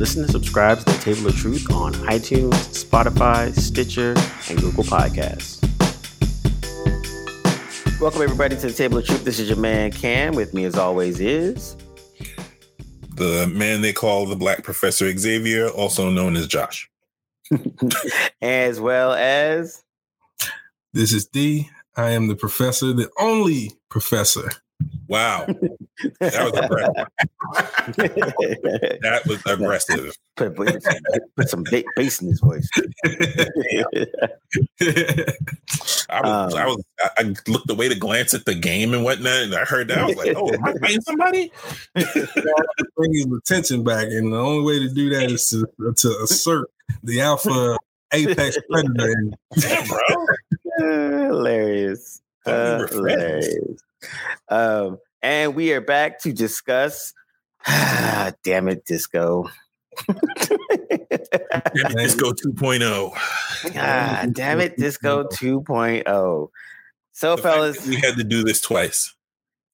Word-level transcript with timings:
Listen 0.00 0.22
and 0.22 0.30
subscribe 0.30 0.78
to 0.78 0.84
the 0.86 0.92
Table 0.92 1.28
of 1.28 1.36
Truth 1.36 1.70
on 1.70 1.92
iTunes, 1.92 2.54
Spotify, 2.72 3.54
Stitcher, 3.54 4.14
and 4.48 4.58
Google 4.58 4.82
Podcasts. 4.82 5.60
Welcome 8.00 8.22
everybody 8.22 8.56
to 8.56 8.68
the 8.68 8.72
Table 8.72 8.96
of 8.96 9.04
Truth. 9.04 9.24
This 9.24 9.38
is 9.38 9.50
your 9.50 9.58
man 9.58 9.92
Cam. 9.92 10.34
With 10.34 10.54
me, 10.54 10.64
as 10.64 10.78
always, 10.78 11.20
is 11.20 11.76
the 13.16 13.46
man 13.52 13.82
they 13.82 13.92
call 13.92 14.24
the 14.24 14.36
Black 14.36 14.64
Professor 14.64 15.14
Xavier, 15.18 15.68
also 15.68 16.08
known 16.08 16.34
as 16.34 16.46
Josh, 16.46 16.90
as 18.40 18.80
well 18.80 19.12
as 19.12 19.84
this 20.94 21.12
is 21.12 21.26
D. 21.26 21.68
I 21.94 22.12
am 22.12 22.28
the 22.28 22.36
professor, 22.36 22.94
the 22.94 23.10
only 23.18 23.74
professor 23.90 24.50
Wow. 25.10 25.44
That 26.20 26.44
was 26.46 26.52
aggressive. 26.54 27.08
that 29.02 29.22
was 29.26 29.42
aggressive. 29.46 30.16
Put, 30.36 30.54
put, 30.54 30.84
put 31.36 31.48
some 31.48 31.64
big 31.68 31.84
bass 31.96 32.22
in 32.22 32.28
his 32.28 32.38
voice. 32.38 32.68
I 36.08 36.20
was, 36.22 36.54
um, 36.54 36.60
I 36.60 36.66
was, 36.66 36.84
I 37.18 37.34
looked 37.48 37.68
away 37.70 37.88
to 37.88 37.96
glance 37.96 38.34
at 38.34 38.44
the 38.44 38.54
game 38.54 38.94
and 38.94 39.02
whatnot, 39.02 39.42
and 39.42 39.54
I 39.54 39.64
heard 39.64 39.88
that. 39.88 39.98
I 39.98 40.06
was 40.06 40.16
like, 40.16 40.36
"Oh, 40.36 40.52
am 40.52 40.64
I 40.64 40.74
playing 40.78 41.00
somebody?" 41.00 41.50
Bring 41.94 43.12
his 43.12 43.26
attention 43.26 43.82
back, 43.82 44.06
and 44.06 44.32
the 44.32 44.38
only 44.38 44.62
way 44.64 44.78
to 44.78 44.94
do 44.94 45.10
that 45.10 45.28
is 45.30 45.50
to, 45.50 45.66
to 45.92 46.18
assert 46.22 46.70
the 47.02 47.20
alpha 47.20 47.76
apex 48.12 48.58
predator. 48.70 49.32
Damn, 49.58 49.88
bro, 49.88 50.26
hilarious. 51.26 52.22
Uh, 52.46 52.86
hilarious. 52.86 53.82
Um, 54.48 54.98
and 55.22 55.54
we 55.54 55.72
are 55.72 55.80
back 55.80 56.20
to 56.20 56.32
discuss. 56.32 57.12
damn 57.66 58.68
it, 58.68 58.84
disco. 58.84 59.48
damn 60.06 60.16
it, 60.90 61.96
disco 61.96 62.32
2.0. 62.32 63.12
Ah, 63.76 64.26
damn 64.32 64.58
it, 64.60 64.78
disco 64.78 65.24
2.0. 65.24 66.48
So, 67.12 67.36
the 67.36 67.42
fellas, 67.42 67.86
we 67.86 67.96
had 67.96 68.16
to 68.16 68.24
do 68.24 68.42
this 68.42 68.62
twice. 68.62 69.14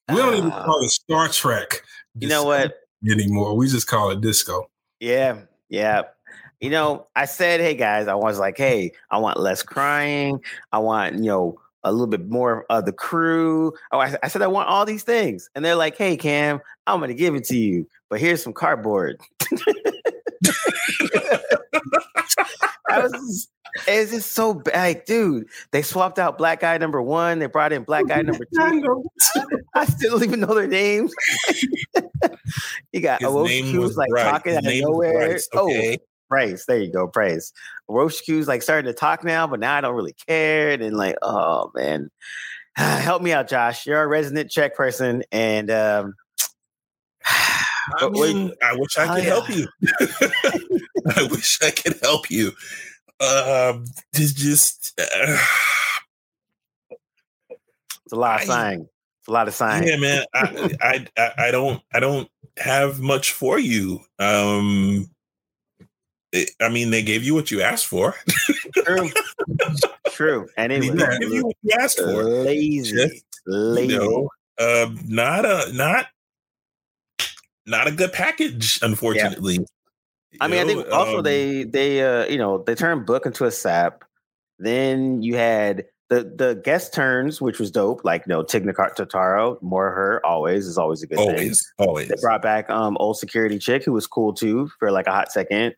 We 0.08 0.16
don't 0.16 0.34
uh, 0.34 0.38
even 0.38 0.50
call 0.50 0.82
it 0.82 0.90
Star 0.90 1.28
Trek. 1.28 1.82
You 2.18 2.26
know 2.26 2.42
what? 2.42 2.74
Anymore, 3.08 3.54
we 3.54 3.68
just 3.68 3.86
call 3.86 4.10
it 4.10 4.20
disco. 4.20 4.68
Yeah, 4.98 5.42
yeah. 5.68 6.02
You 6.60 6.70
know, 6.70 7.06
I 7.14 7.26
said, 7.26 7.60
hey 7.60 7.74
guys, 7.74 8.08
I 8.08 8.14
was 8.14 8.38
like, 8.38 8.56
hey, 8.56 8.92
I 9.10 9.18
want 9.18 9.38
less 9.38 9.62
crying. 9.62 10.40
I 10.72 10.78
want, 10.78 11.16
you 11.16 11.26
know, 11.26 11.60
a 11.86 11.92
little 11.92 12.06
bit 12.06 12.28
more 12.28 12.66
of 12.68 12.84
the 12.84 12.92
crew. 12.92 13.72
Oh, 13.92 13.98
I, 14.00 14.16
I, 14.22 14.28
said 14.28 14.42
I 14.42 14.48
want 14.48 14.68
all 14.68 14.84
these 14.84 15.04
things, 15.04 15.48
and 15.54 15.64
they're 15.64 15.76
like, 15.76 15.96
"Hey, 15.96 16.16
Cam, 16.16 16.60
I'm 16.86 16.98
going 17.00 17.08
to 17.08 17.14
give 17.14 17.34
it 17.34 17.44
to 17.44 17.56
you, 17.56 17.88
but 18.10 18.20
here's 18.20 18.42
some 18.42 18.52
cardboard." 18.52 19.20
I 22.88 23.00
was, 23.00 23.48
it's 23.86 24.10
just 24.10 24.32
so 24.32 24.54
bad, 24.54 24.74
like, 24.74 25.06
dude. 25.06 25.48
They 25.70 25.82
swapped 25.82 26.18
out 26.18 26.38
Black 26.38 26.60
Guy 26.60 26.78
number 26.78 27.02
one. 27.02 27.38
They 27.38 27.46
brought 27.46 27.72
in 27.72 27.84
Black 27.84 28.06
Guy 28.06 28.22
number 28.22 28.44
two. 28.54 29.04
I 29.74 29.84
still 29.84 30.12
don't 30.12 30.24
even 30.24 30.40
know 30.40 30.54
their 30.54 30.66
names. 30.66 31.12
you 32.92 33.00
got 33.00 33.20
Orochi 33.20 33.76
was 33.78 33.96
like 33.96 34.10
talking 34.16 34.56
out 34.56 34.66
of 34.66 34.74
nowhere. 34.74 35.38
Oh, 35.54 35.66
okay. 35.66 35.98
Oh, 36.00 36.04
praise. 36.28 36.64
There 36.66 36.78
you 36.78 36.92
go, 36.92 37.06
praise. 37.06 37.52
Roshiki's 37.88 38.48
like 38.48 38.62
starting 38.62 38.90
to 38.90 38.98
talk 38.98 39.24
now, 39.24 39.46
but 39.46 39.60
now 39.60 39.76
I 39.76 39.80
don't 39.80 39.94
really 39.94 40.16
care. 40.26 40.70
And 40.70 40.96
like, 40.96 41.16
oh 41.22 41.70
man, 41.74 42.10
help 42.76 43.22
me 43.22 43.32
out, 43.32 43.48
Josh. 43.48 43.86
You're 43.86 44.02
a 44.02 44.06
resident 44.06 44.50
Czech 44.50 44.74
person, 44.74 45.22
and 45.32 45.70
um, 45.70 46.14
I, 47.24 48.08
mean, 48.08 48.52
I 48.62 48.74
wish 48.76 48.98
I 48.98 49.06
could 49.06 49.26
oh, 49.26 49.44
help 49.44 49.48
you. 49.50 49.68
I 51.16 51.28
wish 51.30 51.58
I 51.62 51.70
could 51.70 51.98
help 52.02 52.30
you. 52.30 52.48
Um, 53.20 53.84
it's 54.12 54.34
just 54.34 54.92
uh, 55.00 55.38
it's 58.06 58.12
a 58.12 58.16
lot 58.16 58.40
of 58.40 58.46
sign. 58.46 58.88
It's 59.20 59.28
a 59.28 59.32
lot 59.32 59.48
of 59.48 59.54
sign. 59.54 59.84
Yeah, 59.84 59.96
man. 59.96 60.24
I, 60.34 61.06
I 61.16 61.32
I 61.38 61.50
don't 61.50 61.82
I 61.92 62.00
don't 62.00 62.28
have 62.58 63.00
much 63.00 63.32
for 63.32 63.58
you. 63.58 64.00
Um 64.18 65.10
I 66.60 66.68
mean, 66.68 66.90
they 66.90 67.02
gave 67.02 67.24
you 67.24 67.34
what 67.34 67.50
you 67.50 67.62
asked 67.62 67.86
for. 67.86 68.14
True. 68.84 69.10
True. 70.10 70.48
And 70.56 70.72
it 70.72 70.82
they 70.82 70.90
was 70.90 71.18
you 71.30 71.44
what 71.46 71.56
you 71.62 71.76
asked 71.78 71.98
for. 71.98 72.24
Lazy. 72.24 72.94
Just, 72.94 73.24
lazy. 73.46 73.94
You 73.94 73.98
know, 73.98 74.28
uh, 74.58 74.90
not 75.06 75.44
a 75.44 75.72
not 75.72 76.06
not 77.66 77.86
a 77.86 77.92
good 77.92 78.12
package, 78.12 78.78
unfortunately. 78.82 79.54
Yeah. 79.54 79.64
I 80.40 80.48
mean, 80.48 80.66
know, 80.66 80.72
I 80.72 80.74
think 80.74 80.92
also 80.92 81.18
um, 81.18 81.22
they 81.22 81.64
they 81.64 82.02
uh 82.02 82.26
you 82.26 82.38
know 82.38 82.58
they 82.58 82.74
turned 82.74 83.06
book 83.06 83.26
into 83.26 83.44
a 83.44 83.50
sap. 83.50 84.04
Then 84.58 85.22
you 85.22 85.36
had 85.36 85.84
the 86.08 86.22
the 86.36 86.60
guest 86.64 86.94
turns, 86.94 87.40
which 87.40 87.58
was 87.58 87.70
dope. 87.70 88.04
Like 88.04 88.24
you 88.26 88.34
know, 88.34 88.44
more 89.62 89.90
her 89.90 90.20
always 90.24 90.66
is 90.66 90.78
always 90.78 91.02
a 91.02 91.06
good 91.06 91.18
always, 91.18 91.36
thing. 91.36 91.46
Always, 91.46 91.72
always, 91.78 92.08
They 92.08 92.16
brought 92.20 92.42
back 92.42 92.70
um 92.70 92.96
old 92.98 93.18
security 93.18 93.58
chick 93.58 93.84
who 93.84 93.92
was 93.92 94.06
cool 94.06 94.32
too 94.32 94.70
for 94.78 94.90
like 94.90 95.06
a 95.06 95.12
hot 95.12 95.32
second. 95.32 95.74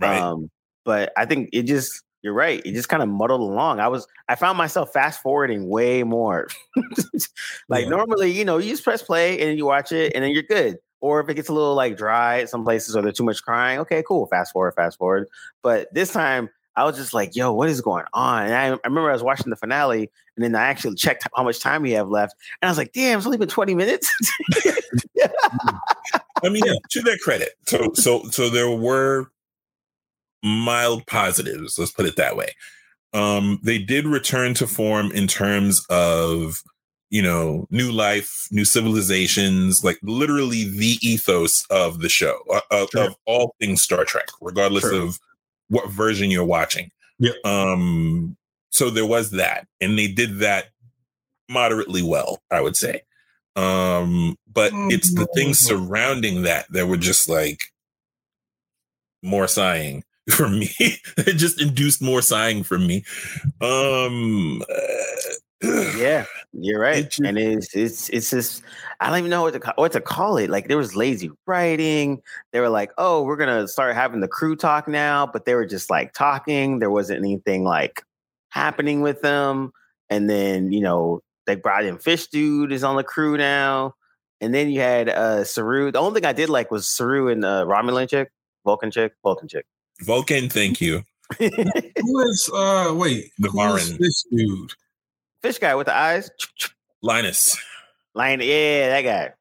Right. 0.00 0.20
Um, 0.20 0.50
but 0.84 1.12
I 1.16 1.26
think 1.26 1.50
it 1.52 1.64
just 1.64 2.02
you're 2.22 2.32
right. 2.32 2.62
It 2.64 2.72
just 2.72 2.88
kind 2.88 3.02
of 3.02 3.08
muddled 3.08 3.40
along. 3.40 3.80
I 3.80 3.88
was 3.88 4.06
I 4.28 4.36
found 4.36 4.56
myself 4.56 4.92
fast 4.92 5.20
forwarding 5.22 5.68
way 5.68 6.02
more. 6.02 6.48
like 7.68 7.84
yeah. 7.84 7.90
normally, 7.90 8.30
you 8.30 8.44
know, 8.44 8.58
you 8.58 8.70
just 8.70 8.84
press 8.84 9.02
play 9.02 9.40
and 9.40 9.58
you 9.58 9.66
watch 9.66 9.92
it 9.92 10.12
and 10.14 10.24
then 10.24 10.30
you're 10.30 10.44
good. 10.44 10.78
Or 11.00 11.20
if 11.20 11.28
it 11.28 11.34
gets 11.34 11.48
a 11.48 11.52
little 11.52 11.74
like 11.74 11.96
dry 11.96 12.40
at 12.40 12.48
some 12.48 12.62
places 12.62 12.94
or 12.94 13.02
there's 13.02 13.16
too 13.16 13.24
much 13.24 13.42
crying, 13.42 13.80
okay, 13.80 14.04
cool. 14.06 14.26
Fast 14.26 14.52
forward, 14.52 14.72
fast 14.76 14.98
forward. 14.98 15.26
But 15.62 15.92
this 15.92 16.12
time 16.12 16.48
I 16.76 16.84
was 16.84 16.96
just 16.96 17.12
like, 17.12 17.34
yo, 17.34 17.52
what 17.52 17.68
is 17.68 17.80
going 17.80 18.04
on? 18.14 18.44
And 18.44 18.54
I, 18.54 18.66
I 18.68 18.78
remember 18.84 19.10
I 19.10 19.12
was 19.12 19.22
watching 19.22 19.50
the 19.50 19.56
finale 19.56 20.10
and 20.36 20.44
then 20.44 20.54
I 20.54 20.62
actually 20.62 20.94
checked 20.94 21.26
how 21.36 21.42
much 21.42 21.58
time 21.58 21.82
we 21.82 21.90
have 21.92 22.08
left. 22.08 22.34
And 22.60 22.68
I 22.68 22.70
was 22.70 22.78
like, 22.78 22.92
damn, 22.92 23.18
it's 23.18 23.26
only 23.26 23.38
been 23.38 23.48
20 23.48 23.74
minutes. 23.74 24.10
I 26.44 26.48
mean, 26.48 26.62
yeah, 26.64 26.74
to 26.90 27.02
their 27.02 27.18
credit. 27.18 27.50
So 27.66 27.92
so 27.94 28.22
so 28.30 28.48
there 28.48 28.70
were 28.70 29.30
mild 30.42 31.06
positives. 31.06 31.78
Let's 31.78 31.92
put 31.92 32.06
it 32.06 32.16
that 32.16 32.36
way. 32.36 32.54
Um, 33.12 33.60
they 33.62 33.78
did 33.78 34.06
return 34.06 34.54
to 34.54 34.66
form 34.66 35.12
in 35.12 35.26
terms 35.26 35.84
of 35.90 36.62
you 37.10 37.22
know 37.22 37.66
new 37.70 37.92
life, 37.92 38.48
new 38.50 38.64
civilizations, 38.64 39.84
like 39.84 39.98
literally 40.02 40.64
the 40.64 40.98
ethos 41.02 41.66
of 41.70 42.00
the 42.00 42.08
show 42.08 42.38
uh, 42.52 42.60
of, 42.70 42.88
sure. 42.90 43.04
of, 43.04 43.16
all 43.26 43.54
things 43.60 43.82
Star 43.82 44.04
Trek, 44.04 44.28
regardless 44.40 44.84
sure. 44.84 45.02
of 45.02 45.18
what 45.68 45.90
version 45.90 46.30
you're 46.30 46.44
watching. 46.44 46.90
Yeah. 47.18 47.32
Um. 47.44 48.36
So 48.70 48.88
there 48.88 49.06
was 49.06 49.32
that, 49.32 49.66
and 49.82 49.98
they 49.98 50.08
did 50.08 50.38
that 50.38 50.68
moderately 51.50 52.02
well, 52.02 52.42
I 52.50 52.62
would 52.62 52.76
say. 52.76 53.02
Um, 53.54 54.36
but 54.50 54.72
it's 54.74 55.12
the 55.12 55.28
things 55.34 55.58
surrounding 55.58 56.42
that 56.42 56.72
that 56.72 56.86
were 56.86 56.96
just 56.96 57.28
like 57.28 57.60
more 59.22 59.46
sighing 59.46 60.04
for 60.30 60.48
me. 60.48 60.70
it 60.78 61.36
just 61.36 61.60
induced 61.60 62.00
more 62.02 62.22
sighing 62.22 62.62
from 62.62 62.86
me. 62.86 63.04
Um 63.60 64.62
uh, 64.62 65.32
yeah, 65.96 66.24
you're 66.52 66.80
right. 66.80 67.04
It 67.04 67.18
and 67.20 67.38
it's 67.38 67.74
it's 67.74 68.08
it's 68.10 68.30
just 68.30 68.62
I 69.00 69.08
don't 69.08 69.18
even 69.18 69.30
know 69.30 69.42
what 69.42 69.60
to 69.60 69.72
what 69.76 69.92
to 69.92 70.00
call 70.00 70.36
it. 70.36 70.50
Like 70.50 70.68
there 70.68 70.76
was 70.76 70.96
lazy 70.96 71.30
writing. 71.46 72.22
They 72.52 72.60
were 72.60 72.68
like, 72.68 72.92
"Oh, 72.98 73.22
we're 73.22 73.36
to 73.36 73.68
start 73.68 73.94
having 73.94 74.20
the 74.20 74.28
crew 74.28 74.56
talk 74.56 74.88
now," 74.88 75.26
but 75.26 75.44
they 75.44 75.54
were 75.54 75.66
just 75.66 75.90
like 75.90 76.12
talking. 76.12 76.78
There 76.78 76.90
wasn't 76.90 77.18
anything 77.18 77.64
like 77.64 78.02
happening 78.50 79.00
with 79.00 79.22
them. 79.22 79.72
And 80.10 80.28
then, 80.28 80.72
you 80.72 80.80
know, 80.80 81.22
they 81.46 81.56
brought 81.56 81.84
in 81.84 81.98
Fish 81.98 82.26
Dude 82.28 82.70
is 82.70 82.84
on 82.84 82.96
the 82.96 83.04
crew 83.04 83.36
now. 83.36 83.94
And 84.40 84.54
then 84.54 84.70
you 84.70 84.80
had 84.80 85.08
uh 85.08 85.44
Saru. 85.44 85.90
The 85.90 85.98
only 85.98 86.20
thing 86.20 86.28
I 86.28 86.32
did 86.32 86.50
like 86.50 86.70
was 86.70 86.86
Saru 86.86 87.28
and 87.28 87.44
uh 87.44 87.64
Romulan 87.64 88.08
chick, 88.08 88.30
Vulcan 88.64 88.90
chick, 88.90 89.14
Vulcan 89.22 89.48
chick. 89.48 89.66
Vulcan, 90.04 90.48
thank 90.48 90.80
you. 90.80 91.04
who 91.38 92.20
is 92.28 92.50
uh 92.54 92.92
wait, 92.94 93.30
the 93.38 93.50
Marin 93.52 93.96
this 93.98 94.24
dude? 94.30 94.72
Fish 95.42 95.58
guy 95.58 95.74
with 95.74 95.86
the 95.86 95.96
eyes. 95.96 96.30
Linus. 97.02 97.56
Linus, 98.14 98.46
yeah, 98.46 98.88
that 98.88 99.02
guy. 99.02 99.32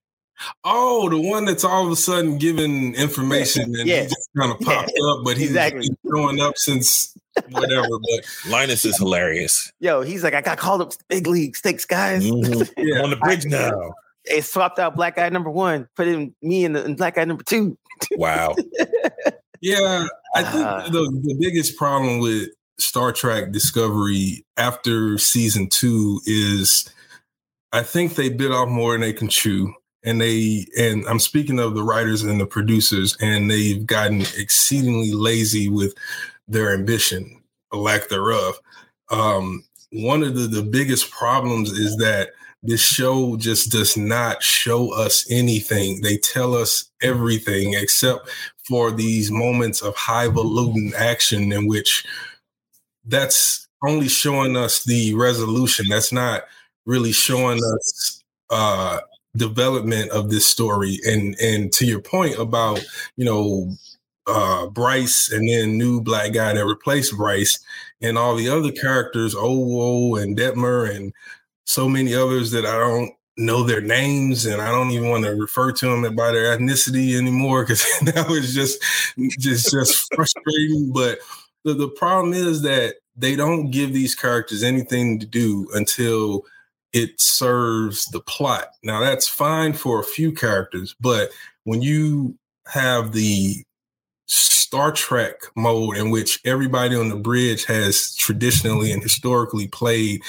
Oh, 0.63 1.09
the 1.09 1.19
one 1.19 1.45
that's 1.45 1.63
all 1.63 1.85
of 1.85 1.91
a 1.91 1.95
sudden 1.95 2.37
giving 2.37 2.95
information 2.95 3.75
and 3.75 3.87
yes. 3.87 4.03
he 4.03 4.07
just 4.09 4.29
kind 4.37 4.51
of 4.51 4.59
popped 4.59 4.91
yeah. 4.95 5.11
up, 5.11 5.19
but 5.23 5.37
he's 5.37 5.49
exactly. 5.49 5.87
been 5.87 5.97
showing 6.15 6.39
up 6.39 6.57
since 6.57 7.15
whatever. 7.49 7.87
But 7.87 8.49
Linus 8.49 8.85
is 8.85 8.97
hilarious. 8.97 9.71
Yo, 9.79 10.01
he's 10.01 10.23
like, 10.23 10.33
I 10.33 10.41
got 10.41 10.57
called 10.57 10.81
up 10.81 10.91
to 10.91 10.97
big 11.09 11.27
league 11.27 11.55
stakes, 11.55 11.85
guys. 11.85 12.23
Mm-hmm. 12.23 12.61
Yeah. 12.77 13.03
on 13.03 13.11
the 13.11 13.17
bridge 13.17 13.45
now. 13.45 13.93
They 14.27 14.41
swapped 14.41 14.79
out 14.79 14.95
black 14.95 15.15
guy 15.15 15.29
number 15.29 15.49
one, 15.49 15.87
put 15.95 16.07
in 16.07 16.33
me 16.41 16.65
in, 16.65 16.73
the, 16.73 16.83
in 16.85 16.95
black 16.95 17.15
guy 17.15 17.25
number 17.25 17.43
two. 17.43 17.77
Wow. 18.13 18.55
Yeah, 19.61 20.07
I 20.35 20.43
think 20.43 20.65
uh, 20.65 20.89
the, 20.89 21.21
the 21.23 21.37
biggest 21.39 21.77
problem 21.77 22.19
with 22.19 22.49
Star 22.79 23.11
Trek 23.11 23.51
Discovery 23.51 24.45
after 24.57 25.17
season 25.17 25.69
two 25.69 26.19
is 26.25 26.89
I 27.71 27.83
think 27.83 28.15
they 28.15 28.29
bit 28.29 28.51
off 28.51 28.69
more 28.69 28.93
than 28.93 29.01
they 29.01 29.13
can 29.13 29.29
chew. 29.29 29.73
and 30.03 30.19
they 30.19 30.65
and 30.77 31.05
I'm 31.07 31.19
speaking 31.19 31.59
of 31.59 31.75
the 31.75 31.83
writers 31.83 32.23
and 32.23 32.39
the 32.39 32.45
producers, 32.45 33.15
and 33.21 33.49
they've 33.49 33.85
gotten 33.85 34.21
exceedingly 34.37 35.11
lazy 35.11 35.69
with 35.69 35.93
their 36.47 36.73
ambition, 36.73 37.41
or 37.71 37.79
lack 37.79 38.09
thereof. 38.09 38.55
Um, 39.09 39.63
one 39.91 40.23
of 40.23 40.35
the, 40.35 40.47
the 40.47 40.63
biggest 40.63 41.11
problems 41.11 41.71
is 41.71 41.97
that 41.97 42.29
this 42.63 42.81
show 42.81 43.35
just 43.37 43.71
does 43.71 43.97
not 43.97 44.41
show 44.41 44.93
us 44.93 45.25
anything. 45.29 46.01
They 46.01 46.17
tell 46.17 46.55
us 46.55 46.89
everything 47.01 47.73
except 47.73 48.29
for 48.67 48.91
these 48.91 49.31
moments 49.31 49.81
of 49.81 49.95
highfalutin 49.95 50.93
action 50.95 51.51
in 51.51 51.67
which 51.67 52.05
that's 53.05 53.67
only 53.83 54.07
showing 54.07 54.55
us 54.55 54.83
the 54.83 55.13
resolution. 55.15 55.85
That's 55.89 56.11
not 56.11 56.43
really 56.85 57.11
showing 57.11 57.59
us 57.59 58.23
uh 58.49 58.99
development 59.35 60.11
of 60.11 60.29
this 60.29 60.45
story. 60.45 60.99
And 61.05 61.35
and 61.41 61.71
to 61.73 61.85
your 61.85 62.01
point 62.01 62.37
about, 62.37 62.83
you 63.17 63.25
know, 63.25 63.71
uh 64.27 64.67
Bryce 64.67 65.31
and 65.31 65.47
then 65.47 65.77
new 65.77 66.01
black 66.01 66.33
guy 66.33 66.53
that 66.53 66.65
replaced 66.65 67.17
Bryce 67.17 67.57
and 68.01 68.17
all 68.17 68.35
the 68.35 68.49
other 68.49 68.71
characters, 68.71 69.35
Owo 69.35 70.21
and 70.21 70.37
Detmer 70.37 70.93
and 70.93 71.13
so 71.65 71.87
many 71.87 72.13
others 72.13 72.51
that 72.51 72.65
I 72.65 72.77
don't 72.77 73.13
know 73.38 73.63
their 73.63 73.81
names 73.81 74.45
and 74.45 74.62
I 74.62 74.69
don't 74.69 74.92
even 74.92 75.10
want 75.10 75.24
to 75.25 75.31
refer 75.31 75.72
to 75.72 75.86
them 75.86 76.16
by 76.16 76.31
their 76.31 76.57
ethnicity 76.57 77.18
anymore 77.18 77.63
because 77.63 77.83
that 78.01 78.28
was 78.30 78.54
just 78.54 78.81
just 79.39 79.72
just 79.72 80.13
frustrating. 80.13 80.92
But 80.94 81.19
the, 81.63 81.74
the 81.74 81.88
problem 81.88 82.33
is 82.33 82.62
that 82.63 82.95
they 83.16 83.36
don't 83.36 83.72
give 83.72 83.94
these 83.94 84.16
characters 84.16 84.63
anything 84.63 85.19
to 85.19 85.25
do 85.25 85.68
until 85.74 86.44
it 86.94 87.19
serves 87.19 88.06
the 88.07 88.19
plot. 88.19 88.68
Now 88.83 89.00
that's 89.00 89.28
fine 89.28 89.74
for 89.74 90.00
a 90.00 90.06
few 90.06 90.31
characters, 90.33 90.95
but 91.00 91.31
when 91.63 91.81
you 91.81 92.38
have 92.68 93.13
the 93.13 93.63
Star 94.28 94.92
Trek 94.94 95.36
mode 95.56 95.98
in 95.98 96.10
which 96.10 96.39
everybody 96.45 96.95
on 96.95 97.10
the 97.10 97.18
bridge 97.18 97.66
has 97.66 98.16
traditionally 98.16 98.92
and 98.92 99.04
historically 99.04 99.68
played 99.68 100.22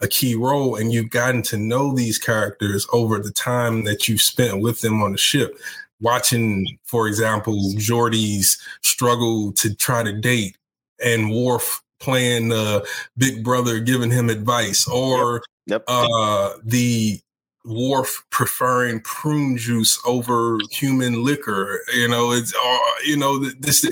a 0.00 0.08
key 0.08 0.34
role 0.34 0.76
and 0.76 0.92
you've 0.92 1.10
gotten 1.10 1.42
to 1.42 1.56
know 1.56 1.94
these 1.94 2.18
characters 2.18 2.86
over 2.92 3.18
the 3.18 3.32
time 3.32 3.84
that 3.84 4.08
you've 4.08 4.22
spent 4.22 4.60
with 4.60 4.80
them 4.80 5.02
on 5.02 5.12
the 5.12 5.18
ship 5.18 5.58
watching 6.00 6.78
for 6.84 7.08
example 7.08 7.72
Geordi's 7.76 8.60
struggle 8.82 9.52
to 9.52 9.74
try 9.74 10.02
to 10.02 10.12
date 10.12 10.56
and 11.04 11.30
Worf 11.30 11.82
playing 12.00 12.52
uh, 12.52 12.80
big 13.16 13.42
brother 13.42 13.80
giving 13.80 14.10
him 14.10 14.30
advice 14.30 14.86
or 14.86 15.34
yep. 15.34 15.42
Yep. 15.68 15.84
Uh, 15.86 16.52
the 16.64 17.20
Worf 17.64 18.24
preferring 18.30 19.00
prune 19.00 19.58
juice 19.58 20.00
over 20.06 20.58
human 20.70 21.22
liquor. 21.22 21.80
You 21.94 22.08
know, 22.08 22.32
it's 22.32 22.54
uh, 22.54 22.78
you 23.04 23.16
know 23.16 23.38
this 23.38 23.84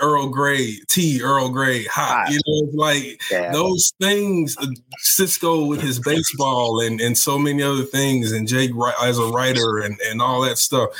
Earl 0.00 0.28
Grey 0.28 0.76
tea, 0.88 1.20
Earl 1.22 1.50
Grey 1.50 1.84
hot. 1.84 2.26
hot. 2.26 2.32
You 2.32 2.40
know, 2.46 2.70
like 2.74 3.20
yeah. 3.30 3.52
those 3.52 3.92
things. 4.00 4.56
Uh, 4.58 4.66
Sisko 5.04 5.68
with 5.68 5.80
his 5.80 6.00
baseball 6.00 6.80
and 6.80 7.00
and 7.00 7.16
so 7.16 7.38
many 7.38 7.62
other 7.62 7.84
things, 7.84 8.32
and 8.32 8.48
Jake 8.48 8.70
as 9.02 9.18
a 9.18 9.26
writer 9.26 9.78
and 9.78 9.98
and 10.00 10.22
all 10.22 10.40
that 10.42 10.58
stuff. 10.58 10.90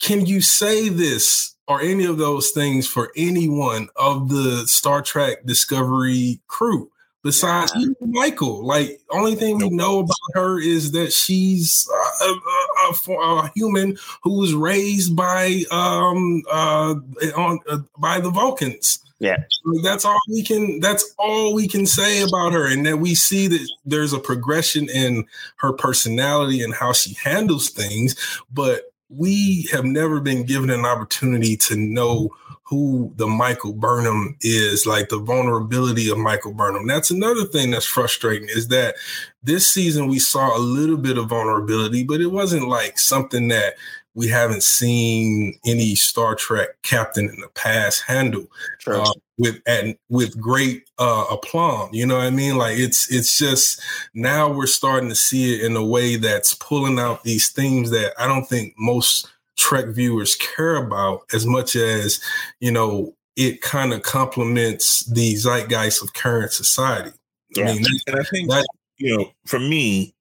Can 0.00 0.26
you 0.26 0.40
say 0.40 0.88
this 0.88 1.54
or 1.68 1.80
any 1.80 2.04
of 2.04 2.18
those 2.18 2.50
things 2.50 2.86
for 2.86 3.12
anyone 3.16 3.88
of 3.96 4.28
the 4.28 4.66
Star 4.66 5.02
Trek 5.02 5.44
Discovery 5.46 6.40
crew? 6.48 6.91
Besides 7.24 7.72
yeah. 7.76 7.86
Michael, 8.00 8.66
like 8.66 9.00
only 9.10 9.36
thing 9.36 9.58
we 9.58 9.70
know 9.70 10.00
about 10.00 10.16
her 10.34 10.58
is 10.58 10.90
that 10.92 11.12
she's 11.12 11.88
a, 12.20 12.24
a, 12.24 13.12
a, 13.12 13.52
human 13.54 13.96
who 14.24 14.38
was 14.38 14.54
raised 14.54 15.14
by 15.14 15.62
um 15.70 16.42
uh 16.50 16.96
on 17.36 17.60
uh, 17.68 17.78
by 17.96 18.18
the 18.18 18.30
Vulcans. 18.30 18.98
Yeah, 19.20 19.36
that's 19.84 20.04
all 20.04 20.18
we 20.28 20.42
can. 20.42 20.80
That's 20.80 21.14
all 21.16 21.54
we 21.54 21.68
can 21.68 21.86
say 21.86 22.22
about 22.22 22.52
her, 22.54 22.66
and 22.66 22.84
that 22.86 22.98
we 22.98 23.14
see 23.14 23.46
that 23.46 23.70
there's 23.84 24.12
a 24.12 24.18
progression 24.18 24.88
in 24.88 25.24
her 25.58 25.72
personality 25.72 26.60
and 26.60 26.74
how 26.74 26.92
she 26.92 27.14
handles 27.14 27.70
things, 27.70 28.16
but 28.52 28.92
we 29.16 29.68
have 29.70 29.84
never 29.84 30.20
been 30.20 30.44
given 30.44 30.70
an 30.70 30.84
opportunity 30.84 31.56
to 31.56 31.76
know 31.76 32.34
who 32.72 33.12
the 33.16 33.26
Michael 33.26 33.74
Burnham 33.74 34.34
is, 34.40 34.86
like 34.86 35.10
the 35.10 35.18
vulnerability 35.18 36.08
of 36.08 36.16
Michael 36.16 36.54
Burnham. 36.54 36.86
That's 36.86 37.10
another 37.10 37.44
thing 37.44 37.70
that's 37.70 37.84
frustrating 37.84 38.48
is 38.48 38.68
that 38.68 38.94
this 39.42 39.70
season 39.70 40.08
we 40.08 40.18
saw 40.18 40.56
a 40.56 40.58
little 40.58 40.96
bit 40.96 41.18
of 41.18 41.28
vulnerability, 41.28 42.02
but 42.02 42.22
it 42.22 42.28
wasn't 42.28 42.68
like 42.68 42.98
something 42.98 43.48
that 43.48 43.74
we 44.14 44.26
haven't 44.26 44.62
seen 44.62 45.58
any 45.66 45.94
Star 45.94 46.34
Trek 46.34 46.70
captain 46.82 47.28
in 47.28 47.40
the 47.42 47.48
past 47.48 48.04
handle 48.04 48.46
uh, 48.86 49.12
with 49.36 49.60
and 49.66 49.94
with 50.08 50.40
great 50.40 50.88
uh, 50.98 51.26
aplomb. 51.30 51.90
You 51.92 52.06
know 52.06 52.16
what 52.16 52.26
I 52.26 52.30
mean? 52.30 52.56
Like 52.56 52.78
it's 52.78 53.12
it's 53.12 53.36
just 53.36 53.82
now 54.14 54.50
we're 54.50 54.66
starting 54.66 55.10
to 55.10 55.14
see 55.14 55.54
it 55.54 55.62
in 55.62 55.76
a 55.76 55.84
way 55.84 56.16
that's 56.16 56.54
pulling 56.54 56.98
out 56.98 57.22
these 57.22 57.50
themes 57.50 57.90
that 57.90 58.14
I 58.18 58.26
don't 58.26 58.46
think 58.46 58.72
most 58.78 59.28
Trek 59.56 59.86
viewers 59.88 60.36
care 60.36 60.76
about 60.76 61.22
as 61.32 61.46
much 61.46 61.76
as, 61.76 62.20
you 62.60 62.70
know, 62.70 63.14
it 63.36 63.62
kind 63.62 63.92
of 63.92 64.02
complements 64.02 65.04
the 65.06 65.34
zeitgeist 65.36 66.02
of 66.02 66.14
current 66.14 66.52
society. 66.52 67.12
Yeah. 67.56 67.70
I 67.70 67.74
mean, 67.74 67.84
and 68.06 68.20
I 68.20 68.22
think 68.24 68.50
that, 68.50 68.66
you 68.98 69.16
know, 69.16 69.32
for 69.46 69.58
me, 69.58 70.14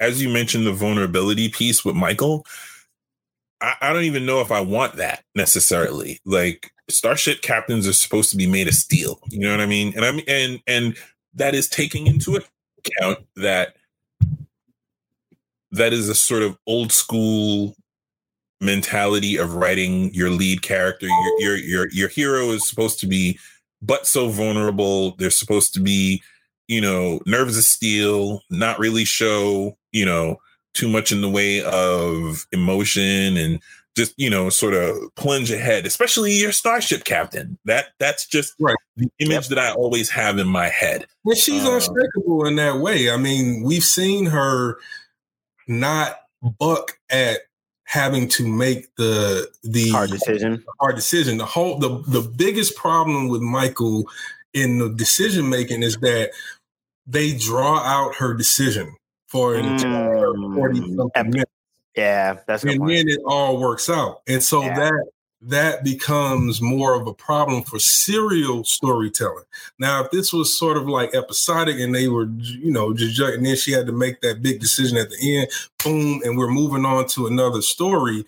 as 0.00 0.22
you 0.22 0.28
mentioned, 0.28 0.66
the 0.66 0.72
vulnerability 0.72 1.48
piece 1.48 1.84
with 1.84 1.96
Michael, 1.96 2.46
I, 3.60 3.74
I 3.80 3.92
don't 3.92 4.04
even 4.04 4.26
know 4.26 4.40
if 4.40 4.50
I 4.50 4.60
want 4.60 4.96
that 4.96 5.24
necessarily. 5.34 6.20
Like 6.24 6.72
starship 6.90 7.42
captains 7.42 7.86
are 7.86 7.92
supposed 7.92 8.30
to 8.30 8.36
be 8.36 8.46
made 8.46 8.68
of 8.68 8.74
steel. 8.74 9.20
You 9.30 9.40
know 9.40 9.50
what 9.50 9.60
I 9.60 9.66
mean? 9.66 9.92
And 9.96 10.04
I 10.04 10.12
mean, 10.12 10.24
and 10.28 10.60
and 10.66 10.96
that 11.34 11.54
is 11.54 11.68
taking 11.68 12.06
into 12.06 12.40
account 12.78 13.26
that 13.36 13.76
that 15.72 15.92
is 15.92 16.08
a 16.08 16.14
sort 16.14 16.42
of 16.42 16.56
old 16.66 16.92
school 16.92 17.74
mentality 18.60 19.36
of 19.36 19.54
writing 19.54 20.12
your 20.14 20.30
lead 20.30 20.62
character. 20.62 21.06
Your 21.06 21.38
your 21.38 21.56
your 21.56 21.88
your 21.90 22.08
hero 22.08 22.50
is 22.50 22.68
supposed 22.68 23.00
to 23.00 23.06
be 23.06 23.38
but 23.82 24.06
so 24.06 24.28
vulnerable. 24.28 25.14
They're 25.16 25.30
supposed 25.30 25.74
to 25.74 25.80
be, 25.80 26.22
you 26.68 26.80
know, 26.80 27.20
nerves 27.26 27.58
of 27.58 27.64
steel, 27.64 28.40
not 28.50 28.78
really 28.78 29.04
show, 29.04 29.76
you 29.92 30.06
know, 30.06 30.38
too 30.74 30.88
much 30.88 31.12
in 31.12 31.20
the 31.20 31.28
way 31.28 31.62
of 31.62 32.46
emotion 32.52 33.36
and 33.36 33.60
just 33.96 34.12
you 34.16 34.28
know 34.28 34.50
sort 34.50 34.74
of 34.74 34.96
plunge 35.14 35.50
ahead 35.52 35.86
especially 35.86 36.32
your 36.32 36.50
starship 36.52 37.04
captain 37.04 37.56
that 37.64 37.86
that's 37.98 38.26
just 38.26 38.54
right. 38.58 38.74
the 38.96 39.08
image 39.20 39.48
that 39.48 39.58
i 39.58 39.72
always 39.72 40.10
have 40.10 40.38
in 40.38 40.48
my 40.48 40.68
head 40.68 41.06
well 41.22 41.36
she's 41.36 41.64
um, 41.64 41.74
unshakable 41.74 42.44
in 42.46 42.56
that 42.56 42.78
way 42.78 43.10
i 43.10 43.16
mean 43.16 43.62
we've 43.62 43.84
seen 43.84 44.26
her 44.26 44.78
not 45.68 46.16
buck 46.58 46.98
at 47.08 47.42
having 47.94 48.26
to 48.26 48.46
make 48.46 48.94
the 48.96 49.48
the 49.62 49.90
hard 49.90 50.10
decision. 50.10 50.64
Hard 50.80 50.96
decision. 50.96 51.38
The 51.38 51.46
whole 51.46 51.78
the 51.78 52.02
the 52.08 52.20
biggest 52.20 52.76
problem 52.76 53.28
with 53.28 53.40
Michael 53.40 54.08
in 54.52 54.78
the 54.78 54.88
decision 54.88 55.48
making 55.48 55.84
is 55.84 55.96
that 55.98 56.32
they 57.06 57.36
draw 57.36 57.78
out 57.78 58.16
her 58.16 58.34
decision 58.34 58.96
for 59.28 59.54
an 59.54 59.64
entire 59.64 60.26
mm. 60.26 60.54
40 60.56 60.96
something 60.96 61.30
minutes. 61.30 61.50
Yeah, 61.96 62.38
that's 62.48 62.64
and 62.64 62.80
then 62.88 63.08
it 63.08 63.20
all 63.24 63.60
works 63.60 63.88
out. 63.88 64.22
And 64.26 64.42
so 64.42 64.62
yeah. 64.62 64.76
that 64.76 65.06
that 65.46 65.84
becomes 65.84 66.62
more 66.62 66.94
of 66.94 67.06
a 67.06 67.14
problem 67.14 67.62
for 67.62 67.78
serial 67.78 68.64
storytelling. 68.64 69.44
Now, 69.78 70.04
if 70.04 70.10
this 70.10 70.32
was 70.32 70.58
sort 70.58 70.76
of 70.76 70.88
like 70.88 71.14
episodic 71.14 71.78
and 71.78 71.94
they 71.94 72.08
were, 72.08 72.26
you 72.26 72.70
know, 72.70 72.94
just 72.94 73.18
and 73.20 73.44
then 73.44 73.56
she 73.56 73.72
had 73.72 73.86
to 73.86 73.92
make 73.92 74.20
that 74.22 74.42
big 74.42 74.60
decision 74.60 74.96
at 74.96 75.10
the 75.10 75.38
end, 75.38 75.50
boom, 75.82 76.22
and 76.24 76.38
we're 76.38 76.48
moving 76.48 76.84
on 76.84 77.06
to 77.08 77.26
another 77.26 77.62
story, 77.62 78.24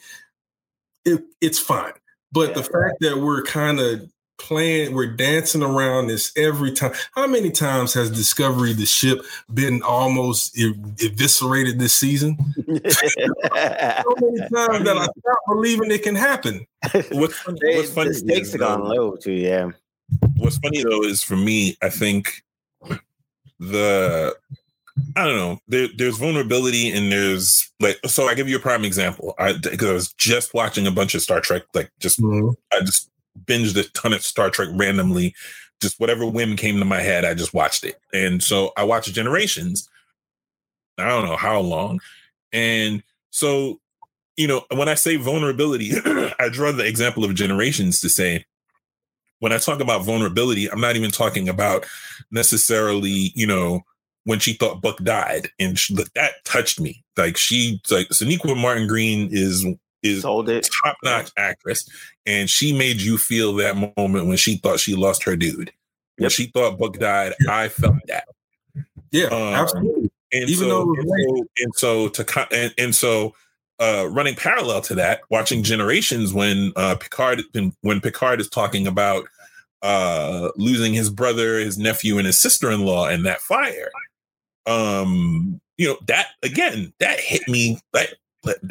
it, 1.04 1.24
it's 1.40 1.58
fine. 1.58 1.92
But 2.32 2.50
yeah, 2.50 2.54
the 2.54 2.62
fact 2.64 2.96
that 3.00 3.18
we're 3.18 3.42
kind 3.42 3.80
of 3.80 4.10
playing, 4.38 4.94
we're 4.94 5.06
dancing 5.06 5.62
around 5.62 6.08
this 6.08 6.32
every 6.36 6.72
time. 6.72 6.92
How 7.14 7.26
many 7.26 7.50
times 7.50 7.94
has 7.94 8.10
Discovery 8.10 8.72
the 8.72 8.86
ship 8.86 9.20
been 9.52 9.82
almost 9.82 10.56
eviscerated 10.58 11.78
this 11.78 11.94
season? 11.94 12.36
so 12.56 12.64
many 12.66 14.38
times 14.48 14.84
that 14.84 14.96
I 14.96 15.04
stop 15.04 15.38
believing 15.48 15.90
it 15.90 16.02
can 16.02 16.14
happen. 16.14 16.66
What's 17.12 17.34
funny, 17.34 17.58
what's 17.76 17.92
funny 17.92 18.08
the 18.10 18.14
stakes 18.14 18.52
have 18.52 18.60
gone 18.60 18.84
low 18.84 19.16
too. 19.16 19.32
Yeah. 19.32 19.70
What's 20.36 20.58
funny 20.58 20.82
though 20.82 21.02
is 21.02 21.22
for 21.22 21.36
me, 21.36 21.76
I 21.82 21.90
think 21.90 22.44
the 23.58 24.36
I 25.14 25.24
don't 25.24 25.36
know. 25.36 25.58
There, 25.68 25.88
there's 25.96 26.16
vulnerability 26.16 26.90
and 26.90 27.12
there's 27.12 27.70
like 27.80 27.98
so. 28.06 28.28
I 28.28 28.34
give 28.34 28.48
you 28.48 28.56
a 28.56 28.60
prime 28.60 28.84
example. 28.84 29.34
I 29.38 29.52
because 29.54 29.88
I 29.88 29.92
was 29.92 30.12
just 30.14 30.54
watching 30.54 30.86
a 30.86 30.90
bunch 30.90 31.14
of 31.14 31.22
Star 31.22 31.40
Trek, 31.40 31.62
like 31.74 31.90
just 32.00 32.20
mm-hmm. 32.20 32.50
I 32.72 32.80
just 32.80 33.10
binged 33.44 33.76
a 33.76 33.88
ton 33.90 34.12
of 34.12 34.22
Star 34.22 34.50
Trek 34.50 34.68
randomly. 34.72 35.34
Just 35.80 36.00
whatever 36.00 36.24
whim 36.24 36.56
came 36.56 36.78
to 36.78 36.84
my 36.84 37.00
head, 37.00 37.24
I 37.24 37.34
just 37.34 37.52
watched 37.52 37.84
it. 37.84 37.96
And 38.12 38.42
so 38.42 38.72
I 38.76 38.84
watched 38.84 39.12
Generations. 39.12 39.88
I 40.96 41.06
don't 41.06 41.26
know 41.26 41.36
how 41.36 41.60
long. 41.60 42.00
And 42.52 43.02
so 43.30 43.80
you 44.36 44.46
know, 44.46 44.64
when 44.74 44.88
I 44.88 44.94
say 44.94 45.16
vulnerability, 45.16 45.92
I 46.38 46.48
draw 46.50 46.72
the 46.72 46.86
example 46.86 47.24
of 47.24 47.34
generations 47.34 48.00
to 48.00 48.08
say 48.08 48.44
when 49.40 49.52
I 49.52 49.58
talk 49.58 49.80
about 49.80 50.04
vulnerability, 50.04 50.70
I'm 50.70 50.80
not 50.80 50.96
even 50.96 51.10
talking 51.10 51.48
about 51.48 51.86
necessarily, 52.30 53.32
you 53.34 53.46
know, 53.46 53.80
when 54.24 54.38
she 54.38 54.54
thought 54.54 54.82
Buck 54.82 54.98
died, 55.04 55.50
and 55.60 55.78
she, 55.78 55.94
that 55.94 56.44
touched 56.44 56.80
me. 56.80 57.04
Like 57.16 57.36
she, 57.36 57.80
like 57.90 58.08
Sonequa 58.08 58.60
Martin 58.60 58.88
Green 58.88 59.28
is 59.30 59.64
is 60.06 60.22
top 60.22 60.96
notch 61.04 61.30
actress, 61.36 61.88
and 62.24 62.48
she 62.48 62.76
made 62.76 63.00
you 63.00 63.18
feel 63.18 63.54
that 63.54 63.76
moment 63.76 64.26
when 64.26 64.36
she 64.36 64.56
thought 64.56 64.80
she 64.80 64.94
lost 64.94 65.22
her 65.24 65.36
dude. 65.36 65.72
When 66.16 66.24
yep. 66.24 66.32
she 66.32 66.46
thought 66.46 66.78
Buck 66.78 66.98
died, 66.98 67.34
I 67.48 67.68
felt 67.68 67.96
that. 68.06 68.28
Yeah, 69.10 69.26
um, 69.26 69.54
absolutely. 69.54 70.10
And 70.32 70.50
Even 70.50 70.68
so, 70.68 70.68
though 70.68 70.94
and 70.94 71.08
so, 71.08 71.46
and 71.58 71.74
so 71.74 72.08
to 72.08 72.48
and, 72.52 72.74
and 72.78 72.94
so 72.94 73.34
uh, 73.78 74.08
running 74.10 74.34
parallel 74.34 74.80
to 74.82 74.94
that, 74.96 75.20
watching 75.30 75.62
Generations 75.62 76.32
when 76.32 76.72
uh, 76.76 76.96
Picard 76.96 77.42
when 77.82 78.00
Picard 78.00 78.40
is 78.40 78.48
talking 78.48 78.86
about 78.86 79.26
uh, 79.82 80.50
losing 80.56 80.94
his 80.94 81.10
brother, 81.10 81.58
his 81.58 81.78
nephew, 81.78 82.18
and 82.18 82.26
his 82.26 82.40
sister 82.40 82.70
in 82.70 82.84
law 82.84 83.08
in 83.08 83.22
that 83.24 83.40
fire. 83.40 83.90
Um, 84.66 85.60
you 85.78 85.88
know 85.88 85.98
that 86.06 86.28
again 86.42 86.92
that 86.98 87.20
hit 87.20 87.46
me 87.48 87.78
like 87.92 88.14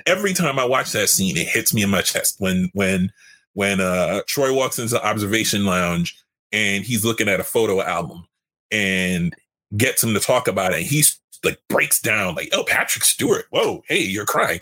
every 0.06 0.34
time 0.34 0.60
I 0.60 0.66
watch 0.66 0.92
that 0.92 1.10
scene, 1.10 1.38
it 1.38 1.48
hits 1.48 1.74
me 1.74 1.84
in 1.84 1.90
my 1.90 2.02
chest 2.02 2.36
when 2.40 2.70
when 2.74 3.12
when 3.54 3.80
uh 3.80 4.22
Troi 4.28 4.56
walks 4.56 4.80
into 4.80 4.96
the 4.96 5.06
observation 5.06 5.66
lounge 5.66 6.18
and 6.52 6.84
he's 6.84 7.06
looking 7.06 7.28
at 7.28 7.40
a 7.40 7.44
photo 7.44 7.82
album 7.82 8.26
and 8.72 9.36
gets 9.76 10.04
him 10.04 10.14
to 10.14 10.20
talk 10.20 10.48
about 10.48 10.74
it. 10.74 10.82
He's 10.82 11.20
like 11.44 11.60
breaks 11.70 12.00
down 12.02 12.36
like, 12.36 12.50
oh, 12.54 12.64
Patrick 12.66 13.04
Stewart. 13.04 13.46
Whoa, 13.52 13.84
hey, 13.88 14.02
you're 14.02 14.26
crying. 14.26 14.60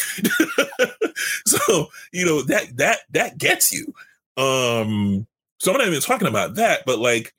so, 1.46 1.88
you 2.12 2.26
know, 2.26 2.42
that 2.44 2.78
that 2.78 3.00
that 3.12 3.38
gets 3.38 3.72
you. 3.72 3.94
Um, 4.38 5.28
so 5.60 5.72
I'm 5.72 5.78
not 5.78 5.88
even 5.88 6.02
talking 6.02 6.28
about 6.28 6.56
that, 6.56 6.84
but 6.86 7.00
like 7.00 7.34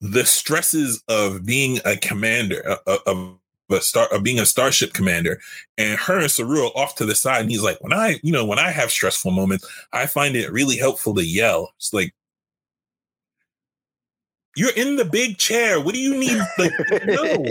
the 0.00 0.24
stresses 0.24 1.02
of 1.08 1.44
being 1.44 1.80
a 1.84 1.96
commander, 1.96 2.62
uh, 2.68 2.76
uh, 2.86 2.98
of 3.06 3.38
a 3.70 3.80
star 3.80 4.06
of 4.12 4.22
being 4.22 4.38
a 4.38 4.46
starship 4.46 4.92
commander 4.92 5.40
and 5.76 5.98
her 5.98 6.18
and 6.18 6.30
Saru 6.30 6.66
off 6.74 6.94
to 6.96 7.04
the 7.04 7.14
side 7.14 7.42
and 7.42 7.50
he's 7.50 7.62
like 7.62 7.82
when 7.82 7.92
I 7.92 8.20
you 8.22 8.32
know 8.32 8.44
when 8.44 8.58
I 8.58 8.70
have 8.70 8.90
stressful 8.90 9.32
moments 9.32 9.68
I 9.92 10.06
find 10.06 10.36
it 10.36 10.52
really 10.52 10.76
helpful 10.76 11.14
to 11.14 11.24
yell 11.24 11.72
it's 11.76 11.92
like 11.92 12.14
you're 14.56 14.72
in 14.74 14.96
the 14.96 15.04
big 15.04 15.36
chair. 15.36 15.78
What 15.78 15.94
do 15.94 16.00
you 16.00 16.18
need? 16.18 16.40
Like, 16.58 16.72
no, 17.06 17.44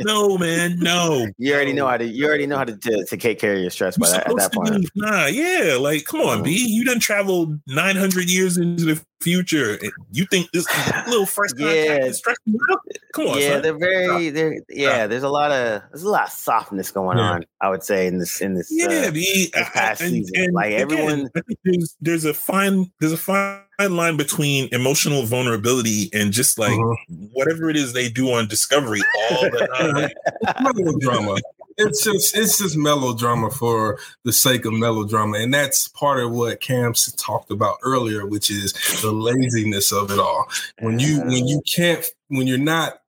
no, 0.00 0.36
man, 0.38 0.78
no. 0.80 1.28
You 1.38 1.54
already 1.54 1.72
know 1.72 1.86
how 1.86 1.96
to. 1.96 2.04
You 2.04 2.26
already 2.26 2.46
know 2.46 2.58
how 2.58 2.64
to, 2.64 2.76
to, 2.76 3.04
to 3.04 3.16
take 3.16 3.38
care 3.38 3.54
of 3.54 3.60
your 3.60 3.70
stress 3.70 3.96
by 3.96 4.10
that, 4.10 4.28
at 4.28 4.36
that 4.36 4.52
point. 4.52 4.80
Be, 4.80 4.88
nah, 4.96 5.26
yeah, 5.26 5.76
like, 5.78 6.04
come 6.04 6.20
on, 6.20 6.42
B. 6.42 6.50
Mm-hmm. 6.50 6.72
You 6.72 6.84
done 6.84 6.98
traveled 6.98 7.60
900 7.68 8.28
years 8.28 8.58
into 8.58 8.84
the 8.84 9.04
future. 9.22 9.78
You 10.10 10.26
think 10.26 10.50
this 10.52 10.66
little 11.06 11.26
first 11.26 11.54
yeah. 11.58 12.10
stress 12.12 12.36
Come 13.14 13.26
on, 13.26 13.38
yeah, 13.38 13.52
son. 13.52 13.62
they're 13.62 13.78
very, 13.78 14.30
they're 14.30 14.62
yeah. 14.70 15.06
There's 15.06 15.22
a 15.22 15.28
lot 15.28 15.50
of 15.50 15.82
there's 15.90 16.02
a 16.02 16.08
lot 16.08 16.28
of 16.28 16.32
softness 16.32 16.90
going 16.90 17.18
yeah. 17.18 17.24
on. 17.24 17.44
I 17.60 17.68
would 17.68 17.82
say 17.82 18.06
in 18.06 18.18
this 18.18 18.40
in 18.40 18.54
this 18.54 18.68
yeah, 18.70 19.06
uh, 19.08 19.10
B. 19.10 19.50
This 19.52 19.68
past 19.70 20.00
and, 20.00 20.10
season, 20.10 20.32
and 20.36 20.54
like 20.54 20.72
again, 20.72 20.80
everyone. 20.80 21.30
there's 21.64 21.96
there's 22.00 22.24
a 22.24 22.32
fine 22.32 22.90
there's 23.00 23.12
a 23.12 23.18
fine 23.18 23.60
line 23.90 24.16
between 24.16 24.68
emotional 24.72 25.24
vulnerability 25.24 26.08
and 26.14 26.32
just 26.32 26.58
like 26.58 26.72
uh-huh. 26.72 27.14
whatever 27.32 27.68
it 27.68 27.76
is 27.76 27.92
they 27.92 28.08
do 28.08 28.32
on 28.32 28.48
Discovery 28.48 29.00
all 29.30 29.42
the 29.42 30.10
time. 30.42 30.74
melodrama. 30.74 31.36
It's 31.76 32.04
just 32.04 32.36
it's 32.36 32.58
just 32.58 32.76
melodrama 32.76 33.50
for 33.50 33.98
the 34.24 34.32
sake 34.32 34.64
of 34.64 34.72
melodrama, 34.72 35.38
and 35.38 35.52
that's 35.52 35.88
part 35.88 36.20
of 36.20 36.30
what 36.32 36.60
Cam's 36.60 37.12
talked 37.12 37.50
about 37.50 37.78
earlier, 37.82 38.26
which 38.26 38.50
is 38.50 38.72
the 39.02 39.12
laziness 39.12 39.92
of 39.92 40.10
it 40.10 40.18
all. 40.18 40.48
When 40.80 40.98
you 40.98 41.20
when 41.20 41.46
you 41.46 41.62
can't 41.74 42.04
when 42.28 42.46
you're 42.46 42.58
not 42.58 43.00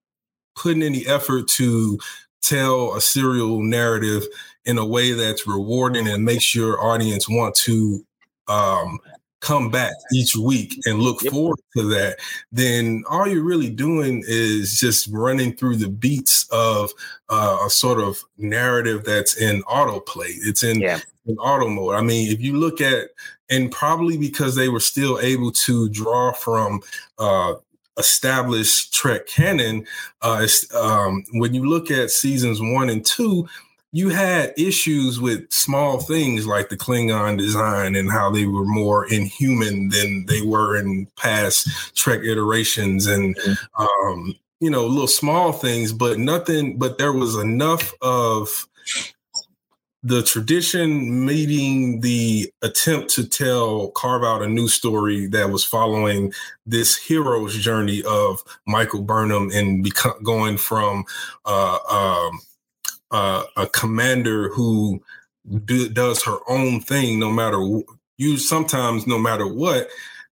putting 0.56 0.82
any 0.82 1.06
effort 1.06 1.48
to 1.48 1.98
tell 2.42 2.94
a 2.94 3.00
serial 3.00 3.62
narrative 3.62 4.24
in 4.64 4.78
a 4.78 4.84
way 4.84 5.12
that's 5.12 5.46
rewarding 5.46 6.08
and 6.08 6.24
makes 6.24 6.54
your 6.54 6.82
audience 6.82 7.28
want 7.28 7.54
to 7.54 8.04
um, 8.48 8.98
come 9.44 9.70
back 9.70 9.92
each 10.12 10.34
week 10.34 10.74
and 10.86 11.00
look 11.00 11.22
yep. 11.22 11.32
forward 11.32 11.58
to 11.76 11.82
that, 11.90 12.18
then 12.50 13.04
all 13.10 13.28
you're 13.28 13.44
really 13.44 13.68
doing 13.68 14.24
is 14.26 14.78
just 14.80 15.08
running 15.12 15.54
through 15.54 15.76
the 15.76 15.88
beats 15.88 16.48
of 16.50 16.90
uh, 17.28 17.58
a 17.66 17.68
sort 17.68 18.00
of 18.00 18.18
narrative 18.38 19.04
that's 19.04 19.36
in 19.36 19.62
autoplay. 19.64 20.32
It's 20.46 20.64
in, 20.64 20.80
yeah. 20.80 21.00
in 21.26 21.36
auto 21.36 21.68
mode. 21.68 21.94
I 21.94 22.00
mean, 22.00 22.32
if 22.32 22.40
you 22.40 22.58
look 22.58 22.80
at, 22.80 23.10
and 23.50 23.70
probably 23.70 24.16
because 24.16 24.56
they 24.56 24.70
were 24.70 24.80
still 24.80 25.20
able 25.20 25.52
to 25.52 25.90
draw 25.90 26.32
from 26.32 26.80
uh, 27.18 27.54
established 27.98 28.94
Trek 28.94 29.26
canon, 29.26 29.86
uh, 30.22 30.46
um, 30.74 31.22
when 31.34 31.52
you 31.52 31.68
look 31.68 31.90
at 31.90 32.10
seasons 32.10 32.60
one 32.62 32.88
and 32.88 33.04
two, 33.04 33.46
you 33.94 34.08
had 34.08 34.52
issues 34.58 35.20
with 35.20 35.46
small 35.52 36.00
things 36.00 36.48
like 36.48 36.68
the 36.68 36.76
Klingon 36.76 37.38
design 37.38 37.94
and 37.94 38.10
how 38.10 38.28
they 38.28 38.44
were 38.44 38.64
more 38.64 39.06
inhuman 39.06 39.88
than 39.90 40.26
they 40.26 40.42
were 40.42 40.76
in 40.76 41.06
past 41.16 41.68
Trek 41.94 42.18
iterations, 42.24 43.06
and 43.06 43.36
mm-hmm. 43.36 43.82
um, 43.82 44.34
you 44.58 44.68
know, 44.68 44.84
little 44.84 45.06
small 45.06 45.52
things, 45.52 45.92
but 45.92 46.18
nothing. 46.18 46.76
But 46.76 46.98
there 46.98 47.12
was 47.12 47.36
enough 47.36 47.94
of 48.02 48.66
the 50.02 50.24
tradition 50.24 51.24
meeting 51.24 52.00
the 52.00 52.52
attempt 52.62 53.10
to 53.10 53.24
tell 53.24 53.90
carve 53.92 54.24
out 54.24 54.42
a 54.42 54.48
new 54.48 54.66
story 54.66 55.28
that 55.28 55.50
was 55.50 55.64
following 55.64 56.32
this 56.66 56.96
hero's 56.96 57.56
journey 57.56 58.02
of 58.08 58.42
Michael 58.66 59.02
Burnham 59.02 59.52
and 59.54 59.84
become, 59.84 60.20
going 60.24 60.56
from 60.56 61.04
uh, 61.46 61.78
um, 61.88 62.40
uh, 63.14 63.44
a 63.56 63.68
commander 63.68 64.48
who 64.48 65.00
do, 65.64 65.88
does 65.88 66.24
her 66.24 66.38
own 66.48 66.80
thing, 66.80 67.20
no 67.20 67.30
matter 67.30 67.60
you. 68.18 68.36
Sometimes, 68.38 69.06
no 69.06 69.20
matter 69.20 69.46
what, 69.46 69.88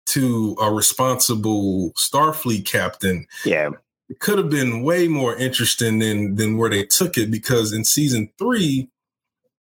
to 0.06 0.56
a 0.60 0.72
responsible 0.72 1.92
Starfleet 1.92 2.66
captain. 2.66 3.28
Yeah, 3.44 3.70
it 4.08 4.18
could 4.18 4.38
have 4.38 4.50
been 4.50 4.82
way 4.82 5.06
more 5.06 5.36
interesting 5.36 6.00
than 6.00 6.34
than 6.34 6.58
where 6.58 6.70
they 6.70 6.84
took 6.84 7.16
it 7.16 7.30
because 7.30 7.72
in 7.72 7.84
season 7.84 8.30
three, 8.36 8.88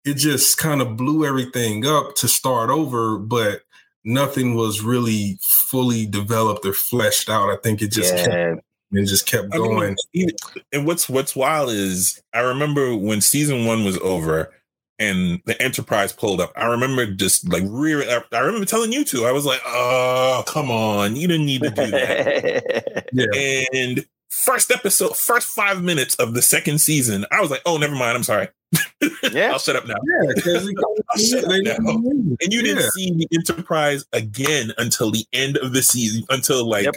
it 0.06 0.14
just 0.14 0.58
kind 0.58 0.82
of 0.82 0.96
blew 0.96 1.26
everything 1.26 1.86
up 1.86 2.16
to 2.16 2.30
start 2.30 2.70
over, 2.70 3.18
but 3.18 3.64
nothing 4.06 4.56
was 4.56 4.82
really 4.82 5.38
fully 5.42 6.06
developed 6.06 6.66
or 6.66 6.72
fleshed 6.72 7.30
out. 7.30 7.50
I 7.50 7.58
think 7.58 7.82
it 7.82 7.92
just 7.92 8.16
yeah. 8.16 8.26
kept 8.26 8.64
and 8.92 9.08
just 9.08 9.26
kept 9.26 9.52
going. 9.52 9.92
I 9.92 9.96
mean, 10.14 10.30
and 10.72 10.86
what's 10.86 11.08
what's 11.10 11.36
wild 11.36 11.70
is 11.70 12.22
I 12.34 12.40
remember 12.40 12.96
when 12.96 13.22
season 13.22 13.66
one 13.66 13.84
was 13.86 13.98
over 14.00 14.52
and 15.00 15.42
the 15.46 15.60
Enterprise 15.62 16.12
pulled 16.12 16.42
up. 16.42 16.52
I 16.56 16.66
remember 16.66 17.06
just 17.06 17.48
like 17.50 17.64
rear. 17.66 18.04
I 18.32 18.40
remember 18.40 18.66
telling 18.66 18.92
you 18.92 19.06
two. 19.06 19.26
I 19.26 19.32
was 19.32 19.46
like, 19.46 19.62
"Oh, 19.66 20.44
come 20.46 20.70
on, 20.70 21.16
you 21.16 21.28
didn't 21.28 21.46
need 21.46 21.64
to 21.64 21.70
do 21.70 21.88
that." 21.88 23.10
yeah. 23.14 23.64
And 23.74 24.06
first 24.30 24.72
episode, 24.72 25.16
first 25.16 25.48
five 25.48 25.82
minutes 25.82 26.16
of 26.16 26.34
the 26.34 26.42
second 26.42 26.80
season, 26.80 27.26
I 27.32 27.42
was 27.42 27.50
like, 27.50 27.62
"Oh, 27.66 27.78
never 27.78 27.96
mind. 27.96 28.16
I'm 28.16 28.24
sorry. 28.24 28.50
Yeah, 29.32 29.52
I'll 29.52 29.60
shut 29.60 29.76
up 29.76 29.88
now." 29.88 29.96
Yeah, 30.04 30.32
I'll 31.10 31.22
shut 31.22 31.44
up 31.44 31.52
now. 31.62 31.96
And 32.42 32.54
you 32.54 32.62
didn't 32.62 32.92
see 32.92 33.12
the 33.12 33.28
Enterprise 33.34 34.06
again 34.12 34.74
until 34.78 35.12
the 35.12 35.26
end 35.34 35.58
of 35.58 35.74
the 35.74 35.82
season, 35.82 36.24
until 36.30 36.68
like 36.68 36.86
yep. 36.86 36.96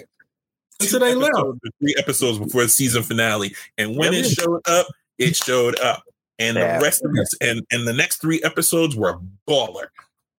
Until 0.84 1.00
they 1.00 1.14
left. 1.14 1.34
Three 1.80 1.94
episodes 1.98 2.38
before 2.38 2.62
the 2.62 2.68
season 2.68 3.02
finale. 3.02 3.54
And 3.78 3.96
when 3.96 4.14
it 4.14 4.24
showed 4.24 4.60
up, 4.66 4.86
it 5.18 5.36
showed 5.36 5.78
up. 5.80 6.02
And 6.38 6.56
yeah. 6.56 6.78
the 6.78 6.84
rest 6.84 7.04
of 7.04 7.10
it, 7.14 7.28
and, 7.40 7.62
and 7.70 7.86
the 7.86 7.92
next 7.92 8.20
three 8.20 8.42
episodes 8.42 8.96
were 8.96 9.18
baller. 9.48 9.86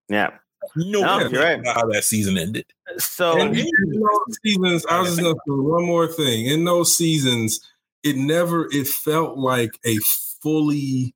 Yeah. 0.10 0.32
No, 0.76 1.02
no 1.02 1.28
you're 1.28 1.42
right. 1.42 1.66
how 1.66 1.86
that 1.88 2.04
season 2.04 2.38
ended. 2.38 2.66
So 2.98 3.38
in 3.40 3.54
those 3.54 4.38
seasons, 4.44 4.86
I 4.88 5.00
was 5.02 5.10
just 5.10 5.22
gonna 5.22 5.34
say 5.34 5.40
one 5.48 5.86
more 5.86 6.08
thing. 6.08 6.46
In 6.46 6.64
those 6.64 6.96
seasons, 6.96 7.60
it 8.04 8.16
never 8.16 8.68
it 8.72 8.88
felt 8.88 9.38
like 9.38 9.72
a 9.86 9.98
fully 10.42 11.14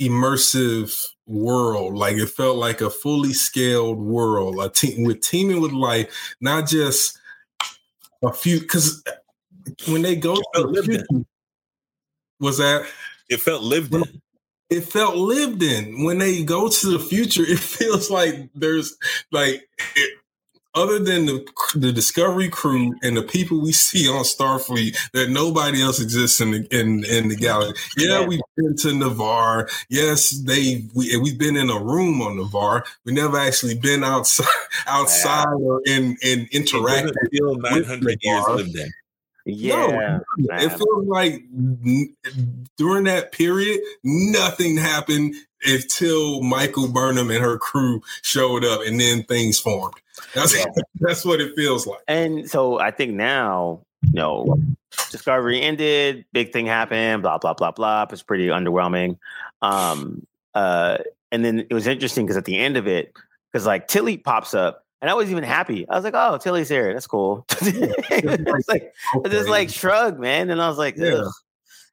immersive 0.00 1.06
world. 1.26 1.94
Like 1.94 2.16
it 2.16 2.30
felt 2.30 2.56
like 2.56 2.80
a 2.80 2.90
fully 2.90 3.32
scaled 3.32 3.98
world, 3.98 4.58
a 4.60 4.68
team 4.68 5.04
with 5.04 5.20
teaming 5.20 5.60
with 5.60 5.72
life, 5.72 6.34
not 6.40 6.66
just 6.66 7.18
a 8.22 8.32
few 8.32 8.60
because 8.60 9.02
when 9.88 10.02
they 10.02 10.16
go 10.16 10.36
to 10.54 10.82
future, 10.82 11.04
was 12.38 12.58
that 12.58 12.86
it 13.28 13.40
felt 13.40 13.62
lived 13.62 13.94
in. 13.94 14.02
It 14.68 14.82
felt 14.82 15.16
lived 15.16 15.62
in. 15.62 16.04
When 16.04 16.18
they 16.18 16.42
go 16.44 16.68
to 16.68 16.90
the 16.90 16.98
future, 16.98 17.42
it 17.46 17.58
feels 17.58 18.10
like 18.10 18.50
there's 18.54 18.96
like 19.32 19.68
it, 19.96 20.18
other 20.74 20.98
than 20.98 21.26
the 21.26 21.46
the 21.74 21.92
Discovery 21.92 22.48
crew 22.48 22.94
and 23.02 23.16
the 23.16 23.22
people 23.22 23.60
we 23.60 23.72
see 23.72 24.08
on 24.08 24.24
Starfleet, 24.24 24.96
that 25.12 25.30
nobody 25.30 25.82
else 25.82 26.00
exists 26.00 26.40
in 26.40 26.52
the 26.52 26.66
in, 26.70 27.04
in 27.04 27.28
the 27.28 27.36
galaxy. 27.36 27.80
Yeah, 27.96 28.26
we've 28.26 28.40
been 28.56 28.76
to 28.76 28.92
Ni'Var. 28.92 29.68
Yes, 29.88 30.30
they 30.30 30.84
we 30.94 31.16
we've 31.16 31.38
been 31.38 31.56
in 31.56 31.70
a 31.70 31.78
room 31.78 32.22
on 32.22 32.36
Ni'Var. 32.36 32.84
We 33.04 33.12
never 33.12 33.38
actually 33.38 33.78
been 33.78 34.04
outside 34.04 34.46
outside 34.86 35.46
yeah. 35.58 35.66
or 35.66 35.82
in 35.86 36.16
in 36.22 36.48
interacting. 36.52 37.14
Nine 37.32 37.84
hundred 37.84 38.18
years 38.22 38.44
lived 38.48 38.76
in. 38.76 38.90
Yeah, 39.46 40.20
no, 40.36 40.56
it 40.56 40.68
feels 40.68 41.06
like 41.06 41.42
during 42.76 43.04
that 43.04 43.32
period, 43.32 43.80
nothing 44.04 44.76
happened 44.76 45.34
until 45.64 46.42
Michael 46.42 46.88
Burnham 46.88 47.30
and 47.30 47.42
her 47.42 47.58
crew 47.58 48.02
showed 48.22 48.64
up, 48.64 48.82
and 48.86 49.00
then 49.00 49.24
things 49.24 49.58
formed. 49.58 49.94
That's 50.34 50.56
yeah. 50.56 50.64
that's 51.00 51.24
what 51.24 51.40
it 51.40 51.54
feels 51.56 51.86
like. 51.86 52.00
And 52.08 52.48
so 52.48 52.78
I 52.78 52.90
think 52.90 53.12
now, 53.12 53.82
you 54.02 54.12
know, 54.12 54.58
Discovery 55.10 55.60
ended, 55.60 56.24
big 56.32 56.52
thing 56.52 56.66
happened, 56.66 57.22
blah 57.22 57.38
blah 57.38 57.54
blah 57.54 57.70
blah. 57.70 58.06
It's 58.10 58.22
pretty 58.22 58.48
underwhelming. 58.48 59.18
Um, 59.62 60.26
uh, 60.54 60.98
and 61.32 61.44
then 61.44 61.60
it 61.60 61.74
was 61.74 61.86
interesting 61.86 62.26
because 62.26 62.36
at 62.36 62.44
the 62.44 62.58
end 62.58 62.76
of 62.76 62.86
it, 62.86 63.12
because 63.52 63.66
like 63.66 63.88
Tilly 63.88 64.16
pops 64.16 64.54
up 64.54 64.84
and 65.00 65.10
I 65.10 65.14
was 65.14 65.30
even 65.30 65.44
happy. 65.44 65.88
I 65.88 65.94
was 65.94 66.04
like, 66.04 66.14
"Oh, 66.16 66.38
Tilly's 66.38 66.68
here. 66.68 66.92
That's 66.92 67.06
cool." 67.06 67.46
it's 67.60 68.68
like, 68.68 68.92
okay. 69.16 69.30
just 69.30 69.48
like 69.48 69.70
shrug, 69.70 70.18
man. 70.18 70.50
And 70.50 70.60
I 70.60 70.68
was 70.68 70.78
like, 70.78 70.96
yeah. 70.96 71.24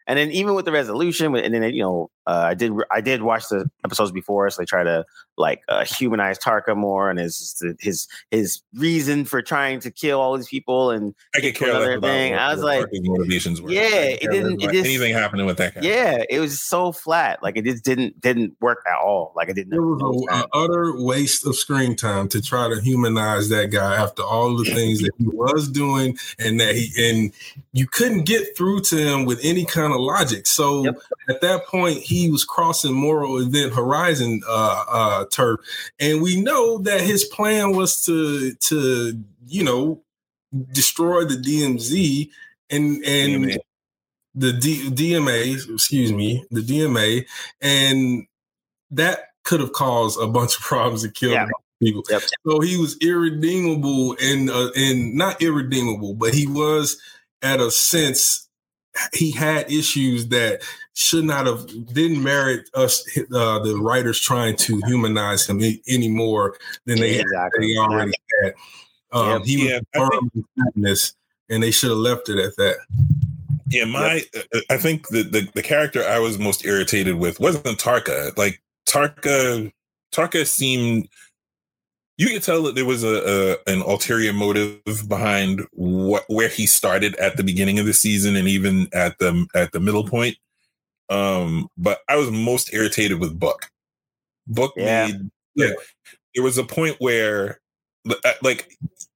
And 0.08 0.18
then 0.18 0.32
even 0.32 0.56
with 0.56 0.66
the 0.66 0.72
resolution, 0.72 1.36
and 1.36 1.54
then 1.54 1.64
you 1.74 1.84
know, 1.84 2.10
uh, 2.28 2.44
I 2.48 2.54
did 2.56 2.74
I 2.92 3.00
did 3.00 3.22
watch 3.22 3.48
the 3.48 3.70
episodes 3.86 4.12
before, 4.12 4.50
so 4.50 4.62
they 4.62 4.66
try 4.66 4.84
to 4.84 5.06
like 5.38 5.62
uh, 5.70 5.86
humanize 5.86 6.38
Tarka 6.38 6.76
more 6.76 7.10
and 7.10 7.18
his 7.18 7.64
his 7.80 8.08
his 8.32 8.62
reason 8.74 9.24
for 9.24 9.42
trying 9.42 9.80
to 9.80 9.92
kill 9.92 10.20
all 10.20 10.36
these 10.36 10.50
people 10.50 10.92
and 10.92 11.16
I 11.34 11.40
get 11.40 11.56
care 11.56 11.74
less 11.74 12.02
thing. 12.02 12.36
I 12.36 12.54
was 12.54 12.62
like, 12.62 12.86
motivations 12.92 13.62
were. 13.62 13.72
Yeah, 13.72 13.88
it 13.88 14.30
didn't. 14.30 14.62
It 14.62 14.72
just, 14.72 14.86
anything 14.86 15.14
happening 15.14 15.46
with 15.46 15.58
that 15.58 15.76
guy. 15.76 15.82
Yeah, 15.84 16.24
it 16.30 16.42
was 16.42 16.60
so 16.60 16.92
flat. 16.92 17.42
Like 17.42 17.56
it 17.56 17.64
just 17.64 17.86
didn't 17.86 18.20
didn't 18.20 18.58
work 18.60 18.84
at 18.86 18.98
all. 18.98 19.32
Like 19.34 19.48
it 19.48 19.54
didn't. 19.54 19.74
It 19.74 19.80
was 19.80 20.28
an 20.30 20.44
utter 20.54 21.02
waste 21.02 21.48
of 21.48 21.56
screen 21.56 21.96
time 21.96 22.28
to 22.30 22.42
try 22.42 22.68
to 22.68 22.82
humanize 22.82 23.48
that 23.50 23.72
guy 23.72 23.96
after 23.96 24.24
all 24.24 24.58
the 24.58 24.66
things 24.66 25.00
that 25.00 25.12
he 25.18 25.28
was 25.28 25.70
doing 25.70 26.18
and 26.40 26.60
that 26.60 26.76
he 26.76 26.92
and 27.10 27.32
you 27.72 27.88
couldn't 27.88 28.24
get 28.24 28.58
through 28.58 28.82
to 28.82 28.98
him 28.98 29.24
with 29.24 29.40
any 29.44 29.64
kind 29.64 29.94
of 29.94 30.00
logic. 30.02 30.46
So 30.46 30.84
yep. 30.84 31.00
at 31.30 31.40
that 31.40 31.68
point, 31.68 32.00
he 32.00 32.17
was 32.32 32.44
crossing 32.44 32.94
moral 32.94 33.38
event 33.38 33.74
horizon 33.74 34.42
uh, 34.48 34.84
uh, 34.90 35.26
turf, 35.32 35.60
and 36.00 36.22
we 36.22 36.40
know 36.42 36.80
that 36.80 37.02
his 37.02 37.24
plan 37.26 37.76
was 37.76 38.04
to 38.06 38.54
to 38.56 39.24
you 39.48 39.64
know 39.64 40.02
destroy 40.72 41.24
the 41.26 41.36
DMZ 41.36 42.30
and 42.70 43.04
and 43.06 43.46
DMA. 43.46 43.58
the 44.36 44.54
D, 44.54 44.90
DMA, 44.90 45.74
excuse 45.74 46.12
me, 46.12 46.46
the 46.52 46.62
DMA, 46.62 47.26
and 47.62 48.26
that 48.92 49.30
could 49.44 49.60
have 49.60 49.74
caused 49.74 50.20
a 50.20 50.28
bunch 50.28 50.58
of 50.58 50.62
problems 50.62 51.04
and 51.04 51.14
killed 51.14 51.34
yeah. 51.34 51.48
people. 51.82 52.04
Yep. 52.10 52.22
So 52.46 52.60
he 52.60 52.78
was 52.78 52.98
irredeemable 53.02 54.16
and 54.22 54.50
uh, 54.50 54.72
and 54.76 55.16
not 55.16 55.42
irredeemable, 55.42 56.14
but 56.16 56.34
he 56.34 56.48
was 56.48 57.00
at 57.42 57.60
a 57.60 57.72
sense 57.72 58.48
he 59.14 59.32
had 59.32 59.72
issues 59.72 60.28
that 60.30 60.62
should 60.98 61.26
not 61.26 61.46
have 61.46 61.68
didn't 61.94 62.24
merit 62.24 62.68
us 62.74 63.08
uh, 63.32 63.60
the 63.60 63.78
writers 63.80 64.20
trying 64.20 64.56
to 64.56 64.82
humanize 64.88 65.48
him 65.48 65.62
any 65.88 66.10
more 66.10 66.58
than 66.86 67.00
they, 67.00 67.20
exactly. 67.20 67.68
they 67.68 67.78
already 67.78 68.14
had. 68.42 68.54
Um, 69.12 69.44
He 69.44 69.58
was 69.64 69.72
yeah, 69.72 69.80
think, 70.76 71.16
and 71.50 71.62
they 71.62 71.70
should 71.70 71.92
have 71.92 72.00
left 72.00 72.30
it 72.30 72.40
at 72.40 72.56
that. 72.58 72.78
Yeah, 73.70 73.86
my 73.86 74.26
yep. 74.34 74.46
Uh, 74.56 74.60
I 74.72 74.78
think 74.78 75.10
the, 75.10 75.22
the 75.22 75.48
the 75.54 75.62
character 75.62 76.04
I 76.04 76.18
was 76.18 76.40
most 76.40 76.66
irritated 76.66 77.16
with 77.16 77.40
wasn't 77.40 77.78
Tarka. 77.78 78.36
Like 78.36 78.60
Tarka, 78.88 79.72
Tarka 80.12 80.48
seemed 80.48 81.08
you 82.18 82.30
could 82.30 82.42
tell 82.42 82.64
that 82.64 82.74
there 82.74 82.86
was 82.86 83.04
a, 83.04 83.58
a, 83.68 83.72
an 83.72 83.84
ulterior 83.84 84.34
motive 84.34 84.82
behind 85.08 85.62
what 85.74 86.24
where 86.28 86.50
he 86.50 86.66
started 86.66 87.16
at 87.18 87.38
the 87.38 87.44
beginning 87.44 87.78
of 87.78 87.86
the 87.86 87.94
season 87.94 88.36
and 88.36 88.48
even 88.48 88.88
at 88.94 89.20
the 89.20 89.46
at 89.54 89.74
the 89.74 89.80
middle 89.80 90.08
point. 90.08 90.38
Um, 91.10 91.70
but 91.78 92.00
I 92.10 92.18
was 92.18 92.32
most 92.32 92.74
irritated 92.74 93.20
with 93.20 93.40
Book. 93.40 93.70
Book 94.48 94.74
yeah. 94.76 95.08
made 95.08 95.30
yeah. 95.56 95.72
there 96.36 96.44
was 96.44 96.58
a 96.58 96.64
point 96.64 96.98
where 97.00 97.60
uh, 98.10 98.34
like 98.42 98.72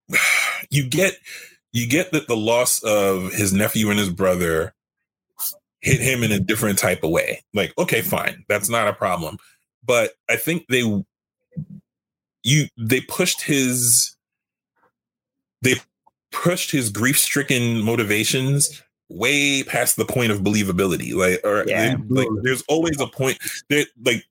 you 0.70 0.88
get 0.88 1.18
you 1.72 1.88
get 1.88 2.12
that 2.12 2.28
the 2.28 2.36
loss 2.36 2.84
of 2.84 3.34
his 3.34 3.54
nephew 3.54 3.90
and 3.90 4.00
his 4.00 4.10
brother 4.10 4.74
hit 5.82 6.00
him 6.00 6.24
in 6.24 6.32
a 6.32 6.40
different 6.40 6.78
type 6.78 7.04
of 7.04 7.10
way. 7.10 7.44
Like, 7.54 7.74
okay, 7.78 8.02
fine, 8.02 8.44
that's 8.48 8.70
not 8.70 8.88
a 8.88 8.94
problem. 8.94 9.38
But 9.84 10.12
I 10.30 10.36
think 10.36 10.68
they 10.68 10.84
you 12.44 12.68
they 12.78 13.02
pushed 13.02 13.44
his 13.44 14.16
they 15.62 15.76
pushed 16.32 16.72
his 16.72 16.90
grief 16.90 17.20
stricken 17.20 17.82
motivations 17.82 18.82
way 19.12 19.64
past 19.64 19.96
the 19.96 20.06
point 20.06 20.32
of 20.32 20.40
believability. 20.40 21.14
Like, 21.14 21.42
or 21.44 21.66
yeah. 21.68 21.96
like 22.10 22.28
there's 22.42 22.64
always 22.64 23.00
a 23.00 23.08
point 23.08 23.38
that 23.70 23.88
like 24.04 24.26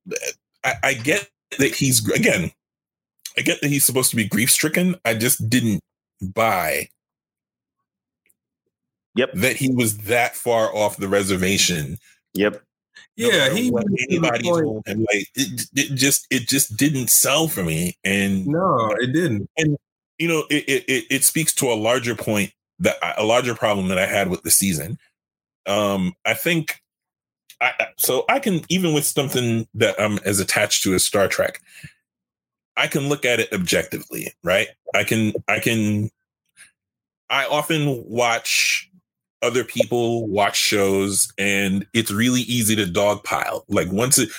I, 0.65 0.75
I 0.83 0.95
get 0.95 1.29
that 1.59 1.75
he's 1.75 2.09
again, 2.11 2.53
I 3.37 3.43
get 3.43 3.61
that 3.61 3.69
he's 3.69 3.85
supposed 3.85 4.11
to 4.11 4.17
be 4.17 4.25
grief 4.25 4.51
stricken. 4.51 4.97
I 5.05 5.15
just 5.15 5.49
didn't 5.49 5.81
buy 6.21 6.89
Yep. 9.17 9.33
That 9.35 9.57
he 9.57 9.71
was 9.71 9.99
that 9.99 10.37
far 10.37 10.75
off 10.75 10.97
the 10.97 11.09
reservation. 11.09 11.99
Yep. 12.35 12.63
Yeah, 13.17 13.49
no 13.49 13.55
he 13.55 13.73
anybody's 14.09 14.49
home, 14.49 14.83
and 14.87 15.01
like 15.01 15.27
it, 15.35 15.69
it 15.75 15.95
just 15.95 16.27
it 16.31 16.49
just 16.49 16.77
didn't 16.77 17.11
sell 17.11 17.49
for 17.49 17.63
me. 17.63 17.99
And 18.05 18.47
no, 18.47 18.95
it 18.99 19.13
didn't. 19.13 19.49
And 19.59 19.77
you 20.19 20.29
know, 20.29 20.45
it 20.49 20.85
it 20.89 21.05
it 21.11 21.25
speaks 21.25 21.53
to 21.55 21.67
a 21.67 21.75
larger 21.75 22.15
point 22.15 22.53
that 22.81 22.97
a 23.17 23.25
larger 23.25 23.55
problem 23.55 23.89
that 23.89 23.99
I 23.99 24.07
had 24.07 24.29
with 24.29 24.43
the 24.43 24.51
season. 24.51 24.99
Um, 25.67 26.15
I 26.25 26.35
think 26.35 26.81
I 27.61 27.73
so 27.99 28.25
I 28.29 28.39
can 28.39 28.63
even 28.69 28.95
with 28.95 29.05
something 29.05 29.69
that 29.75 30.01
I'm 30.01 30.19
as 30.25 30.41
attached 30.41 30.83
to 30.85 30.95
as 30.95 31.05
Star 31.05 31.29
Trek, 31.29 31.61
I 32.77 32.87
can 32.87 33.09
look 33.09 33.25
at 33.25 33.41
it 33.41 33.53
objectively, 33.53 34.33
right? 34.43 34.69
I 34.95 35.05
can 35.05 35.33
I 35.47 35.61
can 35.61 36.11
I 37.29 37.45
often 37.47 38.03
watch 38.09 38.91
other 39.43 39.65
people 39.65 40.27
watch 40.27 40.57
shows 40.57 41.33
and 41.39 41.87
it's 41.95 42.11
really 42.11 42.43
easy 42.43 42.77
to 42.77 42.85
dogpile. 42.85 43.65
Like 43.69 43.91
once 43.93 44.19
it 44.19 44.31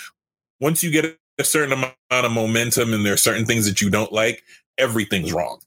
once 0.59 0.83
you 0.83 0.91
get 0.91 1.17
a 1.39 1.43
certain 1.43 1.73
amount 1.73 1.95
of 2.11 2.31
momentum 2.31 2.93
and 2.93 3.05
there 3.05 3.13
are 3.13 3.17
certain 3.17 3.45
things 3.45 3.65
that 3.65 3.81
you 3.81 3.89
don't 3.89 4.11
like, 4.11 4.43
everything's 4.77 5.33
wrong. 5.33 5.59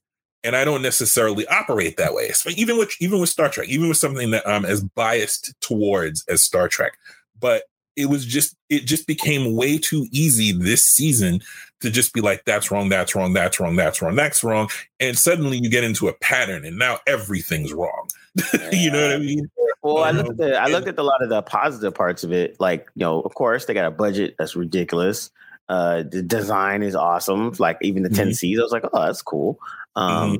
And 0.44 0.54
I 0.54 0.64
don't 0.64 0.83
necessarily 0.83 1.46
operate 1.48 1.96
that 1.96 2.14
way. 2.14 2.28
So 2.30 2.50
even 2.57 2.78
with 2.78 2.94
even 3.00 3.18
with 3.18 3.30
Star 3.30 3.48
Trek, 3.48 3.68
even 3.68 3.88
with 3.88 3.96
something 3.96 4.30
that 4.33 4.46
I'm 4.46 4.64
as 4.64 4.83
biased 4.83 5.59
towards 5.61 6.24
as 6.26 6.42
Star 6.42 6.68
Trek. 6.68 6.98
But 7.40 7.64
it 7.96 8.07
was 8.07 8.24
just 8.24 8.57
it 8.68 8.85
just 8.85 9.07
became 9.07 9.54
way 9.54 9.78
too 9.78 10.07
easy 10.11 10.52
this 10.52 10.83
season 10.83 11.40
to 11.80 11.90
just 11.90 12.12
be 12.12 12.20
like 12.20 12.44
that's 12.44 12.70
wrong 12.70 12.88
that's 12.88 13.14
wrong 13.14 13.33
that's 13.33 13.61
wrong 13.61 13.76
that's 13.76 14.02
wrong 14.02 14.16
that's 14.16 14.42
wrong 14.42 14.68
and 14.98 15.16
suddenly 15.16 15.59
you 15.59 15.70
get 15.70 15.85
into 15.85 16.09
a 16.09 16.12
pattern 16.14 16.64
and 16.64 16.76
now 16.76 16.98
everything's 17.07 17.72
wrong 17.72 18.09
you 18.72 18.90
know 18.90 19.00
what 19.00 19.16
I 19.16 19.18
mean? 19.18 19.48
Well, 19.83 19.98
I 20.02 20.11
looked 20.11 20.30
um, 20.30 20.33
at 20.33 20.37
the, 20.38 20.61
I 20.61 20.66
looked 20.66 20.88
at 20.88 20.98
a 20.98 21.02
lot 21.02 21.22
of 21.22 21.28
the 21.28 21.42
positive 21.42 21.94
parts 21.94 22.24
of 22.24 22.33
it. 22.33 22.57
Like, 22.59 22.90
you 22.94 23.00
know, 23.00 23.20
of 23.20 23.35
course, 23.35 23.66
they 23.66 23.74
got 23.74 23.87
a 23.87 23.90
budget 23.90 24.35
that's 24.38 24.57
ridiculous. 24.57 25.30
Uh, 25.68 26.03
the 26.03 26.22
design 26.22 26.83
is 26.83 26.94
awesome. 26.94 27.53
Like 27.59 27.79
even 27.83 28.03
the 28.03 28.11
10 28.11 28.27
mm-hmm. 28.27 28.33
C's, 28.33 28.59
I 28.59 28.62
was 28.62 28.72
like, 28.72 28.85
oh, 28.92 29.05
that's 29.07 29.22
cool. 29.22 29.59
Um, 29.96 30.33
mm-hmm. 30.33 30.37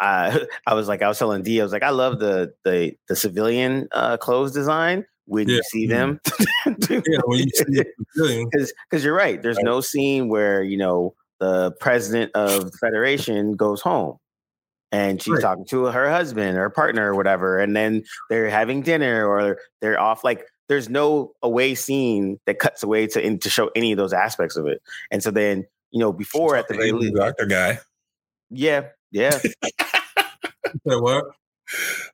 I 0.00 0.46
I 0.66 0.74
was 0.74 0.88
like, 0.88 1.02
I 1.02 1.08
was 1.08 1.18
telling 1.18 1.42
D, 1.42 1.60
I 1.60 1.64
was 1.64 1.72
like, 1.72 1.82
I 1.82 1.90
love 1.90 2.18
the 2.18 2.54
the 2.64 2.96
the 3.08 3.16
civilian 3.16 3.88
uh, 3.92 4.16
clothes 4.16 4.52
design 4.52 5.04
when 5.26 5.48
yeah. 5.48 5.56
you 5.56 5.62
see 5.64 5.86
them. 5.86 6.20
yeah, 6.66 7.20
when 7.24 7.40
you 7.40 7.50
see 7.50 7.84
because 8.44 8.72
because 8.90 9.04
you're 9.04 9.14
right. 9.14 9.42
There's 9.42 9.58
no 9.58 9.80
scene 9.80 10.28
where 10.28 10.62
you 10.62 10.76
know 10.76 11.14
the 11.40 11.72
president 11.80 12.32
of 12.34 12.72
the 12.72 12.78
federation 12.78 13.54
goes 13.54 13.80
home 13.80 14.18
and 14.90 15.22
she's 15.22 15.34
right. 15.34 15.42
talking 15.42 15.64
to 15.66 15.84
her 15.84 16.10
husband 16.10 16.58
or 16.58 16.68
partner 16.70 17.12
or 17.12 17.14
whatever 17.14 17.58
and 17.58 17.76
then 17.76 18.02
they're 18.28 18.50
having 18.50 18.82
dinner 18.82 19.24
or 19.24 19.58
they're 19.80 20.00
off 20.00 20.24
like 20.24 20.46
there's 20.68 20.88
no 20.88 21.32
away 21.42 21.74
scene 21.74 22.38
that 22.46 22.58
cuts 22.58 22.82
away 22.82 23.06
to 23.08 23.24
in, 23.24 23.38
to 23.40 23.50
show 23.50 23.70
any 23.74 23.92
of 23.92 23.98
those 23.98 24.12
aspects 24.12 24.56
of 24.56 24.66
it. 24.66 24.82
And 25.10 25.22
so 25.22 25.30
then 25.30 25.66
you 25.90 26.00
know 26.00 26.12
before 26.12 26.56
at 26.56 26.68
the 26.68 26.74
very 26.74 26.92
least 26.92 27.14
doctor 27.14 27.46
guy. 27.46 27.80
Yeah 28.50 28.88
yeah. 29.10 29.38
What? 30.84 31.24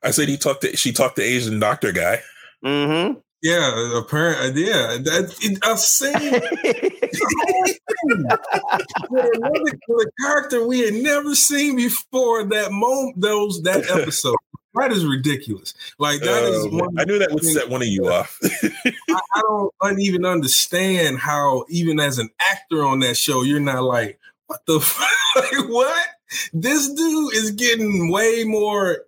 I 0.01 0.11
said 0.11 0.29
he 0.29 0.37
talked 0.37 0.61
to 0.61 0.77
she 0.77 0.93
talked 0.93 1.17
to 1.17 1.21
asian 1.21 1.59
doctor 1.59 1.91
guy. 1.91 2.21
Mm-hmm. 2.63 3.19
Yeah, 3.41 3.99
apparently, 3.99 4.65
yeah. 4.65 4.97
That 5.03 5.35
it, 5.41 5.59
I've 5.63 5.79
seen 5.79 6.15
another 9.35 9.77
character 10.21 10.65
we 10.65 10.79
had 10.79 10.95
never 10.95 11.35
seen 11.35 11.75
before 11.75 12.45
that 12.45 12.71
moment 12.71 13.21
those 13.21 13.61
that 13.63 13.89
episode. 13.89 14.37
That 14.75 14.91
is 14.91 15.05
ridiculous. 15.05 15.73
Like 15.99 16.21
that 16.21 16.43
uh, 16.43 16.47
is. 16.47 16.67
One 16.67 16.99
I 16.99 17.05
knew 17.05 17.19
that 17.19 17.31
would 17.31 17.43
set 17.43 17.69
one 17.69 17.81
of 17.81 17.87
you 17.87 18.11
off. 18.11 18.39
I, 18.43 19.21
I 19.37 19.41
don't 19.81 19.99
even 19.99 20.25
understand 20.25 21.19
how, 21.19 21.65
even 21.69 21.99
as 21.99 22.19
an 22.19 22.29
actor 22.39 22.83
on 22.83 22.99
that 22.99 23.17
show, 23.17 23.43
you're 23.43 23.59
not 23.59 23.83
like, 23.83 24.19
what 24.47 24.65
the 24.65 24.79
fuck? 24.81 25.69
what? 25.69 26.07
This 26.53 26.91
dude 26.93 27.35
is 27.35 27.51
getting 27.51 28.11
way 28.11 28.43
more 28.43 29.05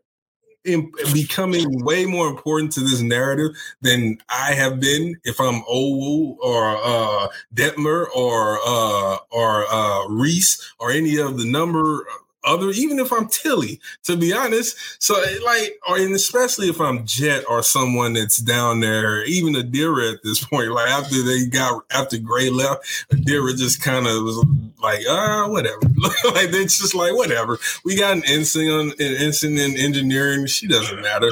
in, 0.68 0.92
becoming 1.14 1.84
way 1.84 2.06
more 2.06 2.28
important 2.28 2.74
to 2.74 2.82
this 2.82 3.02
narrative 3.02 3.52
than 3.82 4.18
I 4.30 4.54
have 4.54 4.80
been 4.80 5.16
if 5.24 5.40
I'm 5.40 5.62
Owo 5.64 6.38
or 6.40 6.78
uh, 6.84 7.28
Detmer 7.56 8.06
or 8.16 8.60
uh, 8.66 9.18
or 9.32 9.66
uh, 9.72 10.08
Rhys 10.10 10.74
or 10.80 10.92
any 10.92 11.18
of 11.18 11.38
the 11.38 11.46
number 11.46 12.06
other, 12.48 12.70
even 12.72 13.00
if 13.00 13.12
I'm 13.12 13.28
Tilly, 13.28 13.80
to 14.04 14.16
be 14.16 14.34
honest. 14.34 14.78
So 15.00 15.16
like, 15.46 15.80
or 15.88 15.98
and 15.98 16.14
especially 16.16 16.70
if 16.70 16.80
I'm 16.80 17.06
Jett 17.06 17.44
or 17.50 17.62
someone 17.62 18.14
that's 18.14 18.38
down 18.38 18.80
there, 18.80 19.24
even 19.26 19.54
Adira 19.54 20.14
at 20.14 20.24
this 20.24 20.44
point, 20.44 20.72
like 20.72 20.90
after 20.90 21.22
they 21.22 21.46
got 21.46 21.84
after 21.92 22.18
Gray 22.18 22.50
left, 22.50 22.86
Adira 23.12 23.56
just 23.58 23.82
kind 23.82 24.08
of 24.08 24.24
was 24.24 24.44
like, 24.82 25.02
ah, 25.10 25.46
uh, 25.46 25.50
whatever. 25.50 25.80
like 26.34 26.50
it's 26.54 26.80
just 26.80 26.96
like 26.96 27.14
whatever. 27.14 27.60
We 27.84 27.98
got 27.98 28.16
an 28.16 28.24
ensign 28.26 28.70
on 28.70 28.92
an 28.92 29.16
ensign 29.16 29.58
in 29.58 29.78
engineering. 29.78 30.46
She 30.48 30.68
doesn't 30.68 31.02
matter. 31.02 31.32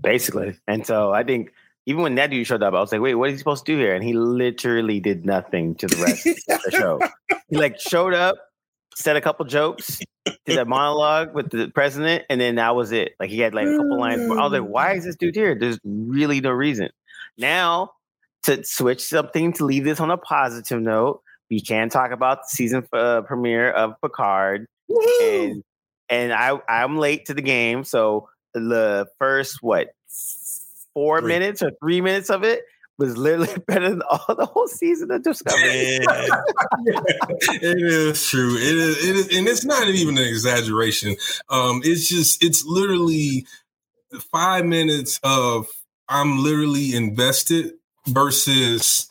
Basically, 0.00 0.56
and 0.66 0.86
so 0.86 1.12
I 1.12 1.24
think 1.24 1.52
even 1.88 2.02
when 2.02 2.14
dude 2.14 2.46
showed 2.46 2.62
up, 2.62 2.74
I 2.74 2.80
was 2.80 2.92
like, 2.92 3.00
wait, 3.00 3.14
what 3.14 3.30
is 3.30 3.34
he 3.34 3.38
supposed 3.38 3.64
to 3.64 3.72
do 3.72 3.78
here? 3.78 3.94
And 3.94 4.04
he 4.04 4.12
literally 4.12 5.00
did 5.00 5.24
nothing 5.24 5.74
to 5.76 5.86
the 5.86 5.96
rest 5.96 6.26
of 6.26 6.62
the 6.62 6.70
show. 6.70 7.00
He 7.48 7.56
like 7.56 7.80
showed 7.80 8.12
up, 8.12 8.36
said 8.98 9.16
a 9.16 9.20
couple 9.20 9.44
jokes, 9.44 10.00
did 10.44 10.58
a 10.58 10.64
monologue 10.64 11.34
with 11.34 11.50
the 11.50 11.68
president, 11.68 12.24
and 12.28 12.40
then 12.40 12.56
that 12.56 12.74
was 12.74 12.92
it. 12.92 13.14
Like 13.20 13.30
he 13.30 13.38
had 13.38 13.54
like 13.54 13.66
a 13.66 13.76
couple 13.76 13.98
lines. 13.98 14.20
I 14.22 14.34
was 14.34 14.52
like, 14.52 14.62
why 14.68 14.94
is 14.94 15.04
this 15.04 15.16
dude 15.16 15.34
here? 15.34 15.54
There's 15.54 15.78
really 15.84 16.40
no 16.40 16.50
reason. 16.50 16.90
Now 17.36 17.92
to 18.44 18.64
switch 18.64 19.02
something 19.02 19.52
to 19.54 19.64
leave 19.64 19.84
this 19.84 20.00
on 20.00 20.10
a 20.10 20.16
positive 20.16 20.80
note, 20.80 21.22
we 21.50 21.60
can 21.60 21.88
talk 21.88 22.10
about 22.10 22.38
the 22.38 22.48
season 22.48 22.86
uh, 22.92 23.22
premiere 23.22 23.70
of 23.70 23.94
Picard, 24.02 24.66
and 25.22 25.62
and 26.08 26.32
I 26.32 26.58
I'm 26.68 26.98
late 26.98 27.26
to 27.26 27.34
the 27.34 27.42
game, 27.42 27.84
so 27.84 28.28
the 28.54 29.06
first 29.18 29.58
what 29.62 29.88
four 30.94 31.20
three. 31.20 31.28
minutes 31.28 31.62
or 31.62 31.70
three 31.80 32.00
minutes 32.00 32.30
of 32.30 32.42
it 32.42 32.64
was 32.98 33.16
literally 33.16 33.56
better 33.66 33.90
than 33.90 34.02
all 34.02 34.34
the 34.34 34.46
whole 34.46 34.68
season 34.68 35.10
of 35.10 35.22
Discovery. 35.22 35.60
it 37.62 37.82
is 37.82 38.26
true. 38.26 38.56
It 38.56 38.76
is, 38.76 39.04
it 39.04 39.16
is, 39.16 39.38
and 39.38 39.48
it's 39.48 39.64
not 39.64 39.88
even 39.88 40.18
an 40.18 40.24
exaggeration. 40.24 41.16
Um, 41.48 41.80
it's 41.84 42.08
just, 42.08 42.44
it's 42.44 42.64
literally 42.64 43.46
five 44.32 44.64
minutes 44.64 45.20
of 45.22 45.68
I'm 46.08 46.42
literally 46.42 46.94
invested 46.94 47.74
versus 48.06 49.10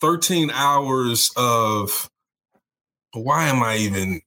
13 0.00 0.50
hours 0.52 1.30
of 1.36 2.10
why 3.12 3.44
am 3.44 3.62
I 3.62 3.76
even 3.76 4.20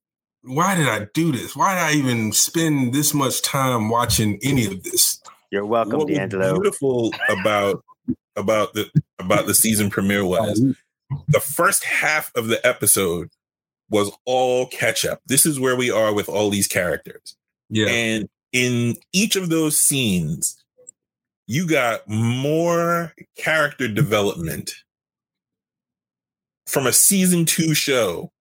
why 0.43 0.75
did 0.75 0.87
I 0.87 1.07
do 1.13 1.31
this? 1.31 1.55
Why 1.55 1.73
did 1.73 1.81
I 1.81 1.99
even 1.99 2.31
spend 2.31 2.93
this 2.93 3.13
much 3.13 3.41
time 3.41 3.89
watching 3.89 4.39
any 4.43 4.65
of 4.67 4.83
this? 4.83 5.19
You're 5.51 5.65
welcome, 5.65 5.99
what 5.99 6.07
D'Angelo. 6.07 6.59
Beautiful 6.59 7.13
about 7.29 7.83
about 8.35 8.73
the 8.73 8.89
about 9.19 9.47
the 9.47 9.53
season 9.53 9.89
premiere 9.89 10.21
oh, 10.23 10.27
was 10.27 10.61
the 11.27 11.39
first 11.39 11.83
half 11.83 12.31
of 12.35 12.47
the 12.47 12.65
episode 12.65 13.29
was 13.89 14.11
all 14.25 14.67
catch 14.67 15.05
up. 15.05 15.21
This 15.27 15.45
is 15.45 15.59
where 15.59 15.75
we 15.75 15.91
are 15.91 16.13
with 16.13 16.27
all 16.27 16.49
these 16.49 16.67
characters. 16.67 17.35
Yeah. 17.69 17.87
And 17.87 18.29
in 18.51 18.95
each 19.13 19.35
of 19.35 19.49
those 19.49 19.77
scenes, 19.77 20.63
you 21.47 21.67
got 21.67 22.07
more 22.07 23.13
character 23.37 23.87
development 23.87 24.73
from 26.65 26.87
a 26.87 26.93
season 26.93 27.45
two 27.45 27.75
show 27.75 28.31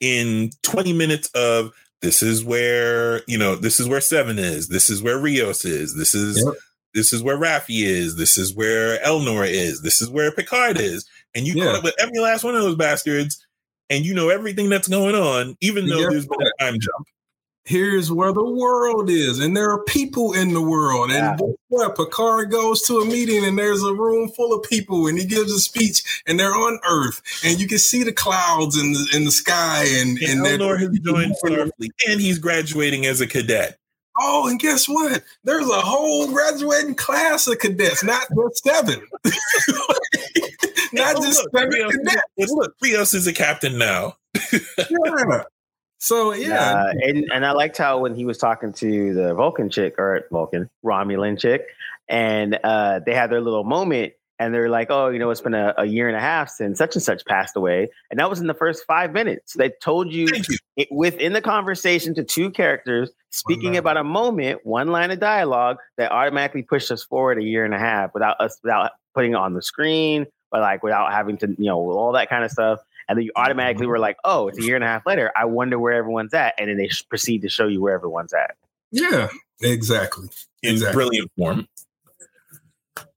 in 0.00 0.50
20 0.62 0.94
minutes 0.94 1.28
of 1.34 1.72
this 2.00 2.22
is 2.22 2.42
where, 2.42 3.22
you 3.26 3.36
know, 3.36 3.54
this 3.54 3.80
is 3.80 3.88
where 3.88 4.00
seven 4.00 4.38
is, 4.38 4.68
this 4.68 4.88
is 4.88 5.02
where 5.02 5.18
Rios 5.18 5.64
is, 5.64 5.94
this 5.96 6.14
is 6.14 6.42
yep 6.44 6.54
this 6.96 7.12
is 7.12 7.22
where 7.22 7.36
Raffi 7.36 7.84
is, 7.84 8.16
this 8.16 8.38
is 8.38 8.54
where 8.54 8.98
Elnor 9.00 9.46
is, 9.46 9.82
this 9.82 10.00
is 10.00 10.08
where 10.08 10.32
Picard 10.32 10.80
is. 10.80 11.06
And 11.34 11.46
you 11.46 11.52
yeah. 11.54 11.66
caught 11.66 11.74
up 11.76 11.84
with 11.84 11.94
every 12.00 12.18
last 12.18 12.42
one 12.42 12.56
of 12.56 12.62
those 12.62 12.76
bastards, 12.76 13.46
and 13.90 14.04
you 14.04 14.14
know 14.14 14.30
everything 14.30 14.70
that's 14.70 14.88
going 14.88 15.14
on, 15.14 15.56
even 15.60 15.86
though 15.86 16.08
there's 16.08 16.26
been 16.26 16.40
a 16.40 16.64
time 16.64 16.78
jump. 16.80 17.06
Here's 17.64 18.10
where 18.10 18.32
the 18.32 18.44
world 18.44 19.10
is, 19.10 19.40
and 19.40 19.56
there 19.56 19.70
are 19.70 19.82
people 19.84 20.32
in 20.32 20.54
the 20.54 20.62
world. 20.62 21.10
And 21.10 21.38
yeah. 21.38 21.46
what? 21.68 21.96
Picard 21.96 22.50
goes 22.50 22.80
to 22.82 22.98
a 22.98 23.04
meeting, 23.04 23.44
and 23.44 23.58
there's 23.58 23.82
a 23.82 23.92
room 23.92 24.28
full 24.30 24.54
of 24.54 24.62
people, 24.68 25.08
and 25.08 25.18
he 25.18 25.26
gives 25.26 25.52
a 25.52 25.60
speech, 25.60 26.22
and 26.26 26.40
they're 26.40 26.54
on 26.54 26.78
Earth, 26.88 27.20
and 27.44 27.60
you 27.60 27.68
can 27.68 27.78
see 27.78 28.04
the 28.04 28.12
clouds 28.12 28.80
in 28.80 28.92
the 28.92 29.06
in 29.14 29.24
the 29.24 29.30
sky. 29.30 29.84
And, 29.84 30.16
and, 30.18 30.46
and 30.46 30.60
Elnor 30.60 30.78
has 30.78 30.98
joined 31.00 31.34
Starfleet, 31.44 31.90
and 32.08 32.20
he's 32.20 32.38
graduating 32.38 33.04
as 33.04 33.20
a 33.20 33.26
cadet. 33.26 33.78
Oh, 34.18 34.48
and 34.48 34.58
guess 34.58 34.88
what? 34.88 35.22
There's 35.44 35.68
a 35.68 35.80
whole 35.80 36.28
graduating 36.28 36.94
class 36.94 37.46
of 37.46 37.58
cadets, 37.58 38.02
not 38.02 38.26
just 38.28 38.64
seven. 38.64 39.06
not 40.92 41.16
just 41.22 41.42
look, 41.42 41.50
seven 41.54 41.70
Rios, 41.70 41.96
cadets. 41.96 42.52
Look, 42.52 42.74
Rios 42.82 43.14
is 43.14 43.26
a 43.26 43.32
captain 43.32 43.76
now. 43.78 44.16
yeah. 44.90 45.42
So 45.98 46.32
yeah, 46.34 46.72
uh, 46.72 46.92
and 47.02 47.26
and 47.32 47.46
I 47.46 47.52
liked 47.52 47.76
how 47.76 47.98
when 47.98 48.14
he 48.14 48.24
was 48.24 48.38
talking 48.38 48.72
to 48.74 49.14
the 49.14 49.34
Vulcan 49.34 49.70
chick 49.70 49.98
or 49.98 50.26
Vulcan 50.30 50.70
Romulan 50.84 51.38
chick, 51.38 51.66
and 52.08 52.58
uh, 52.62 53.00
they 53.04 53.14
had 53.14 53.30
their 53.30 53.40
little 53.40 53.64
moment, 53.64 54.14
and 54.38 54.54
they're 54.54 54.68
like, 54.68 54.90
"Oh, 54.90 55.08
you 55.08 55.18
know, 55.18 55.30
it's 55.30 55.40
been 55.40 55.54
a, 55.54 55.74
a, 55.78 55.86
year 55.86 56.08
and 56.08 56.16
a 56.16 56.20
half 56.20 56.48
since 56.48 56.78
such 56.78 56.94
and 56.94 57.02
such 57.02 57.24
passed 57.24 57.56
away," 57.56 57.88
and 58.10 58.20
that 58.20 58.28
was 58.28 58.40
in 58.40 58.46
the 58.46 58.54
first 58.54 58.84
five 58.86 59.12
minutes. 59.12 59.54
They 59.54 59.72
told 59.82 60.12
you, 60.12 60.28
you. 60.32 60.58
It, 60.76 60.88
within 60.90 61.32
the 61.32 61.40
conversation 61.40 62.14
to 62.14 62.24
two 62.24 62.50
characters 62.50 63.10
speaking 63.30 63.76
about 63.76 63.96
a 63.96 64.04
moment, 64.04 64.60
one 64.64 64.88
line 64.88 65.10
of 65.10 65.20
dialogue 65.20 65.78
that 65.96 66.12
automatically 66.12 66.62
pushed 66.62 66.90
us 66.90 67.04
forward 67.04 67.38
a 67.38 67.44
year 67.44 67.64
and 67.64 67.74
a 67.74 67.78
half 67.78 68.12
without 68.14 68.40
us 68.40 68.58
without 68.62 68.92
putting 69.14 69.32
it 69.32 69.36
on 69.36 69.54
the 69.54 69.62
screen, 69.62 70.26
but 70.50 70.60
like 70.60 70.82
without 70.82 71.12
having 71.12 71.38
to, 71.38 71.48
you 71.58 71.66
know, 71.66 71.78
all 71.92 72.12
that 72.12 72.28
kind 72.28 72.44
of 72.44 72.50
stuff. 72.50 72.80
And 73.08 73.16
then 73.16 73.24
you 73.24 73.32
automatically 73.36 73.84
mm-hmm. 73.84 73.90
were 73.90 73.98
like, 73.98 74.16
"Oh, 74.24 74.48
it's 74.48 74.58
a 74.58 74.62
year 74.62 74.74
and 74.74 74.84
a 74.84 74.88
half 74.88 75.06
later. 75.06 75.32
I 75.36 75.44
wonder 75.44 75.78
where 75.78 75.92
everyone's 75.92 76.34
at," 76.34 76.54
and 76.58 76.68
then 76.68 76.76
they 76.76 76.90
proceed 77.08 77.42
to 77.42 77.48
show 77.48 77.68
you 77.68 77.80
where 77.80 77.94
everyone's 77.94 78.32
at. 78.32 78.56
Yeah, 78.90 79.28
exactly. 79.60 80.28
In 80.62 80.72
exactly. 80.72 80.94
brilliant 80.94 81.30
form. 81.36 81.68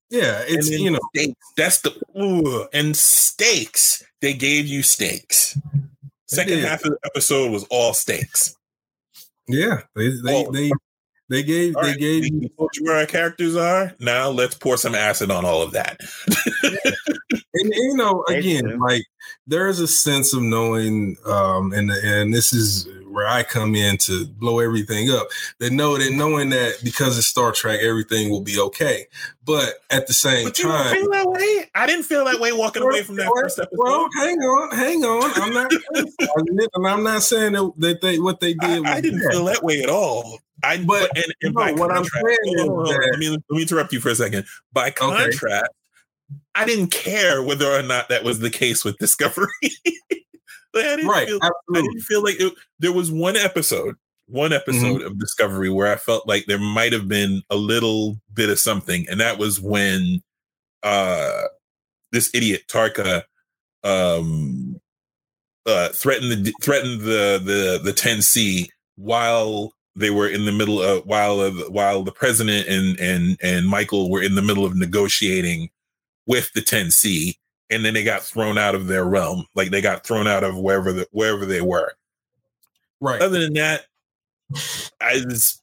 Yeah, 0.10 0.42
it's 0.48 0.70
you 0.70 0.92
know 0.92 1.00
stakes, 1.16 1.40
that's 1.56 1.82
the 1.82 1.94
ooh, 2.20 2.68
and 2.74 2.96
stakes. 2.96 4.04
They 4.22 4.34
gave 4.34 4.66
you 4.66 4.82
stakes. 4.82 5.58
Second 6.26 6.60
half 6.60 6.84
of 6.84 6.92
the 6.92 7.00
episode 7.06 7.52
was 7.52 7.64
all 7.66 7.94
stakes. 7.94 8.56
Yeah, 9.48 9.82
they 9.96 10.10
they 10.24 10.46
they, 10.52 10.72
they 11.30 11.44
gave 11.44 11.76
all 11.76 11.84
they 11.84 11.90
right, 11.90 12.00
gave 12.00 12.26
you 12.26 12.50
told 12.58 12.72
you 12.76 12.86
where 12.86 12.98
our 12.98 13.06
characters 13.06 13.56
are. 13.56 13.94
Now 14.00 14.30
let's 14.30 14.56
pour 14.56 14.78
some 14.78 14.96
acid 14.96 15.30
on 15.30 15.46
all 15.46 15.62
of 15.62 15.72
that. 15.72 16.00
and, 16.64 16.76
and, 17.54 17.74
you 17.74 17.96
know, 17.96 18.24
again, 18.30 18.80
like 18.80 19.04
there 19.46 19.68
is 19.68 19.80
a 19.80 19.88
sense 19.88 20.34
of 20.34 20.42
knowing, 20.42 21.18
um, 21.26 21.72
and 21.74 21.92
and 21.92 22.34
this 22.34 22.52
is 22.52 22.88
where 23.10 23.28
I 23.28 23.44
come 23.44 23.76
in 23.76 23.98
to 24.00 24.26
blow 24.26 24.60
everything 24.60 25.10
up. 25.10 25.28
They 25.60 25.70
know 25.70 25.98
that 25.98 26.12
knowing 26.14 26.50
that 26.50 26.76
because 26.84 27.18
it's 27.18 27.28
Star 27.28 27.52
Trek, 27.52 27.80
everything 27.82 28.30
will 28.30 28.42
be 28.42 28.60
okay. 28.60 29.06
But 29.46 29.76
at 29.90 30.08
the 30.08 30.14
same 30.14 30.46
but 30.46 30.56
time, 30.56 30.96
feel 30.96 31.12
that 31.12 31.28
way. 31.28 31.70
I 31.76 31.88
didn't 31.88 32.04
feel 32.04 32.26
that 32.26 32.40
way 32.40 32.52
walking 32.52 32.84
away 32.84 33.04
from 33.04 33.16
that 33.18 33.32
first 33.36 33.60
episode. 33.60 33.78
Well, 33.78 34.08
hang 34.18 34.38
on, 34.38 34.76
hang 34.76 35.04
on. 35.04 35.32
I'm 35.36 35.54
not, 35.54 35.72
and 36.76 36.88
I'm 36.88 37.04
not 37.04 37.24
saying 37.24 37.54
that, 37.54 38.00
they 38.02 38.20
what 38.20 38.40
they 38.40 38.54
did. 38.54 38.86
I, 38.86 38.98
I 38.98 39.02
didn't 39.02 39.22
feel 39.30 39.46
that 39.46 39.64
way 39.64 39.82
at 39.82 39.90
all. 39.90 40.40
I 40.64 40.78
but, 40.78 41.10
but 41.14 41.18
and, 41.18 41.34
and 41.42 41.56
no, 41.56 41.74
what 41.82 41.92
I'm 41.92 42.04
saying 42.04 42.38
let 42.58 43.20
me 43.20 43.30
let 43.30 43.42
me 43.50 43.62
interrupt 43.62 43.94
you 43.94 44.00
for 44.00 44.10
a 44.10 44.16
second. 44.16 44.46
By 44.74 44.92
contrast, 44.92 45.42
okay. 45.44 45.64
I 46.56 46.66
didn't 46.66 46.92
care 46.92 47.42
whether 47.42 47.72
or 47.72 47.82
not 47.82 48.10
that 48.10 48.24
was 48.24 48.40
the 48.40 48.50
case 48.50 48.84
with 48.84 48.98
Discovery. 48.98 49.48
Like, 50.74 50.86
I 50.86 50.96
didn't 50.96 51.08
right, 51.10 51.28
feel, 51.28 51.40
I 51.44 51.52
didn't 51.74 52.02
feel 52.02 52.24
like 52.24 52.40
it, 52.40 52.54
there 52.80 52.92
was 52.92 53.12
one 53.12 53.36
episode, 53.36 53.96
one 54.28 54.54
episode 54.54 55.00
mm-hmm. 55.00 55.08
of 55.08 55.20
Discovery 55.20 55.70
where 55.70 55.92
I 55.92 55.96
felt 55.96 56.28
like 56.28 56.46
there 56.46 56.60
might 56.60 56.94
have 56.94 57.08
been 57.08 57.42
a 57.50 57.56
little 57.56 58.20
bit 58.34 58.50
of 58.50 58.60
something, 58.60 59.08
and 59.10 59.20
that 59.20 59.38
was 59.38 59.60
when 59.60 60.22
uh 60.84 61.44
this 62.12 62.30
idiot 62.34 62.64
Tarka 62.70 63.24
um 63.84 64.80
uh 65.66 65.90
threatened 65.90 66.32
the 66.46 66.54
threatened 66.62 67.02
the 67.02 67.42
the 67.44 67.82
the 67.84 67.92
10C 67.92 68.70
while 68.96 69.74
they 69.96 70.10
were 70.10 70.28
in 70.28 70.46
the 70.46 70.52
middle 70.52 70.82
of 70.82 71.06
while 71.06 71.42
of 71.42 71.58
while 71.70 72.04
the 72.04 72.12
president 72.12 72.68
and 72.68 73.00
and 73.00 73.38
and 73.42 73.68
Michael 73.68 74.10
were 74.10 74.22
in 74.22 74.36
the 74.36 74.42
middle 74.42 74.66
of 74.66 74.76
negotiating 74.76 75.70
with 76.26 76.52
the 76.54 76.62
10C 76.62 77.36
and 77.70 77.86
then 77.86 77.94
they 77.94 78.04
got 78.04 78.22
thrown 78.22 78.58
out 78.58 78.76
of 78.76 78.88
their 78.88 79.06
realm. 79.06 79.46
Like 79.56 79.70
they 79.70 79.82
got 79.82 80.04
thrown 80.04 80.28
out 80.28 80.44
of 80.44 80.58
wherever 80.58 80.92
the, 80.92 81.08
wherever 81.12 81.46
they 81.46 81.62
were. 81.62 81.94
Right. 83.00 83.22
Other 83.22 83.40
than 83.40 83.54
that, 83.54 83.86
I 85.02 85.20
just 85.30 85.62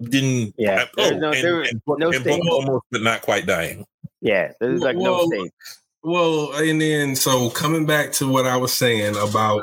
didn't. 0.00 0.54
Yeah, 0.56 0.84
I, 0.96 1.02
oh, 1.02 1.10
no, 1.10 1.30
and, 1.32 1.44
there, 1.44 1.60
and, 1.62 1.82
no 1.86 2.08
and 2.10 2.20
stakes. 2.20 2.46
almost, 2.50 2.84
but 2.90 3.02
not 3.02 3.22
quite 3.22 3.46
dying. 3.46 3.84
Yeah, 4.20 4.52
there's 4.60 4.80
like 4.80 4.96
no 4.96 5.12
Well, 5.12 5.26
stakes. 5.26 5.82
Well, 6.02 6.52
and 6.54 6.80
then 6.80 7.16
so 7.16 7.50
coming 7.50 7.84
back 7.84 8.12
to 8.12 8.28
what 8.28 8.46
I 8.46 8.56
was 8.56 8.72
saying 8.72 9.16
about 9.16 9.62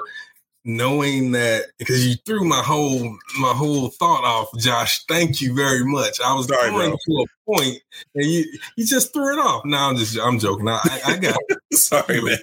knowing 0.65 1.31
that 1.31 1.67
because 1.77 2.05
you 2.05 2.15
threw 2.25 2.43
my 2.43 2.61
whole 2.61 3.17
my 3.39 3.53
whole 3.53 3.89
thought 3.89 4.23
off, 4.23 4.49
Josh. 4.57 5.05
Thank 5.05 5.39
you 5.39 5.53
very 5.53 5.85
much. 5.85 6.19
I 6.19 6.33
was 6.33 6.47
Sorry, 6.47 6.71
going 6.71 6.89
bro. 6.89 6.97
to 6.97 7.23
a 7.23 7.55
point, 7.55 7.81
and 8.15 8.25
you 8.25 8.45
you 8.75 8.85
just 8.85 9.13
threw 9.13 9.31
it 9.33 9.39
off. 9.39 9.63
No, 9.63 9.77
I'm 9.77 9.95
just 9.95 10.17
I'm 10.19 10.39
joking. 10.39 10.67
I, 10.67 10.79
I, 10.83 11.01
I 11.13 11.17
got. 11.17 11.37
Sorry, 11.73 12.21
man. 12.21 12.39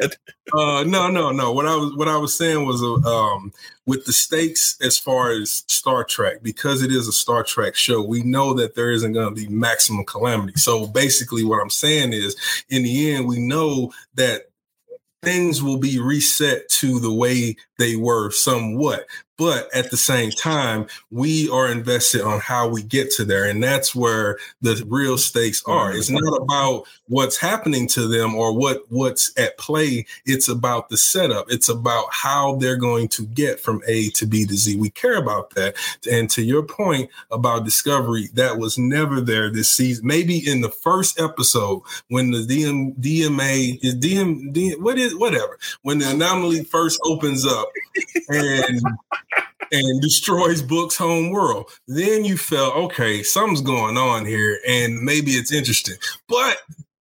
Uh, 0.53 0.85
no, 0.85 1.09
no, 1.09 1.31
no. 1.33 1.53
What 1.53 1.67
I 1.67 1.75
was 1.77 1.95
what 1.97 2.09
I 2.09 2.17
was 2.17 2.37
saying 2.37 2.65
was 2.65 2.83
uh, 2.83 2.95
um, 3.09 3.53
with 3.87 4.05
the 4.05 4.13
stakes 4.13 4.77
as 4.81 4.99
far 4.99 5.33
as 5.33 5.65
Star 5.67 6.05
Trek, 6.05 6.43
because 6.43 6.83
it 6.83 6.93
is 6.93 7.09
a 7.09 7.13
Star 7.13 7.43
Trek 7.43 7.75
show, 7.75 8.03
we 8.03 8.23
know 8.23 8.55
that 8.55 8.77
there 8.77 8.93
isn't 8.93 9.13
going 9.13 9.35
to 9.35 9.41
be 9.41 9.49
maximum 9.49 10.05
calamity. 10.05 10.55
So 10.57 10.87
basically, 10.87 11.45
what 11.45 11.61
I'm 11.61 11.71
saying 11.71 12.13
is, 12.13 12.37
in 12.69 12.85
the 12.85 13.13
end, 13.13 13.27
we 13.27 13.39
know 13.41 13.93
that 14.15 14.52
things 15.23 15.63
will 15.63 15.79
be 15.79 15.99
reset 16.01 16.69
to 16.69 16.99
the 16.99 17.13
way 17.13 17.57
they 17.79 17.97
were 17.97 18.31
somewhat. 18.31 19.07
But 19.39 19.75
at 19.75 19.91
the 19.91 19.97
same 19.97 20.31
time, 20.31 20.87
we 21.11 21.49
are 21.51 21.71
invested 21.71 22.21
on 22.21 22.41
how 22.41 22.69
we 22.69 22.83
get 22.83 23.11
to 23.13 23.25
there. 23.25 23.45
And 23.45 23.63
that's 23.63 23.95
where 23.95 24.39
the 24.61 24.85
real 24.87 25.17
stakes 25.17 25.63
are. 25.67 25.93
It's 25.93 26.11
not 26.11 26.37
about 26.37 26.85
what's 27.09 27.39
happening 27.39 27.89
to 27.89 28.07
them 28.07 28.35
or 28.35 28.57
what 28.57 28.83
what's 28.91 29.33
at 29.39 29.57
play. 29.59 30.07
It's 30.27 30.49
about 30.49 30.91
the 30.91 30.97
setup. 30.97 31.51
It's 31.51 31.69
about 31.69 32.07
how 32.11 32.57
they're 32.57 32.77
going 32.77 33.09
to 33.09 33.27
get 33.27 33.59
from 33.59 33.83
A 33.87 34.11
to 34.11 34.27
B 34.27 34.45
to 34.47 34.55
Z. 34.55 34.77
We 34.77 34.91
care 34.91 35.17
about 35.17 35.51
that. 35.51 35.77
And 36.11 36.29
to 36.31 36.43
your 36.43 36.63
point 36.63 37.11
about 37.31 37.65
discovery, 37.65 38.29
that 38.35 38.59
was 38.59 38.77
never 38.77 39.21
there 39.21 39.51
this 39.51 39.71
season. 39.71 40.07
Maybe 40.07 40.39
in 40.39 40.61
the 40.61 40.71
first 40.71 41.19
episode 41.19 41.83
when 42.09 42.31
the 42.31 42.39
DM, 42.39 42.95
DMA 42.97 43.83
is 43.83 43.97
DM, 43.97 44.53
DM 44.53 44.79
what 44.81 44.99
is 44.99 45.17
whatever 45.17 45.59
when 45.83 45.99
the 45.99 46.11
anomaly 46.11 46.65
first 46.65 47.01
opens 47.05 47.47
up 47.47 47.69
and 48.29 48.83
and 49.73 50.01
destroys 50.01 50.63
Book's 50.63 50.97
home 50.97 51.31
world. 51.31 51.71
Then 51.89 52.25
you 52.25 52.37
felt, 52.37 52.77
okay, 52.77 53.23
something's 53.23 53.63
going 53.63 53.97
on 53.97 54.27
here, 54.27 54.59
and 54.69 55.01
maybe 55.01 55.33
it's 55.33 55.53
interesting. 55.53 55.97
But 56.29 56.59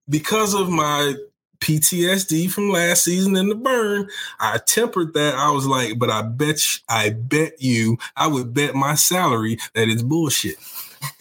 because 0.09 0.55
of 0.55 0.69
my 0.71 1.15
PTSD 1.61 2.51
from 2.51 2.71
last 2.71 3.05
season 3.05 3.37
in 3.37 3.49
the 3.49 3.55
burn, 3.55 4.09
I 4.39 4.59
tempered 4.59 5.15
that. 5.15 5.35
I 5.35 5.51
was 5.51 5.67
like, 5.67 5.99
but 5.99 6.11
I 6.11 6.23
bet 6.23 6.59
sh- 6.59 6.79
I 6.89 7.11
bet 7.11 7.61
you, 7.61 7.99
I 8.17 8.27
would 8.27 8.55
bet 8.55 8.75
my 8.75 8.95
salary 8.95 9.59
that 9.75 9.89
it's 9.89 10.03
bullshit. 10.03 10.57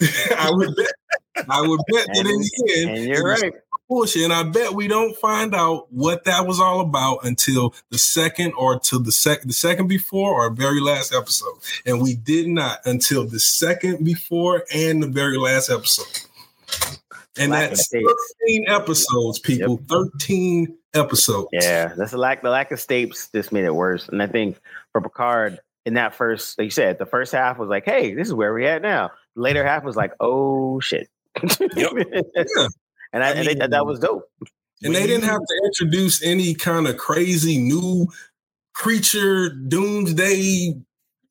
I 0.38 0.50
would 0.50 0.74
bet 0.76 1.46
I 1.48 1.60
would 1.60 1.80
bet 1.88 2.06
that 2.14 2.26
in 2.26 2.40
the 2.40 2.74
end, 2.76 2.98
And 2.98 3.06
you're 3.06 3.24
right. 3.24 3.52
Bullshit. 3.90 4.22
And 4.22 4.32
I 4.32 4.44
bet 4.44 4.72
we 4.72 4.88
don't 4.88 5.14
find 5.16 5.54
out 5.54 5.92
what 5.92 6.24
that 6.24 6.46
was 6.46 6.60
all 6.60 6.80
about 6.80 7.24
until 7.24 7.74
the 7.90 7.98
second 7.98 8.54
or 8.56 8.78
to 8.80 8.98
the 8.98 9.12
second 9.12 9.50
the 9.50 9.54
second 9.54 9.88
before 9.88 10.32
or 10.32 10.48
very 10.50 10.80
last 10.80 11.12
episode. 11.12 11.56
And 11.84 12.00
we 12.00 12.14
did 12.14 12.46
not 12.48 12.78
until 12.86 13.26
the 13.26 13.40
second 13.40 14.04
before 14.04 14.64
and 14.72 15.02
the 15.02 15.08
very 15.08 15.36
last 15.36 15.68
episode. 15.68 16.06
And 17.36 17.52
Lack 17.52 17.70
that's 17.70 17.84
stakes. 17.86 18.34
13 18.46 18.64
episodes, 18.68 19.38
people. 19.38 19.80
13 19.88 20.76
episodes. 20.94 21.48
Yeah, 21.52 21.92
that's 21.96 22.12
the 22.12 22.18
lack 22.18 22.42
the 22.42 22.50
lack 22.50 22.70
of 22.72 22.80
stakes 22.80 23.28
just 23.34 23.52
made 23.52 23.64
it 23.64 23.74
worse. 23.74 24.08
And 24.08 24.22
I 24.22 24.26
think 24.26 24.58
for 24.92 25.00
Picard 25.00 25.58
in 25.84 25.94
that 25.94 26.14
first, 26.14 26.58
like 26.58 26.66
you 26.66 26.70
said, 26.70 26.98
the 26.98 27.06
first 27.06 27.32
half 27.32 27.58
was 27.58 27.68
like, 27.68 27.84
"Hey, 27.84 28.14
this 28.14 28.28
is 28.28 28.34
where 28.34 28.54
we 28.54 28.66
at 28.66 28.82
now." 28.82 29.10
The 29.36 29.42
later 29.42 29.64
half 29.64 29.84
was 29.84 29.96
like, 29.96 30.12
"Oh 30.20 30.80
shit." 30.80 31.08
Yep. 31.76 31.92
And 33.12 33.24
I, 33.24 33.28
I 33.28 33.32
and 33.32 33.46
they, 33.48 33.54
that 33.54 33.86
was 33.86 34.00
dope. 34.00 34.30
And 34.82 34.94
they 34.94 35.06
didn't 35.06 35.28
have 35.28 35.40
to 35.40 35.62
introduce 35.64 36.22
any 36.22 36.54
kind 36.54 36.86
of 36.88 36.96
crazy 36.96 37.58
new 37.58 38.08
creature, 38.74 39.50
doomsday, 39.50 40.74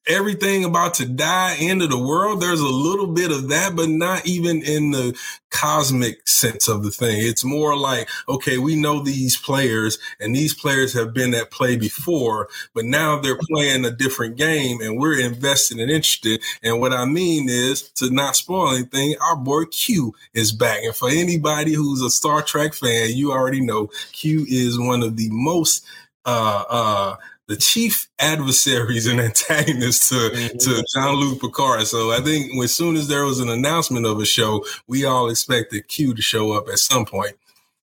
everything 0.10 0.66
about 0.66 0.96
to 0.96 1.06
die, 1.06 1.56
end 1.60 1.82
of 1.82 1.90
the 1.92 1.98
world. 1.98 2.42
There's 2.42 2.60
a 2.60 2.68
little 2.68 3.08
bit 3.08 3.32
of 3.32 3.50
that, 3.50 3.76
but 3.76 3.88
not 3.88 4.26
even 4.26 4.64
in 4.64 4.92
the 4.92 5.18
cosmic 5.52 6.28
sense 6.28 6.68
of 6.68 6.84
the 6.84 6.92
thing. 6.92 7.18
It's 7.20 7.44
more 7.44 7.76
like, 7.78 8.08
okay, 8.28 8.58
we 8.58 8.76
know 8.76 9.04
these 9.04 9.38
players 9.38 10.00
and 10.20 10.36
these 10.36 10.54
players 10.54 10.94
have 10.94 11.14
been 11.14 11.34
at 11.34 11.52
play 11.52 11.76
before, 11.76 12.50
but 12.74 12.86
now 12.86 13.20
they're 13.20 13.40
playing 13.52 13.86
a 13.86 13.92
different 13.92 14.36
game 14.36 14.82
and 14.82 15.00
we're 15.00 15.20
invested 15.20 15.80
and 15.80 15.92
interested. 15.92 16.42
And 16.64 16.80
what 16.80 16.94
I 16.94 17.06
mean 17.06 17.48
is 17.50 17.90
to 17.94 18.10
not 18.10 18.36
spoil 18.36 18.74
anything, 18.74 19.16
our 19.22 19.36
boy 19.36 19.66
Q 19.66 20.14
is 20.34 20.52
back. 20.52 20.84
And 20.84 20.96
for 20.96 21.10
anybody 21.10 21.74
who's 21.74 22.02
a 22.02 22.10
Star 22.10 22.42
Trek 22.42 22.74
fan, 22.74 23.10
you 23.14 23.32
already 23.32 23.62
know 23.62 23.90
Q 24.12 24.46
is 24.48 24.80
one 24.80 25.04
of 25.04 25.18
the 25.18 25.30
most, 25.32 25.86
uh, 26.26 26.64
uh, 26.70 27.16
the 27.50 27.58
chief 27.58 28.08
adversaries 28.20 29.08
and 29.08 29.20
antagonists 29.20 30.10
to, 30.10 30.30
to 30.30 30.86
Jean 30.94 31.16
Luc 31.16 31.42
Picard. 31.42 31.88
So 31.88 32.12
I 32.12 32.22
think 32.22 32.52
as 32.64 32.74
soon 32.74 32.96
as 32.96 33.08
there 33.08 33.26
was 33.26 33.40
an 33.40 33.50
announcement 33.50 34.06
of 34.06 34.20
a 34.20 34.26
show, 34.26 34.64
we 34.88 35.04
all 35.04 35.30
expected 35.30 35.88
Q 35.88 36.14
to 36.14 36.22
show 36.22 36.54
up 36.54 36.70
at 36.70 36.80
some 36.80 37.06
point. 37.06 37.34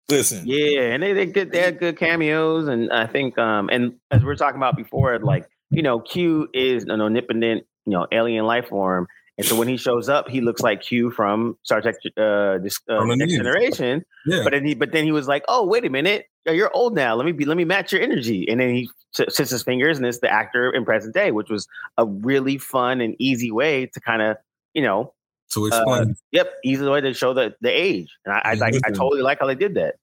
Listen, 0.09 0.45
Yeah, 0.47 0.93
and 0.93 1.03
they 1.03 1.13
they 1.13 1.27
good 1.27 1.51
they 1.51 1.61
had 1.61 1.81
good 1.81 1.99
cameos, 1.99 2.69
and 2.69 2.93
I 2.93 3.09
think 3.09 3.37
um 3.39 3.69
and 3.73 3.97
as 4.13 4.23
we 4.23 4.31
are 4.31 4.37
talking 4.37 4.57
about 4.57 4.77
before, 4.77 5.19
like 5.19 5.49
you 5.71 5.83
know, 5.83 5.99
Q 5.99 6.49
is 6.55 6.85
an 6.85 7.01
omnipotent 7.01 7.67
you 7.87 7.93
know 7.93 8.07
alien 8.13 8.47
life 8.47 8.69
form, 8.69 9.09
and 9.39 9.47
so 9.47 9.55
when 9.57 9.69
he 9.69 9.77
shows 9.77 10.09
up, 10.09 10.29
he 10.29 10.41
looks 10.41 10.63
like 10.63 10.81
Q 10.81 11.11
from 11.11 11.59
Star 11.63 11.81
Trek 11.83 11.97
uh, 12.17 12.59
this, 12.59 12.81
uh 12.89 12.99
From 12.99 13.09
the 13.11 13.17
Next 13.17 13.33
news. 13.33 13.39
Generation. 13.39 14.05
Yeah. 14.27 14.43
But 14.45 14.53
then 14.53 14.65
he 14.65 14.75
but 14.75 14.93
then 14.93 15.05
he 15.05 15.13
was 15.13 15.29
like, 15.29 15.45
oh 15.49 15.65
wait 15.67 15.85
a 15.85 15.91
minute, 15.91 16.27
you're 16.47 16.75
old 16.75 16.95
now. 16.95 17.15
Let 17.15 17.27
me 17.27 17.33
be 17.33 17.45
let 17.45 17.57
me 17.57 17.65
match 17.65 17.93
your 17.93 18.01
energy, 18.03 18.49
and 18.49 18.61
then 18.61 18.71
he 18.75 18.91
sits 19.13 19.51
his 19.51 19.63
fingers, 19.63 19.97
and 19.99 20.07
it's 20.07 20.21
the 20.21 20.31
actor 20.31 20.71
in 20.71 20.85
present 20.85 21.15
day, 21.15 21.31
which 21.33 21.49
was 21.51 21.67
a 21.99 22.07
really 22.07 22.59
fun 22.59 23.01
and 23.01 23.15
easy 23.19 23.51
way 23.51 23.87
to 23.87 24.01
kind 24.01 24.23
of 24.23 24.37
you 24.75 24.83
know 24.83 25.13
to 25.51 25.67
explain. 25.67 26.17
Yep, 26.33 26.53
easy 26.65 26.85
way 26.85 27.01
to 27.01 27.15
show 27.15 27.33
the 27.35 27.55
the 27.61 27.71
age, 27.71 28.09
and 28.25 28.35
I, 28.35 28.41
I 28.45 28.55
like 28.55 28.75
I 28.85 28.91
totally 28.91 29.23
like 29.23 29.39
how 29.41 29.47
they 29.47 29.55
did 29.55 29.75
that. 29.75 29.97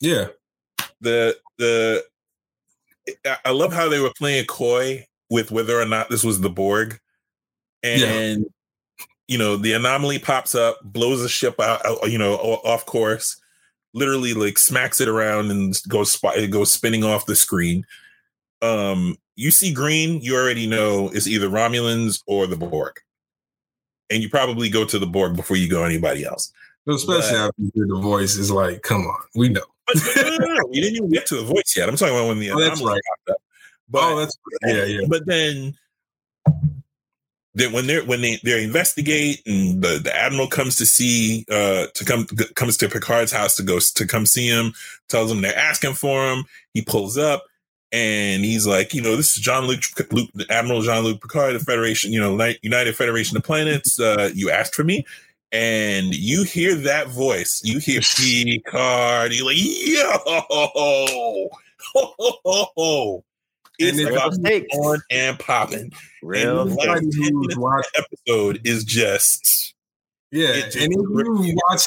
yeah. 0.00 0.28
the 1.00 1.36
the 1.58 2.04
I- 3.24 3.38
I 3.46 3.50
love 3.50 3.72
how 3.72 3.88
they 3.88 4.00
were 4.00 4.12
playing 4.16 4.46
coy 4.46 5.06
with 5.30 5.50
whether 5.50 5.80
or 5.80 5.86
not 5.86 6.08
this 6.08 6.24
was 6.24 6.40
the 6.40 6.50
Borg, 6.50 6.98
and 7.82 8.46
you 9.28 9.38
know 9.38 9.56
the 9.56 9.72
anomaly 9.72 10.18
pops 10.18 10.54
up, 10.54 10.78
blows 10.82 11.22
the 11.22 11.28
ship 11.28 11.60
out, 11.60 11.84
out, 11.84 12.10
you 12.10 12.18
know, 12.18 12.34
off 12.34 12.86
course, 12.86 13.36
literally 13.94 14.34
like 14.34 14.58
smacks 14.58 15.00
it 15.00 15.08
around 15.08 15.50
and 15.50 15.74
goes 15.88 16.12
sp- 16.14 16.36
it 16.36 16.50
goes 16.50 16.72
spinning 16.72 17.04
off 17.04 17.26
the 17.26 17.36
screen. 17.36 17.84
Um, 18.62 19.16
you 19.34 19.50
see 19.50 19.72
green, 19.72 20.20
you 20.22 20.34
already 20.36 20.66
know 20.66 21.10
it's 21.12 21.26
either 21.26 21.48
Romulans 21.48 22.22
or 22.26 22.46
the 22.46 22.56
Borg, 22.56 22.94
and 24.10 24.22
you 24.22 24.30
probably 24.30 24.68
go 24.70 24.84
to 24.84 24.98
the 24.98 25.06
Borg 25.06 25.36
before 25.36 25.56
you 25.56 25.68
go 25.68 25.84
anybody 25.84 26.24
else. 26.24 26.52
Especially 26.88 27.32
But- 27.32 27.48
after 27.48 27.62
you 27.62 27.70
hear 27.74 27.86
the 27.88 28.00
voice 28.00 28.36
is 28.36 28.50
like, 28.50 28.82
come 28.82 29.02
on, 29.02 29.20
we 29.34 29.48
know. 29.48 29.62
But 29.86 29.96
no, 30.16 30.22
no, 30.22 30.36
no, 30.38 30.54
no, 30.54 30.62
you 30.72 30.82
didn't 30.82 30.96
even 30.96 31.10
get 31.10 31.26
to 31.26 31.36
the 31.36 31.42
voice 31.44 31.74
yet. 31.76 31.88
I'm 31.88 31.96
talking 31.96 32.14
about 32.14 32.26
when 32.28 32.38
the 32.40 32.50
Oh, 32.50 32.58
anomaly 32.58 32.84
right. 32.86 33.00
popped 33.26 33.30
up. 33.30 33.42
But 33.88 34.02
oh, 34.02 34.16
that's 34.18 34.36
yeah, 34.66 34.84
yeah. 34.84 35.00
But 35.08 35.26
then, 35.26 35.76
then 37.56 37.72
when 37.72 37.86
they're 37.86 38.04
when 38.04 38.20
they 38.20 38.38
they 38.44 38.62
investigate 38.62 39.42
and 39.46 39.82
the, 39.82 39.98
the 39.98 40.14
admiral 40.14 40.46
comes 40.46 40.76
to 40.76 40.84
see 40.84 41.44
uh 41.50 41.86
to 41.94 42.04
come 42.04 42.26
comes 42.54 42.76
to 42.76 42.88
Picard's 42.88 43.32
house 43.32 43.56
to 43.56 43.62
go 43.62 43.78
to 43.80 44.06
come 44.06 44.26
see 44.26 44.46
him, 44.46 44.72
tells 45.08 45.32
him 45.32 45.40
they're 45.40 45.56
asking 45.56 45.94
for 45.94 46.30
him. 46.30 46.44
He 46.74 46.82
pulls 46.82 47.16
up 47.16 47.44
and 47.92 48.44
he's 48.44 48.66
like, 48.66 48.92
you 48.92 49.00
know, 49.00 49.16
this 49.16 49.36
is 49.36 49.42
Jean 49.42 49.64
Luc, 49.64 49.80
Luc 50.12 50.28
Admiral 50.50 50.82
Jean 50.82 51.02
Luc 51.02 51.22
Picard, 51.22 51.54
the 51.54 51.60
Federation, 51.60 52.12
you 52.12 52.20
know, 52.20 52.52
United 52.60 52.94
Federation 52.94 53.38
of 53.38 53.42
Planets. 53.42 53.98
Uh, 53.98 54.30
you 54.34 54.50
asked 54.50 54.74
for 54.74 54.84
me. 54.84 55.04
And 55.52 56.12
you 56.14 56.42
hear 56.42 56.74
that 56.74 57.06
voice, 57.06 57.62
you 57.64 57.78
hear 57.78 58.00
Picard, 58.02 59.32
you're 59.32 59.46
like, 59.46 59.56
yo, 59.56 60.10
ho, 60.26 61.50
ho, 61.94 62.68
ho. 62.76 63.24
It's 63.78 63.98
And 63.98 64.08
it- 64.08 64.12
about 64.12 64.32
Mistakes. 64.32 64.76
on 64.76 65.02
and 65.10 65.38
popping. 65.38 65.92
Real 66.22 66.60
And 66.62 66.70
the 66.70 66.74
mistakes. 66.74 66.86
last 66.88 66.96
Anybody 66.98 67.10
10 67.10 67.22
who's 67.22 67.30
minutes 67.32 67.54
of 67.56 67.62
watched- 67.62 67.88
the 67.94 68.04
episode 68.26 68.60
is 68.64 68.84
just 68.84 69.74
Yeah, 70.32 70.52
just 70.60 70.76
and 70.76 70.92
if 70.92 70.98
you 70.98 71.58
watch 71.70 71.82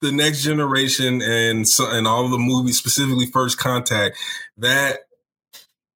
the 0.00 0.12
Next 0.12 0.42
Generation 0.42 1.20
and 1.22 1.68
so, 1.68 1.90
and 1.90 2.06
all 2.06 2.28
the 2.28 2.38
movies, 2.38 2.78
specifically 2.78 3.26
First 3.26 3.58
Contact, 3.58 4.16
that 4.58 5.00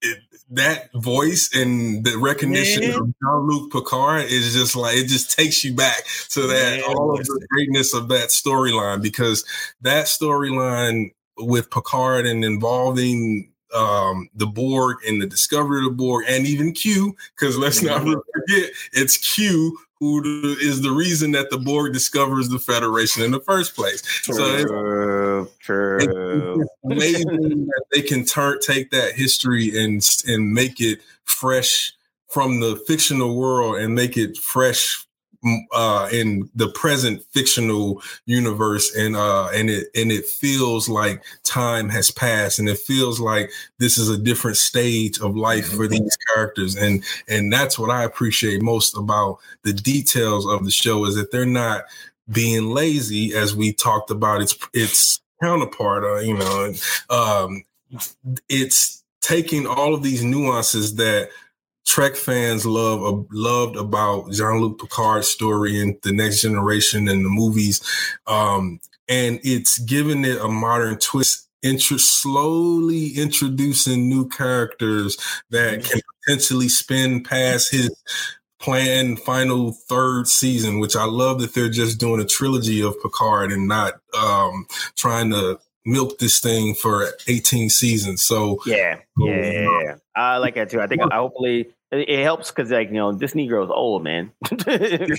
it, 0.03 0.19
that 0.51 0.91
voice 0.95 1.49
and 1.55 2.05
the 2.05 2.19
recognition 2.19 2.83
Man. 2.83 2.91
of 2.95 3.07
Jean 3.07 3.49
Luc 3.49 3.73
Picard 3.73 4.25
is 4.27 4.53
just 4.53 4.77
like 4.77 4.97
it 4.97 5.07
just 5.09 5.31
takes 5.31 5.65
you 5.65 5.73
back 5.73 6.05
to 6.31 6.43
that 6.47 6.81
Man, 6.81 6.83
all 6.85 7.19
of 7.19 7.25
the 7.25 7.47
greatness 7.51 7.95
of 7.95 8.09
that 8.09 8.29
storyline 8.29 9.01
because 9.01 9.45
that 9.81 10.05
storyline 10.07 11.13
with 11.39 11.71
Picard 11.71 12.27
and 12.27 12.45
involving 12.45 13.51
um, 13.75 14.29
the 14.35 14.47
Borg 14.47 14.99
and 15.07 15.21
the 15.21 15.27
discovery 15.27 15.79
of 15.79 15.85
the 15.85 15.97
Borg, 15.97 16.25
and 16.29 16.47
even 16.47 16.73
Q, 16.73 17.17
because 17.37 17.59
let's 17.59 17.83
not 17.83 18.03
mm-hmm. 18.03 18.13
forget 18.35 18.71
it's 18.93 19.17
Q 19.17 19.79
who 20.01 20.23
is 20.61 20.83
the 20.83 20.91
reason 20.91 21.33
that 21.33 21.51
the 21.51 21.59
Borg 21.59 21.93
discovers 21.93 22.49
the 22.49 22.59
Federation 22.59 23.23
in 23.23 23.31
the 23.31 23.41
first 23.41 23.75
place. 23.75 24.03
True, 24.03 24.35
so 24.35 25.49
true. 25.61 25.99
It's 26.61 26.71
amazing 26.85 27.67
that 27.67 27.85
they 27.93 28.03
can 28.03 28.25
turn 28.25 28.59
take 28.61 28.91
that 28.91 29.13
history 29.15 29.71
and 29.83 30.07
and 30.27 30.53
make 30.53 30.81
it 30.81 31.01
fresh 31.25 31.93
from 32.29 32.61
the 32.61 32.77
fictional 32.87 33.37
world 33.37 33.77
and 33.77 33.95
make 33.95 34.17
it 34.17 34.37
fresh 34.37 35.07
uh, 35.73 36.09
in 36.13 36.49
the 36.55 36.69
present 36.71 37.23
fictional 37.31 38.03
universe, 38.27 38.95
and 38.95 39.17
uh, 39.17 39.49
and 39.55 39.71
it 39.71 39.89
and 39.95 40.11
it 40.11 40.27
feels 40.27 40.89
like 40.89 41.23
time 41.43 41.89
has 41.89 42.11
passed, 42.11 42.59
and 42.59 42.69
it 42.69 42.79
feels 42.79 43.21
like 43.21 43.51
this 43.79 43.99
is 43.99 44.09
a 44.09 44.19
different 44.19 44.57
stage 44.57 45.21
of 45.21 45.37
life 45.37 45.67
for 45.67 45.87
mm-hmm. 45.87 46.03
these 46.03 46.17
characters, 46.35 46.77
and 46.77 47.05
and 47.29 47.53
that's 47.53 47.79
what 47.79 47.91
I 47.91 48.05
appreciate 48.05 48.63
most 48.63 48.97
about 48.97 49.39
the 49.63 49.73
details 49.73 50.47
of 50.47 50.65
the 50.65 50.71
show 50.71 51.05
is 51.05 51.15
that 51.17 51.31
they're 51.31 51.47
not 51.47 51.85
being 52.31 52.71
lazy, 52.71 53.35
as 53.35 53.55
we 53.55 53.73
talked 53.73 54.11
about 54.11 54.43
its 54.43 54.57
its 54.73 55.21
counterpart. 55.43 56.05
Uh, 56.05 56.19
you 56.21 56.35
know, 56.35 56.73
um, 57.11 57.65
it's 58.49 59.03
taking 59.21 59.67
all 59.67 59.95
of 59.95 60.03
these 60.03 60.23
nuances 60.23 60.97
that 60.97 61.31
Trek 61.87 62.17
fans 62.17 62.65
love 62.65 63.03
uh, 63.03 63.23
loved 63.33 63.77
about 63.77 64.33
Jean 64.33 64.61
Luc 64.61 64.81
Picard's 64.81 65.29
story 65.29 65.81
and 65.81 65.97
the 66.03 66.13
Next 66.13 66.43
Generation 66.43 67.09
and 67.09 67.25
the 67.25 67.29
movies, 67.29 67.83
um, 68.27 68.81
and 69.09 69.41
it's 69.45 69.79
given 69.79 70.25
it 70.25 70.41
a 70.41 70.49
modern 70.49 70.99
twist. 70.99 71.43
Inter- 71.63 71.97
slowly 71.97 73.13
introducing 73.17 74.07
new 74.07 74.29
characters 74.29 75.17
that 75.49 75.83
can 75.83 76.03
potentially 76.27 76.69
spin 76.69 77.23
past 77.23 77.71
his 77.71 77.91
planned 78.65 79.21
final 79.21 79.73
third 79.73 80.27
season, 80.27 80.79
which 80.79 80.97
I 80.97 81.05
love 81.05 81.41
that 81.41 81.55
they're 81.55 81.69
just 81.69 81.99
doing 81.99 82.21
a 82.21 82.25
trilogy 82.25 82.83
of 82.83 83.01
Picard 83.03 83.53
and 83.53 83.69
not 83.69 83.95
um, 84.15 84.67
trying 84.97 85.31
to 85.31 85.59
milk 85.85 86.19
this 86.19 86.41
thing 86.41 86.75
for 86.75 87.09
18 87.29 87.69
seasons. 87.69 88.23
So 88.23 88.61
yeah, 88.67 89.01
yeah, 89.19 89.35
yeah, 89.35 89.83
yeah. 89.83 89.95
I 90.17 90.39
like 90.39 90.55
that 90.55 90.71
too. 90.71 90.81
I 90.81 90.87
think 90.87 91.03
I 91.03 91.17
hopefully 91.17 91.74
it 91.91 92.23
helps 92.23 92.51
because 92.51 92.71
like 92.71 92.89
you 92.89 92.95
know 92.95 93.13
this 93.13 93.35
Negro's 93.35 93.71
old 93.71 94.03
man. 94.03 94.33
yeah, 94.67 95.17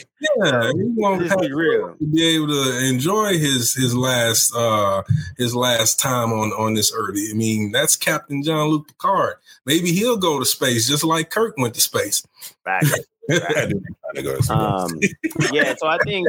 he 0.73 0.84
won't 0.95 1.21
be 1.41 1.54
real. 1.54 1.95
to 1.95 2.06
be 2.06 2.36
able 2.36 2.47
to 2.47 2.86
enjoy 2.86 3.38
his 3.38 3.73
his 3.73 3.95
last 3.95 4.54
uh 4.56 5.04
his 5.38 5.56
last 5.56 5.99
time 5.99 6.34
on 6.34 6.51
on 6.54 6.73
this 6.73 6.91
earth. 6.95 7.15
I 7.17 7.34
mean, 7.34 7.71
that's 7.71 7.95
Captain 7.95 8.43
Jean 8.43 8.67
Luc 8.67 8.88
Picard. 8.88 9.36
Maybe 9.65 9.91
he'll 9.91 10.17
go 10.17 10.39
to 10.39 10.45
space 10.45 10.88
just 10.88 11.04
like 11.04 11.30
Kirk 11.30 11.56
went 11.58 11.75
to 11.75 11.82
space. 11.82 12.25
Right. 12.65 12.84
um, 14.49 14.99
yeah, 15.51 15.73
so 15.78 15.88
I 15.88 15.97
think, 16.04 16.28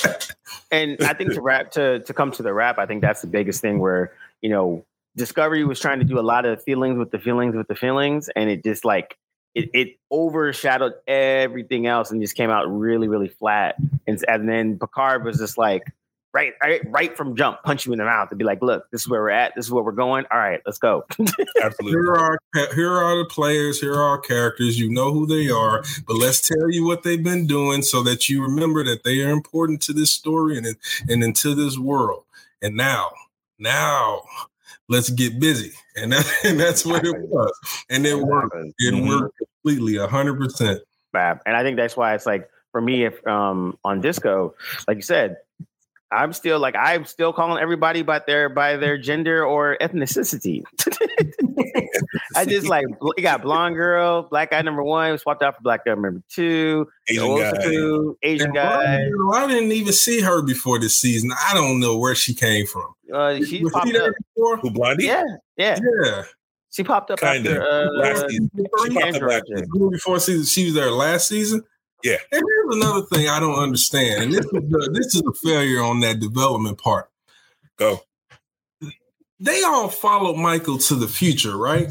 and 0.72 1.00
I 1.02 1.14
think 1.14 1.32
to 1.34 1.40
wrap 1.40 1.70
to 1.72 2.00
to 2.00 2.14
come 2.14 2.32
to 2.32 2.42
the 2.42 2.52
wrap, 2.52 2.78
I 2.78 2.86
think 2.86 3.02
that's 3.02 3.20
the 3.20 3.28
biggest 3.28 3.60
thing 3.60 3.78
where 3.78 4.12
you 4.40 4.50
know 4.50 4.84
Discovery 5.16 5.64
was 5.64 5.78
trying 5.78 6.00
to 6.00 6.04
do 6.04 6.18
a 6.18 6.22
lot 6.22 6.44
of 6.44 6.62
feelings 6.62 6.98
with 6.98 7.12
the 7.12 7.20
feelings 7.20 7.54
with 7.54 7.68
the 7.68 7.76
feelings, 7.76 8.28
and 8.34 8.50
it 8.50 8.64
just 8.64 8.84
like 8.84 9.16
it, 9.54 9.70
it 9.72 9.96
overshadowed 10.10 10.94
everything 11.06 11.86
else 11.86 12.10
and 12.10 12.20
just 12.20 12.34
came 12.34 12.50
out 12.50 12.64
really, 12.64 13.08
really 13.08 13.28
flat. 13.28 13.76
And, 14.06 14.22
and 14.26 14.48
then 14.48 14.78
Picard 14.78 15.24
was 15.24 15.38
just 15.38 15.56
like, 15.56 15.84
right, 16.32 16.52
right, 16.62 16.80
right 16.90 17.16
from 17.16 17.36
jump, 17.36 17.62
punch 17.62 17.86
you 17.86 17.92
in 17.92 17.98
the 17.98 18.04
mouth 18.04 18.28
and 18.30 18.38
be 18.38 18.44
like, 18.44 18.60
look, 18.60 18.90
this 18.90 19.02
is 19.02 19.08
where 19.08 19.22
we're 19.22 19.30
at. 19.30 19.52
This 19.54 19.66
is 19.66 19.70
where 19.70 19.84
we're 19.84 19.92
going. 19.92 20.24
All 20.32 20.38
right, 20.38 20.60
let's 20.66 20.78
go. 20.78 21.06
Absolutely. 21.62 21.92
Here 21.92 22.12
are, 22.12 22.38
here 22.74 22.92
are 22.92 23.16
the 23.18 23.28
players. 23.30 23.80
Here 23.80 23.94
are 23.94 24.02
our 24.02 24.18
characters. 24.18 24.78
You 24.78 24.90
know 24.90 25.12
who 25.12 25.26
they 25.26 25.48
are, 25.48 25.84
but 26.06 26.16
let's 26.16 26.46
tell 26.46 26.70
you 26.70 26.84
what 26.84 27.04
they've 27.04 27.22
been 27.22 27.46
doing 27.46 27.82
so 27.82 28.02
that 28.02 28.28
you 28.28 28.42
remember 28.42 28.82
that 28.84 29.04
they 29.04 29.22
are 29.22 29.30
important 29.30 29.80
to 29.82 29.92
this 29.92 30.12
story 30.12 30.58
and, 30.58 30.66
and 31.08 31.22
into 31.22 31.54
this 31.54 31.78
world. 31.78 32.24
And 32.60 32.76
now, 32.76 33.10
now 33.58 34.22
let's 34.88 35.10
get 35.10 35.38
busy. 35.40 35.72
And, 35.96 36.12
that, 36.12 36.26
and 36.44 36.58
that's 36.58 36.84
what 36.84 37.04
it 37.04 37.18
was. 37.28 37.52
And 37.90 38.06
it 38.06 38.18
worked. 38.18 38.56
It 38.78 38.94
mm-hmm. 38.94 39.08
worked 39.08 39.38
completely, 39.38 39.96
hundred 39.98 40.38
percent. 40.38 40.80
And 41.14 41.56
I 41.56 41.62
think 41.62 41.76
that's 41.76 41.96
why 41.96 42.14
it's 42.14 42.26
like 42.26 42.50
for 42.72 42.80
me, 42.80 43.04
if 43.04 43.24
um 43.26 43.78
on 43.84 44.00
disco, 44.00 44.54
like 44.88 44.96
you 44.96 45.02
said, 45.02 45.36
I'm 46.10 46.32
still 46.32 46.58
like 46.58 46.74
I'm 46.76 47.04
still 47.04 47.32
calling 47.32 47.62
everybody 47.62 48.02
by 48.02 48.20
their 48.26 48.48
by 48.48 48.76
their 48.76 48.98
gender 48.98 49.44
or 49.44 49.76
ethnicity. 49.80 50.62
I 52.36 52.44
just 52.44 52.66
like 52.66 52.86
you 53.16 53.22
got 53.22 53.42
blonde 53.42 53.76
girl, 53.76 54.22
black 54.22 54.50
guy 54.50 54.62
number 54.62 54.82
one, 54.82 55.18
swapped 55.18 55.42
out 55.42 55.56
for 55.56 55.62
black 55.62 55.84
guy 55.84 55.92
number 55.92 56.22
two, 56.28 56.88
Asian 57.08 57.36
guy, 57.36 57.52
two, 57.62 58.18
Asian 58.22 58.52
guy. 58.52 59.08
Girl, 59.08 59.34
I 59.34 59.46
didn't 59.46 59.72
even 59.72 59.92
see 59.92 60.20
her 60.20 60.42
before 60.42 60.78
this 60.78 60.98
season. 60.98 61.32
I 61.48 61.54
don't 61.54 61.80
know 61.80 61.96
where 61.98 62.14
she 62.14 62.34
came 62.34 62.66
from. 62.66 62.93
Uh, 63.12 63.36
she 63.44 63.62
popped 63.64 63.88
she 63.88 63.98
up. 63.98 64.14
Before? 64.34 64.56
Who 64.58 64.70
Blondie? 64.70 65.06
Yeah, 65.06 65.24
yeah, 65.56 65.78
yeah. 66.02 66.22
She 66.70 66.82
popped 66.82 67.10
up 67.10 67.20
Kinda. 67.20 67.50
after 67.50 67.62
uh, 67.62 67.90
last 67.92 68.30
season. 68.30 68.50
She 68.56 68.94
popped 68.94 69.24
up 69.26 69.90
before 69.90 70.18
season. 70.18 70.44
She 70.44 70.64
was 70.66 70.74
there 70.74 70.90
last 70.90 71.28
season. 71.28 71.62
Yeah. 72.02 72.16
And 72.32 72.42
here's 72.46 72.76
another 72.76 73.02
thing 73.06 73.28
I 73.28 73.40
don't 73.40 73.58
understand. 73.58 74.24
And 74.24 74.32
this 74.32 74.44
is 74.44 74.50
the, 74.50 74.90
this 74.92 75.14
is 75.14 75.22
a 75.22 75.32
failure 75.46 75.82
on 75.82 76.00
that 76.00 76.20
development 76.20 76.78
part. 76.78 77.08
Go. 77.78 78.00
They 79.40 79.62
all 79.62 79.88
followed 79.88 80.36
Michael 80.36 80.78
to 80.78 80.94
the 80.94 81.08
future, 81.08 81.56
right? 81.56 81.90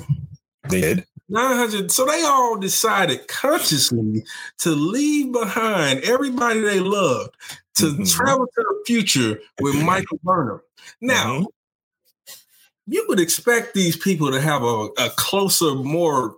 They 0.69 0.82
did. 0.82 1.06
900. 1.29 1.91
So 1.91 2.05
they 2.05 2.23
all 2.23 2.57
decided 2.57 3.27
consciously 3.27 4.23
to 4.59 4.69
leave 4.71 5.31
behind 5.31 6.01
everybody 6.03 6.59
they 6.62 6.79
loved 6.79 7.36
to 7.75 7.86
mm-hmm. 7.86 8.03
travel 8.03 8.45
to 8.45 8.62
the 8.62 8.83
future 8.86 9.39
with 9.62 9.75
Michael 9.83 10.19
Burnham. 10.23 10.62
Now, 11.01 11.39
mm-hmm. 11.39 12.33
you 12.88 13.05
would 13.07 13.19
expect 13.19 13.73
these 13.73 13.97
people 13.97 14.31
to 14.31 14.41
have 14.41 14.63
a, 14.63 14.89
a 14.97 15.09
closer, 15.15 15.75
more 15.75 16.36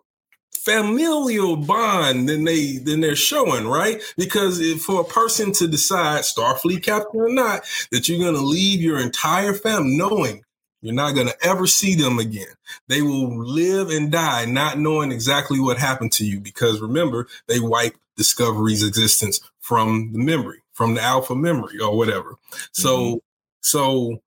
familial 0.65 1.55
bond 1.55 2.27
than 2.27 2.43
they 2.43 2.77
than 2.77 2.99
they're 2.99 3.15
showing, 3.15 3.67
right? 3.67 4.01
Because 4.17 4.59
if 4.59 4.81
for 4.81 5.01
a 5.01 5.05
person 5.05 5.51
to 5.53 5.67
decide, 5.67 6.21
Starfleet 6.21 6.83
captain 6.83 7.21
or 7.21 7.29
not, 7.29 7.63
that 7.91 8.09
you're 8.09 8.19
going 8.19 8.33
to 8.33 8.41
leave 8.41 8.81
your 8.81 8.99
entire 8.99 9.53
family 9.53 9.95
knowing 9.95 10.44
you're 10.85 10.93
not 10.93 11.15
going 11.15 11.27
to 11.27 11.35
ever 11.43 11.65
see 11.65 11.95
them 11.95 12.19
again. 12.19 12.53
They 12.87 13.01
will 13.01 13.43
live 13.43 13.89
and 13.89 14.11
die 14.11 14.45
not 14.45 14.77
knowing 14.77 15.11
exactly 15.11 15.59
what 15.59 15.79
happened 15.79 16.11
to 16.13 16.25
you 16.25 16.39
because 16.39 16.79
remember, 16.79 17.27
they 17.47 17.59
wiped 17.59 17.97
Discovery's 18.15 18.85
existence 18.85 19.41
from 19.59 20.13
the 20.13 20.19
memory, 20.19 20.59
from 20.73 20.93
the 20.93 21.01
alpha 21.01 21.35
memory 21.35 21.79
or 21.79 21.97
whatever. 21.97 22.35
So, 22.71 22.97
mm-hmm. 22.97 23.17
so 23.61 24.21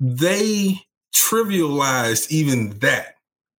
they 0.00 0.80
trivialized 1.14 2.30
even 2.30 2.78
that 2.80 3.14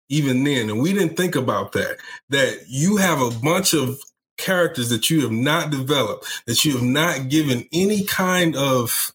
even 0.10 0.44
then. 0.44 0.70
And 0.70 0.82
we 0.82 0.92
didn't 0.92 1.15
think 1.15 1.36
about 1.36 1.72
that, 1.74 1.98
that 2.30 2.63
you 2.68 2.98
have 2.98 3.22
a 3.22 3.30
bunch 3.30 3.74
of 3.74 4.00
characters 4.38 4.89
that 4.89 5.10
you 5.10 5.22
have 5.22 5.32
not 5.32 5.70
developed, 5.70 6.26
that 6.48 6.65
you 6.65 6.74
have 6.74 6.84
not 6.84 7.30
given 7.30 7.68
any 7.72 8.04
kind 8.04 8.56
of 8.56 9.13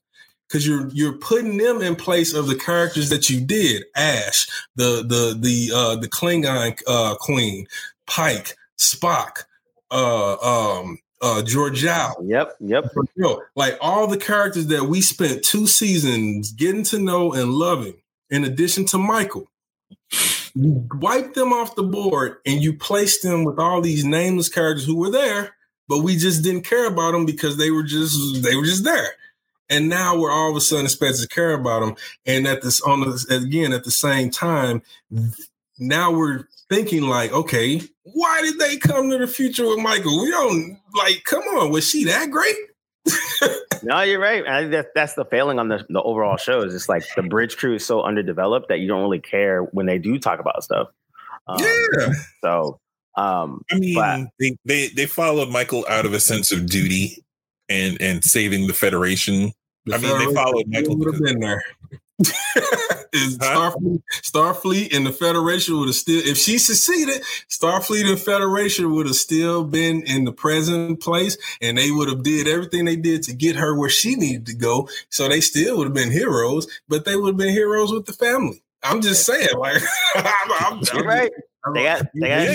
because 0.54 0.68
you're 0.68 0.88
you're 0.90 1.18
putting 1.18 1.56
them 1.56 1.82
in 1.82 1.96
place 1.96 2.32
of 2.32 2.46
the 2.46 2.54
characters 2.54 3.10
that 3.10 3.28
you 3.28 3.40
did. 3.40 3.82
Ash, 3.96 4.46
the 4.76 5.02
the 5.02 5.36
the 5.36 5.72
uh 5.74 5.96
the 5.96 6.08
Klingon 6.08 6.80
uh 6.86 7.16
queen, 7.16 7.66
Pike, 8.06 8.56
Spock, 8.78 9.42
uh 9.90 10.34
um 10.34 10.98
uh 11.20 11.42
Georgiou. 11.44 12.14
Yep, 12.22 12.56
yep. 12.60 12.84
Like 13.56 13.76
all 13.80 14.06
the 14.06 14.16
characters 14.16 14.68
that 14.68 14.84
we 14.84 15.00
spent 15.00 15.42
two 15.42 15.66
seasons 15.66 16.52
getting 16.52 16.84
to 16.84 17.00
know 17.00 17.32
and 17.32 17.50
loving, 17.50 17.96
in 18.30 18.44
addition 18.44 18.84
to 18.86 18.98
Michael 18.98 19.50
you 20.54 20.86
wipe 21.00 21.34
them 21.34 21.52
off 21.52 21.74
the 21.74 21.82
board 21.82 22.36
and 22.46 22.62
you 22.62 22.72
place 22.72 23.20
them 23.22 23.42
with 23.42 23.58
all 23.58 23.80
these 23.80 24.04
nameless 24.04 24.48
characters 24.48 24.86
who 24.86 24.96
were 24.96 25.10
there, 25.10 25.56
but 25.88 25.98
we 25.98 26.16
just 26.16 26.44
didn't 26.44 26.62
care 26.62 26.86
about 26.86 27.10
them 27.10 27.26
because 27.26 27.56
they 27.56 27.72
were 27.72 27.82
just 27.82 28.40
they 28.44 28.54
were 28.54 28.64
just 28.64 28.84
there. 28.84 29.08
And 29.70 29.88
now 29.88 30.18
we're 30.18 30.30
all 30.30 30.50
of 30.50 30.56
a 30.56 30.60
sudden 30.60 30.84
expected 30.84 31.22
to 31.22 31.28
care 31.28 31.52
about 31.52 31.80
them. 31.80 31.96
And 32.26 32.46
at 32.46 32.62
this 32.62 32.80
on 32.82 33.00
the, 33.00 33.44
again 33.46 33.72
at 33.72 33.84
the 33.84 33.90
same 33.90 34.30
time, 34.30 34.82
now 35.78 36.12
we're 36.12 36.48
thinking 36.68 37.02
like, 37.02 37.32
okay, 37.32 37.80
why 38.02 38.42
did 38.42 38.58
they 38.58 38.76
come 38.76 39.10
to 39.10 39.18
the 39.18 39.26
future 39.26 39.66
with 39.66 39.78
Michael? 39.78 40.22
We 40.22 40.30
don't 40.30 40.78
like, 40.94 41.24
come 41.24 41.42
on, 41.42 41.70
was 41.70 41.88
she 41.88 42.04
that 42.04 42.30
great? 42.30 42.56
no, 43.82 44.00
you're 44.02 44.20
right. 44.20 44.46
I 44.46 44.64
that, 44.66 44.88
that's 44.94 45.14
the 45.14 45.24
failing 45.24 45.58
on 45.58 45.68
the, 45.68 45.84
the 45.88 46.02
overall 46.02 46.36
show. 46.36 46.62
Is 46.62 46.74
it's 46.74 46.88
like 46.88 47.02
the 47.16 47.22
bridge 47.22 47.56
crew 47.56 47.74
is 47.74 47.84
so 47.84 48.02
underdeveloped 48.02 48.68
that 48.68 48.80
you 48.80 48.88
don't 48.88 49.02
really 49.02 49.20
care 49.20 49.62
when 49.62 49.86
they 49.86 49.98
do 49.98 50.18
talk 50.18 50.40
about 50.40 50.64
stuff. 50.64 50.88
Um, 51.46 51.58
yeah. 51.58 52.08
So, 52.42 52.80
um, 53.16 53.62
I 53.70 53.78
mean, 53.78 53.94
but, 53.94 54.20
they, 54.38 54.56
they 54.64 54.88
they 54.88 55.06
followed 55.06 55.50
Michael 55.50 55.84
out 55.88 56.06
of 56.06 56.14
a 56.14 56.20
sense 56.20 56.50
of 56.50 56.66
duty 56.66 57.23
and 57.68 58.00
and 58.00 58.24
saving 58.24 58.66
the 58.66 58.74
Federation. 58.74 59.52
The 59.86 59.94
I 59.94 59.98
mean, 59.98 60.18
they 60.18 60.34
followed 60.34 60.66
Michael. 60.66 60.96
Would 60.96 61.14
have 61.14 61.22
been 61.22 61.40
there. 61.40 61.62
is 63.12 63.38
Starfleet, 63.38 64.02
Starfleet 64.22 64.94
and 64.94 65.04
the 65.04 65.12
Federation 65.12 65.76
would 65.78 65.88
have 65.88 65.96
still, 65.96 66.20
if 66.24 66.36
she 66.36 66.58
succeeded, 66.58 67.22
Starfleet 67.48 68.08
and 68.08 68.18
Federation 68.18 68.92
would 68.92 69.06
have 69.06 69.16
still 69.16 69.64
been 69.64 70.02
in 70.02 70.24
the 70.24 70.32
present 70.32 71.00
place, 71.00 71.36
and 71.60 71.76
they 71.76 71.90
would 71.90 72.08
have 72.08 72.22
did 72.22 72.46
everything 72.46 72.84
they 72.84 72.96
did 72.96 73.22
to 73.24 73.34
get 73.34 73.56
her 73.56 73.76
where 73.76 73.90
she 73.90 74.14
needed 74.14 74.46
to 74.46 74.54
go. 74.54 74.88
So 75.08 75.28
they 75.28 75.40
still 75.40 75.78
would 75.78 75.88
have 75.88 75.94
been 75.94 76.12
heroes, 76.12 76.68
but 76.88 77.04
they 77.04 77.16
would 77.16 77.30
have 77.30 77.36
been 77.36 77.54
heroes 77.54 77.92
with 77.92 78.06
the 78.06 78.12
family. 78.12 78.62
I'm 78.82 79.00
just 79.00 79.24
saying, 79.24 79.56
like, 79.58 79.82
I'm, 80.14 80.52
I'm, 80.60 80.82
You're 80.92 81.04
right. 81.04 81.32
They 81.72 81.84
got 81.84 82.06
they 82.14 82.28
got 82.28 82.46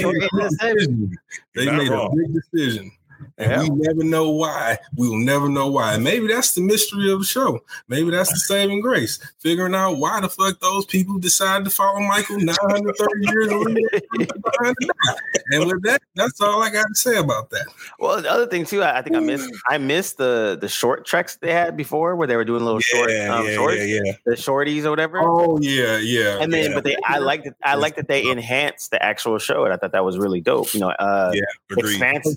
They 1.55 1.66
made 1.66 1.91
a 1.91 2.10
big 2.16 2.34
decision. 2.34 2.91
And 3.38 3.51
yeah. 3.51 3.61
we 3.63 3.70
never 3.70 4.03
know 4.03 4.30
why. 4.30 4.78
We 4.95 5.09
will 5.09 5.17
never 5.17 5.49
know 5.49 5.67
why. 5.67 5.93
And 5.93 6.03
maybe 6.03 6.28
that's 6.28 6.53
the 6.53 6.61
mystery 6.61 7.11
of 7.11 7.20
the 7.20 7.26
show. 7.26 7.63
Maybe 7.88 8.11
that's 8.11 8.32
the 8.32 8.39
saving 8.39 8.82
grace. 8.82 9.20
Figuring 9.39 9.76
out 9.76 9.97
why 9.97 10.20
the 10.22 10.30
fuck 10.30 10.59
those 10.59 10.86
people 10.86 11.17
decided 11.20 11.65
to 11.65 11.72
follow 11.72 11.99
Michael 11.99 12.38
930 12.39 13.28
years 13.28 13.53
later. 13.53 14.74
And 15.51 15.65
with 15.65 15.84
that, 15.84 16.01
that's 16.15 16.39
all 16.41 16.61
I 16.61 16.70
got 16.70 16.86
to 16.88 16.95
say 16.95 17.17
about 17.17 17.49
that. 17.51 17.65
Well, 17.99 18.22
the 18.22 18.32
other 18.32 18.47
thing 18.47 18.65
too, 18.65 18.84
I, 18.84 18.99
I 18.99 19.01
think 19.01 19.15
I 19.15 19.20
missed 19.20 19.49
I 19.67 19.78
missed 19.78 20.17
the 20.17 20.57
the 20.59 20.67
short 20.67 21.05
treks 21.05 21.38
they 21.38 21.51
had 21.51 21.76
before 21.76 22.15
where 22.15 22.28
they 22.28 22.36
were 22.36 22.45
doing 22.45 22.63
little 22.63 22.80
short 22.80 23.09
um, 23.09 23.45
yeah, 23.45 23.55
shorts, 23.55 23.78
yeah, 23.78 24.01
yeah. 24.03 24.13
the 24.26 24.34
shorties 24.34 24.86
or 24.86 24.91
whatever. 24.91 25.20
Oh 25.22 25.59
yeah, 25.61 25.97
yeah. 25.97 26.38
And 26.39 26.53
then 26.53 26.74
but 26.74 26.84
they 26.84 26.95
I 27.03 27.17
liked 27.17 27.47
it 27.47 27.55
I 27.63 27.76
liked 27.76 27.95
that 27.97 28.07
they 28.07 28.30
enhanced 28.30 28.91
the 28.91 29.01
actual 29.01 29.38
show 29.39 29.63
and 29.63 29.74
I 29.74 29.78
thought 29.78 29.91
that 29.93 30.05
was 30.05 30.17
really 30.17 30.41
dope. 30.41 30.74
You 30.74 30.82
know, 30.82 30.89
uh 30.89 31.32
yeah, 31.34 31.41
expanse, 31.78 32.36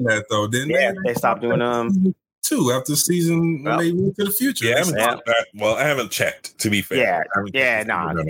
expanse, 0.00 0.20
that 0.20 0.26
though, 0.30 0.46
didn't 0.48 0.70
yeah, 0.70 0.92
they? 0.92 1.12
They 1.12 1.14
stopped 1.14 1.42
doing 1.42 1.62
um 1.62 2.14
two 2.42 2.72
after 2.72 2.96
season 2.96 3.62
well, 3.62 3.76
when 3.76 3.86
they 3.86 3.92
went 3.92 4.16
to 4.16 4.24
the 4.24 4.30
future. 4.30 4.66
Yeah, 4.66 4.74
I 4.74 4.78
haven't 4.78 4.98
yeah. 4.98 5.32
well, 5.54 5.76
I 5.76 5.84
haven't 5.84 6.10
checked 6.10 6.58
to 6.58 6.70
be 6.70 6.82
fair. 6.82 6.98
Yeah, 6.98 7.22
yeah, 7.52 7.82
nah, 7.84 8.12
no, 8.12 8.22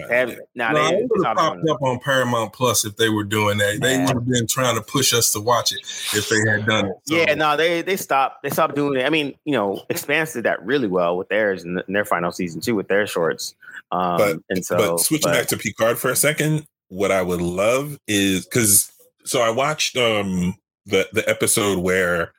nah, 0.55 0.73
no, 0.73 0.91
they 0.91 1.07
would 1.09 1.27
have 1.27 1.37
popped 1.37 1.68
up 1.68 1.83
on 1.83 1.99
Paramount 2.01 2.53
Plus 2.53 2.85
if 2.85 2.97
they 2.97 3.09
were 3.09 3.25
doing 3.25 3.59
that. 3.59 3.79
They 3.81 3.99
would 3.99 4.09
have 4.09 4.29
been 4.29 4.47
trying 4.47 4.77
to 4.77 4.83
push 4.83 5.14
us 5.14 5.33
to 5.33 5.41
watch 5.41 5.73
it 5.73 5.81
if 6.14 6.29
they 6.29 6.51
had 6.51 6.66
done 6.66 6.87
it. 6.87 6.93
So. 7.05 7.16
Yeah, 7.16 7.35
no, 7.35 7.57
they 7.57 7.83
they 7.83 7.97
stopped. 7.97 8.43
They 8.43 8.51
stopped 8.51 8.75
doing 8.75 9.01
it. 9.01 9.07
I 9.07 9.11
mean, 9.11 9.35
you 9.45 9.53
know, 9.53 9.85
Expanse 9.89 10.35
did 10.35 10.45
that 10.45 10.64
really 10.64 10.89
well 10.89 11.16
with 11.16 11.29
theirs 11.29 11.64
in, 11.64 11.81
in 11.87 11.95
their 11.95 12.05
final 12.05 12.33
season 12.33 12.61
too 12.61 12.75
with 12.75 12.89
their 12.89 13.07
shorts. 13.07 13.55
Um, 13.93 14.18
but 14.18 14.37
and 14.51 14.64
so, 14.64 14.77
but 14.77 15.01
switching 15.01 15.31
but, 15.31 15.39
back 15.39 15.47
to 15.49 15.57
Picard 15.57 15.99
for 15.99 16.11
a 16.11 16.16
second, 16.16 16.64
what 16.89 17.11
I 17.11 17.23
would 17.23 17.41
love 17.41 17.99
is 18.07 18.45
because 18.45 18.93
so 19.25 19.41
I 19.41 19.51
watched 19.51 19.97
um 19.97 20.57
the 20.91 21.09
the 21.12 21.28
episode 21.28 21.78
where 21.78 22.32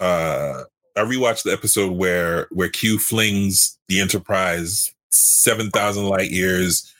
uh 0.00 0.62
I 0.96 1.00
rewatched 1.00 1.44
the 1.44 1.52
episode 1.52 1.92
where 1.92 2.48
where 2.50 2.68
Q 2.68 2.98
flings 2.98 3.78
the 3.88 4.00
Enterprise 4.00 4.92
seven 5.10 5.70
thousand 5.70 6.04
light 6.06 6.30
years 6.30 6.92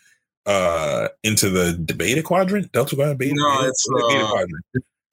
uh 0.46 1.08
into 1.22 1.50
the, 1.50 1.72
the 1.78 1.94
Beta 1.94 2.22
Quadrant, 2.22 2.72
Delta 2.72 2.94
Quadrant, 2.94 3.18
Beta, 3.18 3.34
no, 3.34 3.62
it's 3.62 3.86
uh, 3.88 4.08
Beta 4.08 4.26
Quadrant. 4.26 4.64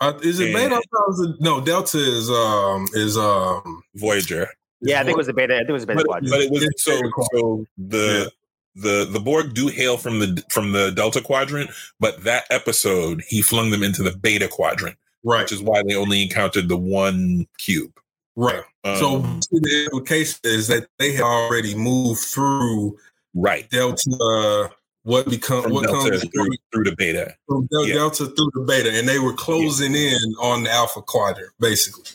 Uh, 0.01 0.19
is 0.23 0.39
it 0.39 0.53
and, 0.53 0.69
Beta? 0.69 0.81
no, 1.39 1.61
Delta 1.61 1.97
is 1.97 2.29
um 2.29 2.87
is 2.93 3.17
um 3.17 3.81
Voyager. 3.95 4.49
Yeah, 4.81 4.99
I 4.99 5.03
think 5.03 5.15
it 5.15 5.17
was 5.17 5.27
a 5.29 5.33
Beta. 5.33 5.55
I 5.55 5.59
think 5.59 5.69
it 5.69 5.73
was 5.73 5.83
a 5.83 5.87
Beta 5.87 5.97
but, 5.99 6.07
Quadrant. 6.07 6.31
But 6.31 6.41
it 6.41 6.51
was 6.51 6.67
so 6.77 6.99
so 7.33 7.65
the. 7.77 8.23
Yeah. 8.25 8.29
The 8.77 9.07
the 9.09 9.21
Borg 9.21 9.53
do 9.53 9.67
hail 9.67 9.95
from 9.95 10.19
the 10.19 10.43
from 10.49 10.73
the 10.73 10.91
Delta 10.91 11.21
Quadrant, 11.21 11.69
but 11.97 12.25
that 12.25 12.43
episode 12.49 13.23
he 13.25 13.41
flung 13.41 13.69
them 13.69 13.81
into 13.81 14.03
the 14.03 14.11
Beta 14.11 14.49
Quadrant, 14.49 14.97
right? 15.25 15.41
Which 15.41 15.51
is 15.51 15.61
why 15.61 15.83
they 15.83 15.95
only 15.95 16.23
encountered 16.23 16.69
the 16.69 16.77
one 16.77 17.47
cube. 17.57 17.99
Right. 18.35 18.63
Um, 18.83 18.95
so 18.97 19.19
the 19.51 19.89
implication 19.91 20.39
is 20.43 20.67
that 20.67 20.87
they 20.99 21.13
had 21.13 21.23
already 21.23 21.75
moved 21.75 22.21
through 22.21 22.97
right 23.33 23.69
Delta. 23.69 24.69
what 25.03 25.29
become 25.29 25.71
what 25.71 25.85
Delta 25.85 26.11
comes 26.11 26.29
through, 26.29 26.49
through 26.71 26.83
the 26.83 26.95
beta? 26.95 27.35
From 27.47 27.67
Del- 27.71 27.87
yeah. 27.87 27.95
Delta 27.95 28.25
through 28.25 28.51
the 28.53 28.65
beta, 28.67 28.91
and 28.93 29.07
they 29.07 29.19
were 29.19 29.33
closing 29.33 29.93
yeah. 29.93 30.11
in 30.11 30.35
on 30.39 30.63
the 30.63 30.71
Alpha 30.71 31.01
quadrant, 31.01 31.51
basically. 31.59 32.11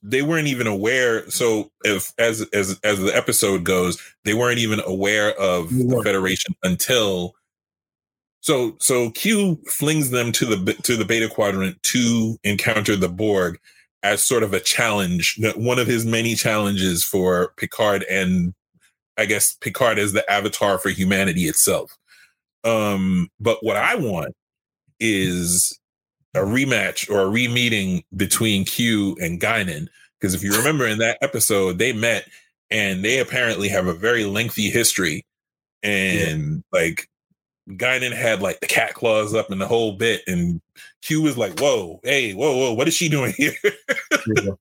They 0.00 0.22
weren't 0.22 0.46
even 0.46 0.68
aware. 0.68 1.28
So, 1.28 1.72
if 1.84 2.12
as 2.18 2.42
as 2.52 2.78
as 2.84 3.00
the 3.00 3.14
episode 3.14 3.64
goes, 3.64 4.00
they 4.24 4.32
weren't 4.32 4.58
even 4.58 4.80
aware 4.86 5.32
of 5.38 5.70
the 5.70 6.00
Federation 6.04 6.54
until 6.62 7.34
so 8.40 8.76
so 8.80 9.10
Q 9.10 9.60
flings 9.66 10.10
them 10.10 10.32
to 10.32 10.46
the 10.46 10.72
to 10.82 10.96
the 10.96 11.04
beta 11.04 11.28
quadrant 11.28 11.82
to 11.84 12.36
encounter 12.44 12.96
the 12.96 13.08
Borg, 13.08 13.58
as 14.02 14.22
sort 14.22 14.42
of 14.42 14.54
a 14.54 14.60
challenge, 14.60 15.38
one 15.56 15.78
of 15.78 15.86
his 15.86 16.04
many 16.04 16.34
challenges 16.34 17.04
for 17.04 17.52
Picard 17.56 18.04
and 18.04 18.54
I 19.16 19.26
guess 19.26 19.54
Picard 19.60 19.98
as 19.98 20.12
the 20.12 20.28
avatar 20.30 20.78
for 20.78 20.90
humanity 20.90 21.42
itself. 21.42 21.96
Um, 22.64 23.28
but 23.40 23.58
what 23.62 23.76
I 23.76 23.96
want 23.96 24.34
is 25.00 25.78
a 26.34 26.40
rematch 26.40 27.10
or 27.10 27.20
a 27.22 27.28
re-meeting 27.28 28.04
between 28.16 28.64
Q 28.64 29.16
and 29.20 29.40
Guinan. 29.40 29.88
Because 30.20 30.34
if 30.34 30.42
you 30.42 30.56
remember 30.56 30.86
in 30.86 30.98
that 30.98 31.18
episode, 31.22 31.78
they 31.78 31.92
met 31.92 32.28
and 32.70 33.04
they 33.04 33.18
apparently 33.18 33.68
have 33.68 33.86
a 33.86 33.94
very 33.94 34.24
lengthy 34.24 34.70
history. 34.70 35.24
And 35.82 36.64
yeah. 36.72 36.80
like 36.80 37.08
Guinan 37.68 38.12
had 38.12 38.40
like 38.40 38.60
the 38.60 38.66
cat 38.66 38.94
claws 38.94 39.34
up 39.34 39.50
and 39.50 39.60
the 39.60 39.66
whole 39.66 39.92
bit, 39.92 40.22
and 40.26 40.60
Q 41.02 41.22
was 41.22 41.36
like, 41.36 41.58
"Whoa, 41.58 42.00
hey, 42.02 42.32
whoa, 42.32 42.56
whoa, 42.56 42.72
what 42.72 42.88
is 42.88 42.94
she 42.94 43.08
doing 43.08 43.34
here?" 43.36 43.54
yeah. 43.62 44.52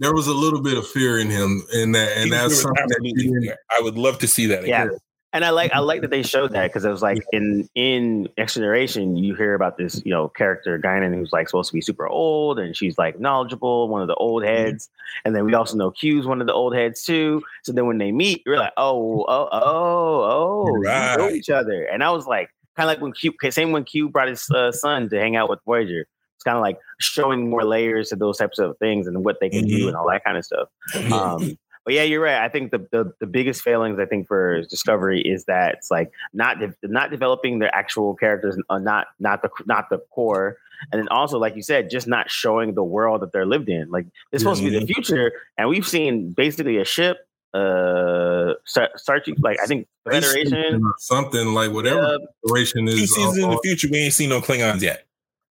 There 0.00 0.14
was 0.14 0.28
a 0.28 0.34
little 0.34 0.62
bit 0.62 0.78
of 0.78 0.86
fear 0.86 1.18
in 1.18 1.28
him, 1.28 1.62
in 1.74 1.92
that, 1.92 2.16
and 2.16 2.32
that's 2.32 2.62
something 2.62 2.86
that 2.88 3.58
I 3.70 3.82
would 3.82 3.98
love 3.98 4.18
to 4.20 4.28
see 4.28 4.46
that. 4.46 4.66
Yeah, 4.66 4.84
again. 4.84 4.98
And 5.38 5.44
I 5.44 5.50
like 5.50 5.72
I 5.72 5.78
like 5.78 6.00
that 6.00 6.10
they 6.10 6.22
showed 6.34 6.50
that 6.52 6.66
because 6.66 6.84
it 6.84 6.90
was 6.90 7.00
like 7.00 7.24
in 7.32 7.68
in 7.76 8.28
Next 8.36 8.54
Generation, 8.54 9.16
you 9.16 9.36
hear 9.36 9.54
about 9.54 9.78
this 9.78 10.02
you 10.04 10.10
know 10.10 10.28
character 10.28 10.80
Guinan 10.80 11.14
who's 11.14 11.32
like 11.32 11.48
supposed 11.48 11.70
to 11.70 11.74
be 11.74 11.80
super 11.80 12.08
old, 12.08 12.58
and 12.58 12.76
she's 12.76 12.98
like 12.98 13.20
knowledgeable, 13.20 13.88
one 13.88 14.02
of 14.02 14.08
the 14.08 14.16
old 14.16 14.44
heads, 14.44 14.86
mm-hmm. 14.86 15.28
and 15.28 15.36
then 15.36 15.44
we 15.44 15.54
also 15.54 15.76
know 15.76 15.92
Q's 15.92 16.26
one 16.26 16.40
of 16.40 16.48
the 16.48 16.52
old 16.52 16.74
heads 16.74 17.04
too. 17.04 17.40
So 17.62 17.70
then 17.70 17.86
when 17.86 17.98
they 17.98 18.10
meet, 18.10 18.42
you're 18.44 18.58
like, 18.58 18.72
oh, 18.76 19.24
oh, 19.28 19.48
oh, 19.52 20.66
oh, 20.72 20.76
right. 20.78 21.16
know 21.16 21.30
each 21.30 21.50
other, 21.50 21.84
and 21.84 22.02
I 22.02 22.10
was 22.10 22.26
like, 22.26 22.50
kind 22.76 22.90
of 22.90 22.96
like 22.96 23.00
when 23.00 23.12
Q, 23.12 23.32
same 23.50 23.70
when 23.70 23.84
Q 23.84 24.08
brought 24.08 24.28
his 24.28 24.50
uh, 24.50 24.72
son 24.72 25.08
to 25.08 25.20
hang 25.20 25.36
out 25.36 25.48
with 25.48 25.60
Voyager. 25.64 26.08
It's 26.36 26.44
kind 26.44 26.56
of 26.56 26.62
like 26.62 26.78
showing 27.00 27.50
more 27.50 27.64
layers 27.64 28.10
to 28.10 28.16
those 28.16 28.38
types 28.38 28.58
of 28.58 28.76
things 28.78 29.06
and 29.06 29.24
what 29.24 29.38
they 29.40 29.50
can 29.50 29.64
mm-hmm. 29.64 29.76
do 29.76 29.88
and 29.88 29.96
all 29.96 30.08
that 30.08 30.24
kind 30.24 30.36
of 30.36 30.44
stuff. 30.44 30.68
Um, 31.12 31.58
but 31.88 31.94
yeah, 31.94 32.02
you're 32.02 32.20
right. 32.20 32.44
I 32.44 32.50
think 32.50 32.70
the, 32.70 32.86
the, 32.92 33.14
the 33.18 33.26
biggest 33.26 33.62
failings 33.62 33.98
I 33.98 34.04
think 34.04 34.28
for 34.28 34.60
Discovery 34.64 35.22
is 35.22 35.46
that 35.46 35.76
it's 35.76 35.90
like 35.90 36.12
not 36.34 36.60
de- 36.60 36.74
not 36.82 37.10
developing 37.10 37.60
their 37.60 37.74
actual 37.74 38.14
characters, 38.14 38.58
uh, 38.68 38.78
not 38.78 39.06
not 39.20 39.40
the 39.40 39.48
not 39.64 39.88
the 39.88 39.96
core, 40.10 40.58
and 40.92 41.00
then 41.00 41.08
also 41.08 41.38
like 41.38 41.56
you 41.56 41.62
said, 41.62 41.88
just 41.88 42.06
not 42.06 42.30
showing 42.30 42.74
the 42.74 42.84
world 42.84 43.22
that 43.22 43.32
they're 43.32 43.46
lived 43.46 43.70
in. 43.70 43.90
Like 43.90 44.04
it's 44.32 44.42
supposed 44.42 44.60
mm-hmm. 44.60 44.66
to 44.66 44.80
be 44.80 44.84
the 44.84 44.84
mm-hmm. 44.84 45.02
future, 45.02 45.32
and 45.56 45.70
we've 45.70 45.88
seen 45.88 46.32
basically 46.32 46.76
a 46.76 46.84
ship 46.84 47.26
uh 47.54 48.52
start, 48.66 49.26
like 49.38 49.58
I 49.62 49.64
think 49.64 49.88
Federation 50.04 50.82
something 50.98 51.54
like 51.54 51.72
whatever 51.72 52.18
Federation 52.46 52.86
is. 52.86 52.96
Two 52.96 53.06
seasons 53.06 53.38
uh, 53.38 53.44
in 53.44 53.50
the 53.52 53.60
future, 53.64 53.88
we 53.90 53.96
ain't 53.96 54.12
seen 54.12 54.28
no 54.28 54.42
Klingons 54.42 54.82
yet. 54.82 55.06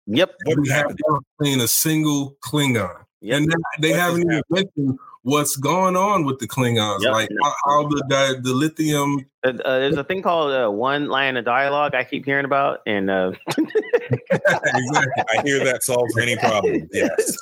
Yep, 0.07 0.35
what 0.43 0.59
we 0.59 0.67
haven't 0.67 0.99
seen 1.41 1.61
a 1.61 1.67
single 1.69 2.35
Klingon, 2.43 3.04
yep. 3.25 3.37
and 3.37 3.49
they, 3.49 3.89
they 3.89 3.93
haven't 3.93 4.21
even 4.21 4.41
mentioned 4.49 4.99
what's 5.23 5.55
going 5.55 5.95
on 5.95 6.25
with 6.25 6.39
the 6.39 6.47
Klingons, 6.47 7.01
yep. 7.01 7.13
like 7.13 7.29
how, 7.41 7.53
how 7.65 7.87
the, 7.87 8.03
the, 8.07 8.39
the 8.41 8.53
lithium. 8.53 9.25
Uh, 9.43 9.53
uh, 9.63 9.79
there's 9.79 9.97
a 9.97 10.03
thing 10.03 10.21
called 10.21 10.51
uh, 10.51 10.69
one 10.69 11.07
line 11.07 11.37
of 11.37 11.45
dialogue 11.45 11.95
I 11.95 12.03
keep 12.03 12.25
hearing 12.25 12.45
about, 12.45 12.81
and 12.85 13.09
uh, 13.09 13.31
exactly. 13.57 15.23
I 15.37 15.41
hear 15.43 15.63
that 15.63 15.83
solves 15.83 16.17
any 16.17 16.37
problem. 16.37 16.89
Yes. 16.93 17.37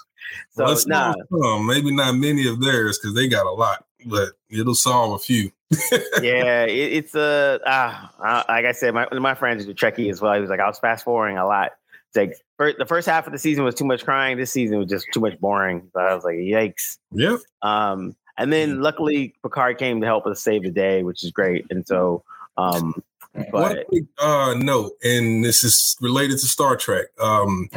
So 0.54 0.66
well, 0.66 0.78
nah. 0.88 1.14
Some, 1.32 1.66
maybe 1.66 1.94
not 1.94 2.14
many 2.14 2.48
of 2.48 2.62
theirs 2.62 2.98
because 2.98 3.16
they 3.16 3.28
got 3.28 3.46
a 3.46 3.52
lot 3.52 3.86
but 4.06 4.30
it'll 4.50 4.76
solve 4.76 5.14
a 5.14 5.20
few. 5.20 5.52
yeah, 6.22 6.66
it, 6.66 6.94
it's 6.94 7.16
a 7.16 7.60
uh, 7.66 8.08
uh, 8.24 8.44
like 8.48 8.66
I 8.66 8.72
said, 8.72 8.94
my 8.94 9.08
my 9.12 9.34
friends 9.34 9.68
are 9.68 9.74
Trekkie 9.74 10.10
as 10.10 10.22
well. 10.22 10.34
He 10.34 10.42
was 10.42 10.50
like, 10.50 10.60
I 10.60 10.68
was 10.68 10.80
fast 10.80 11.04
forwarding 11.04 11.38
a 11.38 11.46
lot. 11.46 11.72
Like 12.16 12.36
first, 12.58 12.78
the 12.78 12.86
first 12.86 13.08
half 13.08 13.26
of 13.28 13.34
the 13.34 13.40
season 13.40 13.64
was 13.64 13.76
too 13.76 13.86
much 13.86 14.04
crying. 14.04 14.38
This 14.38 14.52
season 14.52 14.78
was 14.78 14.90
just 14.90 15.08
too 15.14 15.20
much 15.20 15.40
boring. 15.40 15.90
So 15.94 16.00
I 16.00 16.14
was 16.14 16.24
like, 16.24 16.36
yikes. 16.36 16.98
Yeah. 17.12 17.38
Um, 17.62 18.16
and 18.38 18.52
then 18.52 18.82
luckily 18.82 19.36
Picard 19.44 19.78
came 19.78 20.02
to 20.02 20.08
help 20.08 20.26
us 20.26 20.42
save 20.42 20.64
the 20.64 20.72
day, 20.72 21.04
which 21.04 21.24
is 21.24 21.32
great. 21.32 21.66
And 21.70 21.86
so, 21.86 22.24
um, 22.58 23.02
but 23.52 23.86
one 23.90 24.08
uh, 24.20 24.54
note, 24.58 24.94
and 25.04 25.44
this 25.44 25.64
is 25.64 25.96
related 26.02 26.40
to 26.40 26.48
Star 26.48 26.76
Trek. 26.76 27.08
Um, 27.20 27.70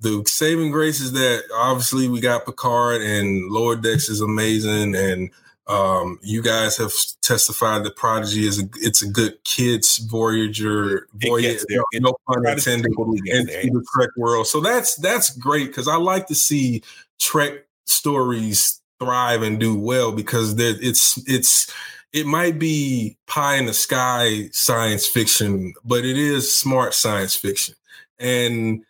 the 0.00 0.22
saving 0.26 0.70
grace 0.70 1.00
is 1.00 1.12
that 1.12 1.44
obviously 1.54 2.08
we 2.08 2.20
got 2.20 2.44
Picard 2.44 3.00
and 3.00 3.50
Lower 3.50 3.76
Decks 3.76 4.08
is 4.08 4.20
amazing, 4.20 4.94
and 4.94 5.30
um, 5.68 6.18
you 6.22 6.42
guys 6.42 6.76
have 6.76 6.92
testified 7.22 7.84
that 7.84 7.96
Prodigy 7.96 8.46
is 8.46 8.60
a, 8.60 8.68
it's 8.76 9.02
a 9.02 9.08
good 9.08 9.42
kids 9.44 9.98
Voyager 9.98 11.08
Voyager, 11.14 11.64
no, 11.70 11.84
no 11.94 12.14
pun 12.26 12.46
intended, 12.46 12.92
into 12.96 13.70
the 13.70 13.86
Trek 13.94 14.10
world. 14.16 14.46
So 14.46 14.60
that's 14.60 14.96
that's 14.96 15.30
great 15.36 15.68
because 15.68 15.88
I 15.88 15.96
like 15.96 16.26
to 16.26 16.34
see 16.34 16.82
Trek 17.20 17.66
stories 17.86 18.80
thrive 18.98 19.42
and 19.42 19.60
do 19.60 19.78
well 19.78 20.12
because 20.12 20.58
it's 20.58 21.22
it's 21.28 21.72
it 22.12 22.26
might 22.26 22.58
be 22.58 23.16
pie 23.26 23.56
in 23.56 23.66
the 23.66 23.72
sky 23.72 24.48
science 24.52 25.06
fiction, 25.06 25.74
but 25.84 26.04
it 26.04 26.18
is 26.18 26.56
smart 26.56 26.94
science 26.94 27.34
fiction. 27.34 27.74
And 28.18 28.84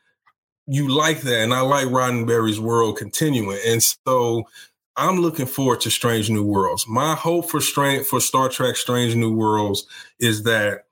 you 0.67 0.89
like 0.89 1.21
that. 1.23 1.41
And 1.41 1.55
I 1.55 1.61
like 1.61 1.87
Roddenberry's 1.87 2.61
world 2.61 2.97
continuing. 2.97 3.59
And 3.67 3.83
so 3.83 4.49
I'm 4.97 5.21
looking 5.21 5.47
forward 5.47 5.81
to 5.83 5.91
Strange 5.91 6.29
New 6.29 6.45
Worlds. 6.45 6.87
My 6.87 7.15
hope 7.15 7.51
for 7.51 7.61
for 7.61 8.21
Star 8.21 8.49
Trek 8.49 8.77
Strange 8.77 9.17
New 9.17 9.35
Worlds 9.35 9.87
is 10.19 10.43
that 10.43 10.85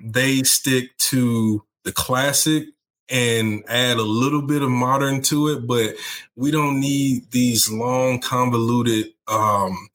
they 0.00 0.42
stick 0.42 0.96
to 0.98 1.64
the 1.84 1.92
classic 1.92 2.68
and 3.08 3.64
add 3.68 3.96
a 3.96 4.02
little 4.02 4.42
bit 4.42 4.62
of 4.62 4.70
modern 4.70 5.22
to 5.22 5.48
it, 5.48 5.66
but 5.66 5.94
we 6.36 6.50
don't 6.50 6.78
need 6.78 7.30
these 7.30 7.70
long, 7.70 8.20
convoluted, 8.20 9.06
um, 9.26 9.88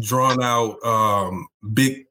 drawn 0.00 0.42
out, 0.42 0.82
um, 0.84 1.46
big 1.72 2.06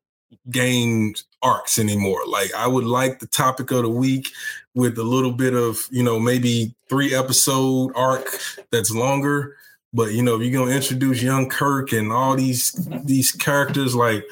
game 0.50 1.14
arcs 1.42 1.80
anymore. 1.80 2.22
Like 2.28 2.54
I 2.56 2.68
would 2.68 2.86
like 2.86 3.20
the 3.20 3.28
topic 3.28 3.72
of 3.72 3.84
the 3.84 3.90
week 3.90 4.30
with 4.76 4.98
a 4.98 5.04
little 5.04 5.32
bit 5.32 5.54
of, 5.54 5.80
you 5.90 6.04
know, 6.04 6.20
maybe 6.20 6.76
three 6.88 7.14
episode 7.14 7.92
arc 7.96 8.40
that's 8.72 8.92
longer. 8.92 9.58
But 9.94 10.14
you 10.14 10.24
know, 10.24 10.36
if 10.36 10.42
you're 10.42 10.60
gonna 10.60 10.76
introduce 10.76 11.22
young 11.22 11.50
Kirk 11.50 11.92
and 11.92 12.12
all 12.12 12.36
these 12.36 12.72
mm-hmm. 12.74 13.06
these 13.06 13.32
characters, 13.32 13.96
like 13.96 14.24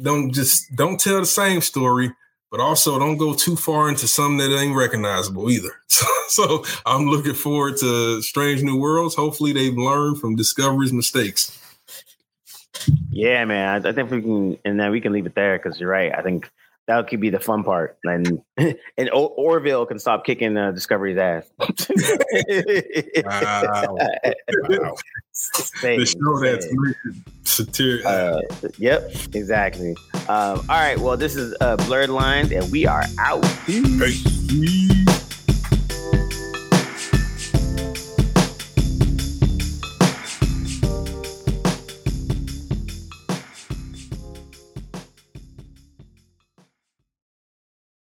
don't 0.00 0.32
just 0.32 0.74
don't 0.76 1.00
tell 1.00 1.20
the 1.20 1.26
same 1.26 1.60
story 1.60 2.12
but 2.50 2.60
also 2.60 2.98
don't 2.98 3.16
go 3.16 3.34
too 3.34 3.56
far 3.56 3.88
into 3.88 4.06
something 4.06 4.38
that 4.38 4.56
ain't 4.56 4.76
recognizable 4.76 5.50
either. 5.50 5.70
So, 5.88 6.04
so, 6.28 6.64
I'm 6.84 7.06
looking 7.06 7.32
forward 7.32 7.78
to 7.78 8.20
Strange 8.20 8.62
New 8.62 8.76
Worlds. 8.76 9.14
Hopefully, 9.14 9.54
they've 9.54 9.74
learned 9.74 10.20
from 10.20 10.36
Discovery's 10.36 10.92
mistakes. 10.92 11.58
Yeah, 13.08 13.46
man. 13.46 13.86
I, 13.86 13.88
I 13.88 13.92
think 13.92 14.10
we 14.10 14.20
can, 14.20 14.58
and 14.62 14.78
then 14.78 14.90
we 14.90 15.00
can 15.00 15.14
leave 15.14 15.24
it 15.24 15.34
there 15.34 15.56
because 15.56 15.80
you're 15.80 15.88
right. 15.88 16.12
I 16.14 16.20
think 16.20 16.50
that 16.86 17.08
could 17.08 17.20
be 17.20 17.30
the 17.30 17.40
fun 17.40 17.64
part, 17.64 17.98
and 18.04 18.40
and 18.56 19.10
o- 19.12 19.34
Orville 19.36 19.86
can 19.86 19.98
stop 19.98 20.24
kicking 20.24 20.56
uh, 20.56 20.70
Discovery's 20.70 21.18
ass. 21.18 21.50
wow. 21.58 21.68
wow. 23.24 24.96
the 25.82 26.06
show 26.06 26.40
that's 26.40 26.66
satiric. 27.42 28.06
Uh, 28.06 28.40
yep, 28.78 29.10
exactly. 29.34 29.96
Um, 30.28 30.60
all 30.68 30.80
right. 30.80 30.98
Well, 30.98 31.16
this 31.16 31.36
is 31.36 31.54
uh, 31.60 31.76
Blurred 31.76 32.10
Lines, 32.10 32.52
and 32.52 32.70
we 32.70 32.86
are 32.86 33.04
out. 33.18 33.44
Peace. 33.66 34.95